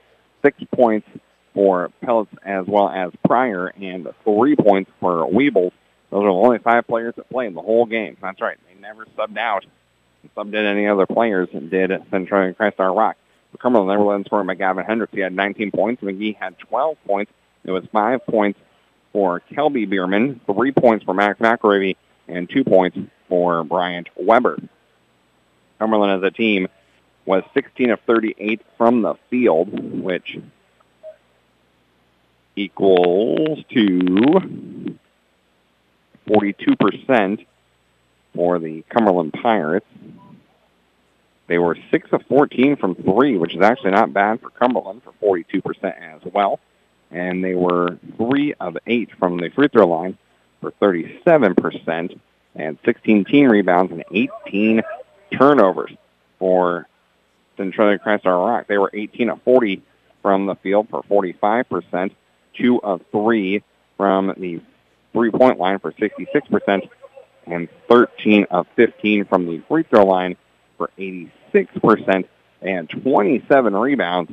[0.44, 1.08] six points
[1.54, 5.72] for Pellets as well as Pryor, and three points for Weebles.
[6.14, 8.18] Those are the only five players that played the whole game.
[8.22, 8.60] That's right.
[8.68, 9.66] They never subbed out.
[10.38, 13.18] Subbed in any other players and did Centralia Christ Our Rock.
[13.60, 15.12] Cumberland, were led in scoring by Gavin Hendricks.
[15.12, 16.04] He had 19 points.
[16.04, 17.32] McGee had 12 points.
[17.66, 18.60] It was five points
[19.12, 21.96] for Kelby Bierman, three points for Max McElravy,
[22.28, 22.96] and two points
[23.28, 24.60] for Bryant Weber.
[25.80, 26.68] Cumberland as a team
[27.26, 30.38] was 16 of 38 from the field, which
[32.56, 35.00] equals to
[36.28, 37.46] 42%
[38.36, 39.86] for the Cumberland Pirates.
[41.48, 45.14] They were 6 of 14 from 3, which is actually not bad for Cumberland for
[45.38, 46.60] 42% as well.
[47.12, 50.18] And they were 3 of 8 from the free throw line
[50.62, 52.20] for 37%
[52.56, 54.82] and 16 team rebounds and 18
[55.38, 55.92] turnovers
[56.40, 56.88] for
[57.58, 58.68] Centralia Christ Rock.
[58.68, 59.82] They were 18 of 40
[60.22, 62.12] from the field for 45%,
[62.58, 63.64] 2 of 3
[63.98, 64.62] from the
[65.14, 66.90] three-point line for 66%,
[67.46, 70.36] and 13 of 15 from the free throw line
[70.78, 72.26] for 86%,
[72.62, 74.32] and 27 rebounds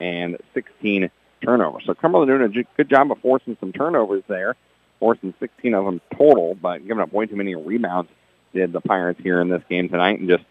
[0.00, 1.10] and 16
[1.42, 1.84] turnovers.
[1.86, 4.56] So Cumberland doing a good job of forcing some turnovers there,
[4.98, 8.10] forcing 16 of them total, but giving up way too many rebounds
[8.54, 10.44] did the Pirates here in this game tonight, and just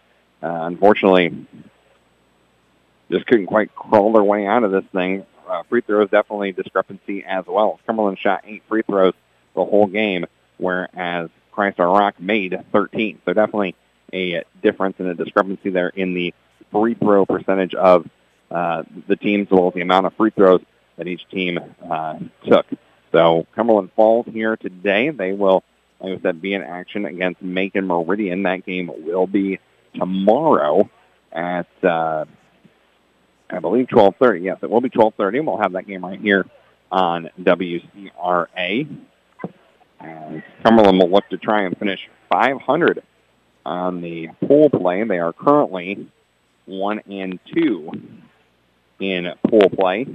[0.44, 1.46] uh, unfortunately
[3.12, 5.26] just couldn't quite crawl their way out of this thing.
[5.48, 7.80] Uh, free throws definitely discrepancy as well.
[7.86, 9.14] Cumberland shot eight free throws
[9.56, 10.26] the whole game,
[10.58, 13.20] whereas Christ Our Rock made 13.
[13.26, 13.76] So definitely
[14.14, 16.34] a difference and a discrepancy there in the
[16.72, 18.08] free throw percentage of
[18.50, 20.62] uh, the teams, as well as the amount of free throws
[20.98, 21.60] that each team
[21.90, 22.66] uh, took.
[23.12, 25.10] So Cumberland Falls here today.
[25.10, 25.64] They will,
[26.00, 28.44] like I said, be in action against Macon Meridian.
[28.44, 29.60] That game will be
[29.96, 30.90] tomorrow
[31.32, 32.26] at, uh,
[33.50, 34.44] I believe, 12.30.
[34.44, 35.46] Yes, it will be 12.30.
[35.46, 36.46] We'll have that game right here
[36.92, 38.88] on WCRA.
[40.02, 43.04] And Cumberland will look to try and finish 500
[43.66, 45.04] on the pool play.
[45.04, 46.08] They are currently
[46.66, 47.92] one and two
[49.00, 50.08] in pool play.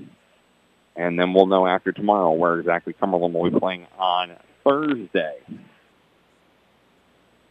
[0.97, 4.33] And then we'll know after tomorrow where exactly Cumberland will be playing on
[4.65, 5.39] Thursday.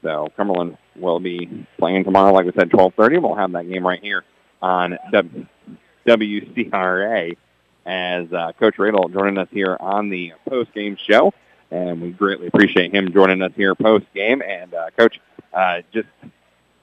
[0.02, 3.22] So Cumberland will be playing tomorrow, like we said, 12:30.
[3.22, 4.24] We'll have that game right here
[4.62, 4.98] on
[6.08, 7.38] WCRA
[7.86, 11.34] as uh, Coach Radel joining us here on the post-game show,
[11.72, 14.42] and we greatly appreciate him joining us here post-game.
[14.42, 15.20] And uh, Coach,
[15.54, 16.08] uh, just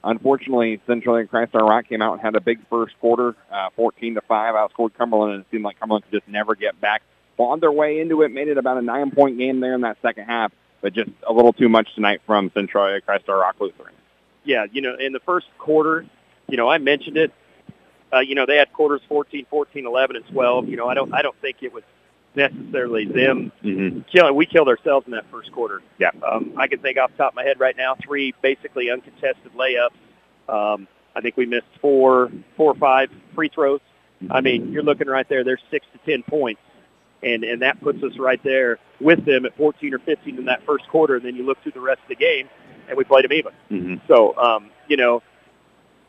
[0.03, 4.15] unfortunately, Central and Christ Rock came out and had a big first quarter, uh, 14
[4.15, 7.01] to five, outscored Cumberland, and it seemed like Cumberland could just never get back.
[7.37, 10.25] Fought their way into it, made it about a nine-point game there in that second
[10.25, 10.51] half,
[10.81, 13.93] but just a little too much tonight from Central Christ Our Rock Lutheran.
[14.43, 16.05] Yeah, you know, in the first quarter,
[16.47, 17.33] you know, I mentioned it.
[18.11, 20.69] Uh, you know, they had quarters 14, 14, 11, and 12.
[20.69, 21.83] You know, I don't, I don't think it was
[22.35, 23.99] necessarily them mm-hmm.
[24.11, 24.35] killing.
[24.35, 25.81] We killed ourselves in that first quarter.
[25.99, 26.11] Yeah.
[26.27, 29.53] Um, I can think off the top of my head right now, three basically uncontested
[29.55, 29.89] layups.
[30.49, 33.81] Um, I think we missed four, four or five free throws.
[34.29, 35.43] I mean, you're looking right there.
[35.43, 36.61] There's six to ten points,
[37.21, 40.65] and and that puts us right there with them at 14 or 15 in that
[40.65, 41.15] first quarter.
[41.15, 42.47] And then you look through the rest of the game,
[42.87, 43.51] and we played them even.
[43.69, 43.95] Mm-hmm.
[44.07, 45.21] So, um, you know,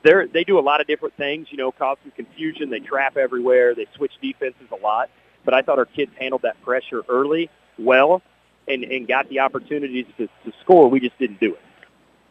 [0.05, 1.49] they they do a lot of different things.
[1.51, 2.71] You know, cause some confusion.
[2.71, 3.75] They trap everywhere.
[3.75, 5.11] They switch defenses a lot.
[5.45, 8.23] But I thought our kids handled that pressure early well.
[8.67, 10.89] and, and got the opportunities to, to score.
[10.89, 11.61] We just didn't do it.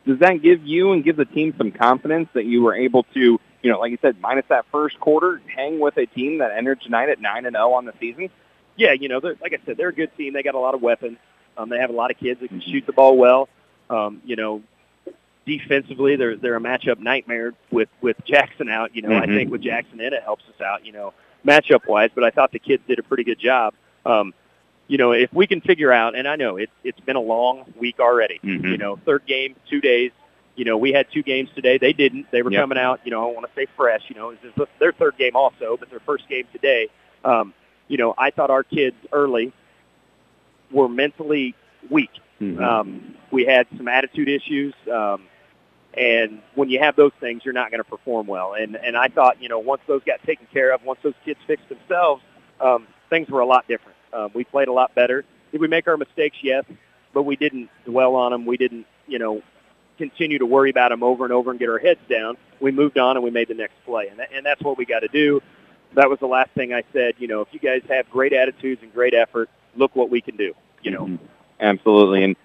[0.07, 3.39] Does that give you and give the team some confidence that you were able to,
[3.61, 6.81] you know, like you said, minus that first quarter, hang with a team that entered
[6.81, 8.29] tonight at nine and zero on the season?
[8.75, 10.33] Yeah, you know, they're, like I said, they're a good team.
[10.33, 11.19] They got a lot of weapons.
[11.55, 13.47] Um, they have a lot of kids that can shoot the ball well.
[13.91, 14.63] Um, you know,
[15.45, 18.95] defensively, they're they're a matchup nightmare with with Jackson out.
[18.95, 19.35] You know, I Mhm.
[19.35, 20.85] think with Jackson in it helps us out.
[20.85, 21.13] You know,
[21.45, 22.09] matchup wise.
[22.13, 23.73] But I thought the kids did a pretty good job.
[24.05, 24.33] Um,
[24.87, 27.65] you know, if we can figure out, and I know it's it's been a long
[27.79, 28.39] week already.
[28.43, 28.71] Mhm.
[28.71, 30.11] You know, third game, two days.
[30.55, 31.77] You know, we had two games today.
[31.79, 32.29] They didn't.
[32.31, 32.61] They were Yep.
[32.61, 32.99] coming out.
[33.05, 34.03] You know, I want to say fresh.
[34.09, 36.89] You know, it was their third game also, but their first game today.
[37.25, 37.53] Um,
[37.87, 39.51] you know, I thought our kids early
[40.71, 41.55] were mentally
[41.89, 42.11] weak.
[42.41, 42.61] Mhm.
[42.61, 45.23] Um, we had some attitude issues, um,
[45.97, 48.53] and when you have those things, you're not going to perform well.
[48.53, 51.39] And and I thought, you know, once those got taken care of, once those kids
[51.45, 52.23] fixed themselves,
[52.59, 53.97] um, things were a lot different.
[54.11, 55.23] Um, we played a lot better.
[55.51, 56.37] Did we make our mistakes?
[56.41, 56.65] Yes,
[57.13, 58.45] but we didn't dwell on them.
[58.45, 59.41] We didn't, you know,
[59.97, 62.37] continue to worry about them over and over and get our heads down.
[62.59, 64.85] We moved on and we made the next play, and that, and that's what we
[64.85, 65.41] got to do.
[65.95, 67.15] That was the last thing I said.
[67.19, 70.35] You know, if you guys have great attitudes and great effort, look what we can
[70.37, 70.53] do.
[70.81, 71.05] You know.
[71.05, 71.19] Mhm.
[71.59, 72.23] Absolutely.
[72.23, 72.35] And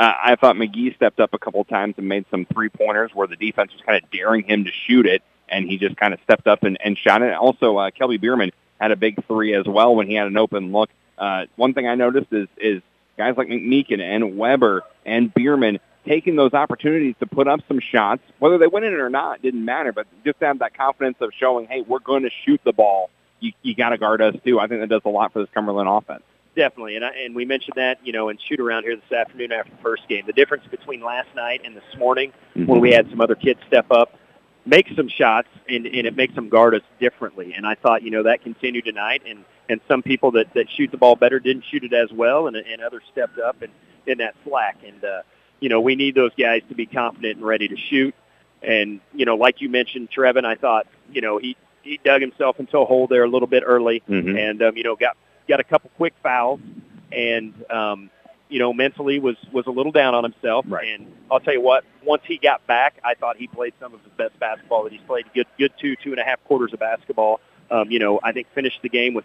[0.00, 3.26] uh, I thought McGee stepped up a couple times and made some three pointers where
[3.26, 6.20] the defense was kind of daring him to shoot it, and he just kind of
[6.24, 7.34] stepped up and, and shot it.
[7.34, 8.50] Also, uh, Kelby Bierman
[8.80, 10.88] had a big three as well when he had an open look.
[11.18, 12.80] Uh, one thing I noticed is is
[13.18, 18.22] guys like McMeekin and Weber and Bierman taking those opportunities to put up some shots,
[18.38, 19.92] whether they win it or not, didn't matter.
[19.92, 23.10] But just have that confidence of showing, hey, we're going to shoot the ball.
[23.40, 24.58] You, you got to guard us too.
[24.58, 26.22] I think that does a lot for this Cumberland offense.
[26.56, 29.52] Definitely, and I, and we mentioned that you know in shoot around here this afternoon
[29.52, 30.24] after the first game.
[30.26, 33.86] The difference between last night and this morning, when we had some other kids step
[33.92, 34.18] up,
[34.66, 37.54] make some shots, and, and it makes them guard us differently.
[37.54, 40.90] And I thought you know that continued tonight, and and some people that that shoot
[40.90, 43.72] the ball better didn't shoot it as well, and and others stepped up and
[44.06, 44.78] in that slack.
[44.84, 45.22] And uh,
[45.60, 48.12] you know we need those guys to be confident and ready to shoot.
[48.60, 52.58] And you know, like you mentioned, Trevin, I thought you know he he dug himself
[52.58, 54.36] into a hole there a little bit early, Mhm.
[54.36, 55.16] and um, you know got
[55.50, 56.60] got a couple quick fouls,
[57.12, 58.10] and um,
[58.48, 60.64] you know mentally was was a little down on himself.
[60.66, 64.00] And I'll tell you what, once he got back, I thought he played some of
[64.02, 65.26] his best basketball that he's played.
[65.34, 67.40] Good good two two and a half quarters of basketball.
[67.70, 69.24] Um, you know, I think finished the game with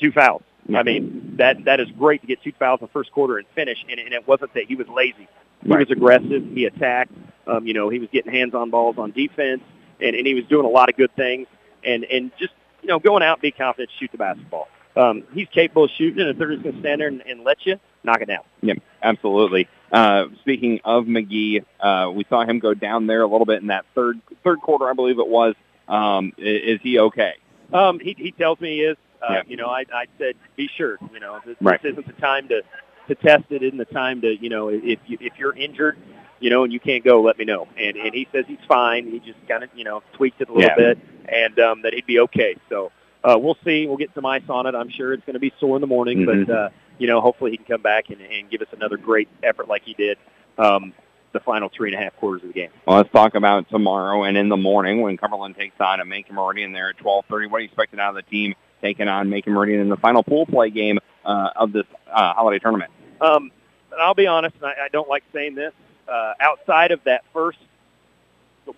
[0.00, 0.42] two fouls.
[0.74, 3.46] I mean, that that is great to get two fouls in the first quarter and
[3.54, 3.84] finish.
[3.90, 5.26] And, and it wasn't that he was lazy.
[5.64, 5.80] He Right.
[5.80, 6.44] was aggressive.
[6.54, 7.12] He attacked.
[7.46, 9.62] Um, you know, he was getting hands on balls on defense,
[10.00, 11.46] and, and he was doing a lot of good things.
[11.84, 14.68] And and just you know, going out, be confident, shoot the basketball.
[14.96, 17.44] Um, he's capable of shooting, and if they're just going to stand there and, and
[17.44, 18.42] let you knock it down.
[18.62, 19.68] Yeah, absolutely.
[19.90, 23.68] Uh, speaking of McGee, uh, we saw him go down there a little bit in
[23.68, 25.54] that third third quarter, I believe it was.
[25.88, 27.34] Um, i- is he okay?
[27.72, 28.96] Um, he, he tells me he is.
[29.20, 29.42] Uh.
[29.46, 30.98] You know, I, I said, be sure.
[31.12, 31.80] You know, this, Right.
[31.82, 32.62] this isn't the time to
[33.08, 33.62] to test it.
[33.62, 35.96] Isn't the time to you know if you, if you're injured,
[36.40, 37.68] you know, and you can't go, let me know.
[37.78, 39.10] And and he says he's fine.
[39.10, 40.76] He just kind of you know tweaked it a little Yeah.
[40.94, 40.98] bit,
[41.28, 42.56] and um, that he'd be okay.
[42.68, 42.90] So
[43.24, 43.86] uh, we'll see.
[43.86, 44.74] We'll get some ice on it.
[44.74, 46.46] I'm sure it's going to be sore in the morning, Mhm.
[46.46, 46.68] but uh,
[46.98, 49.82] you know, hopefully he can come back and, and give us another great effort like
[49.84, 50.18] he did.
[50.58, 50.92] Um,
[51.32, 52.68] the final three and a half quarters of the game.
[52.86, 56.34] Well, let's talk about tomorrow and in the morning when Cumberland takes on a Macon
[56.34, 57.46] Meridian there at 12:30.
[57.50, 60.22] What are you expecting out of the team taking on Macon Meridian in the final
[60.22, 62.90] pool play game uh, of this uh, holiday tournament?
[63.20, 63.50] Um,
[63.98, 65.72] I'll be honest, and I, I don't like saying this.
[66.06, 67.58] Uh, outside of that first,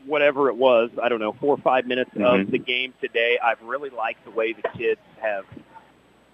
[0.06, 2.42] whatever it was, I don't know, four or five minutes Mhm.
[2.42, 5.44] of the game today, I've really liked the way the kids have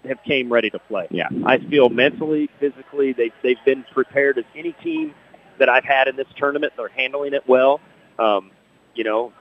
[0.07, 1.05] have came ready to play.
[1.11, 1.27] Yeah.
[1.45, 5.13] I feel mentally, physically, they they've been prepared as any team
[5.59, 6.73] that I've had in this tournament.
[6.75, 7.79] They're handling it well.
[8.17, 8.49] Um,
[8.95, 9.31] you know,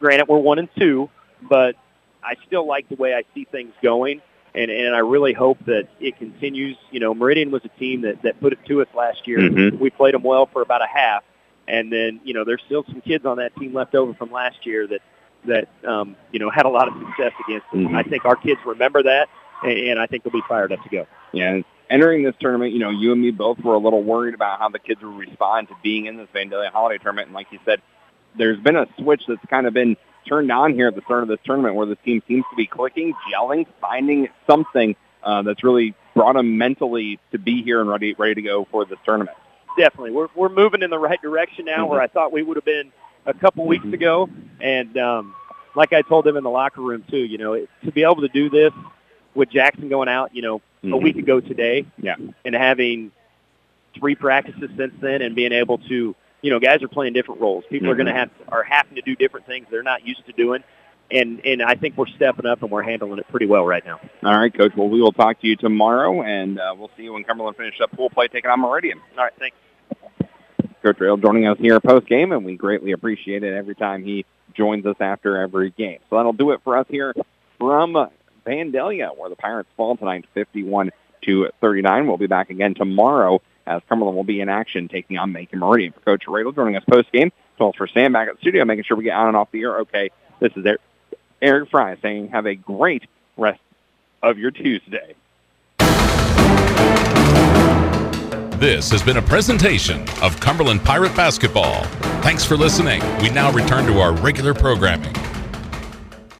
[0.00, 1.10] granted we're one and two,
[1.42, 1.76] but
[2.22, 4.22] I still like the way I see things going,
[4.54, 6.78] and and I really hope that it continues.
[6.90, 9.40] You know, Meridian was a team that that put it to us last year.
[9.40, 9.78] Mhm.
[9.78, 11.22] We played them well for about a half,
[11.68, 14.64] and then you know there's still some kids on that team left over from last
[14.66, 15.00] year that
[15.44, 17.74] that um, you know had a lot of success against us.
[17.74, 17.96] Mhm.
[17.96, 19.28] I think our kids remember that,
[19.62, 21.06] and, and I think they'll be fired up to go.
[21.32, 21.62] Yeah,
[21.92, 24.68] entering this tournament, you know, you and me both were a little worried about how
[24.70, 27.28] the kids would respond to being in this Vandalia holiday tournament.
[27.28, 27.82] And like you said,
[28.36, 31.28] there's been a switch that's kind of been turned on here at the start of
[31.28, 35.94] this tournament where this team seems to be clicking, gelling, finding something uh, that's really
[36.14, 39.36] brought them mentally to be here and ready, ready to go for this tournament.
[39.76, 42.64] Definitely, we're we're moving in the right direction now, where I thought we would have
[42.64, 42.92] been
[43.26, 44.28] a couple weeks ago.
[44.60, 45.34] And um,
[45.74, 48.20] like I told them in the locker room too, you know, it, to be able
[48.20, 48.72] to do this
[49.34, 51.02] with Jackson going out, you know, a Mhm.
[51.02, 52.16] week ago today, Yeah.
[52.44, 53.12] and having
[53.98, 57.64] three practices since then, and being able to, you know, guys are playing different roles.
[57.70, 57.98] People are Mhm.
[57.98, 60.62] going to have are having to do different things they're not used to doing,
[61.12, 64.00] and and I think we're stepping up and we're handling it pretty well right now.
[64.24, 64.72] All right, Coach.
[64.76, 67.80] Well, we will talk to you tomorrow, and uh, we'll see you when Cumberland finishes
[67.80, 69.00] up pool play taking on Meridian.
[69.16, 69.56] All right, thanks.
[70.82, 74.24] Coach Rail joining us here post game, and we greatly appreciate it every time he
[74.54, 75.98] joins us after every game.
[76.10, 77.14] So that'll do it for us here
[77.58, 78.08] from
[78.44, 80.90] Vandalia, where the Pirates fall tonight, 51
[81.22, 82.06] to 39.
[82.08, 85.92] We'll be back again tomorrow as Cumberland will be in action taking on Macon Meridian.
[85.92, 88.84] For Coach Radel joining us post game, calls for Sam back at the studio, making
[88.84, 89.78] sure we get on and off the air.
[89.80, 90.10] Okay,
[90.40, 90.66] this is
[91.42, 93.02] Eric Fry saying have a great
[93.36, 93.60] rest
[94.22, 95.14] of your Tuesday.
[98.58, 101.82] This has been a presentation of Cumberland Pirate Basketball.
[102.22, 103.02] Thanks for listening.
[103.18, 105.12] We now return to our regular programming.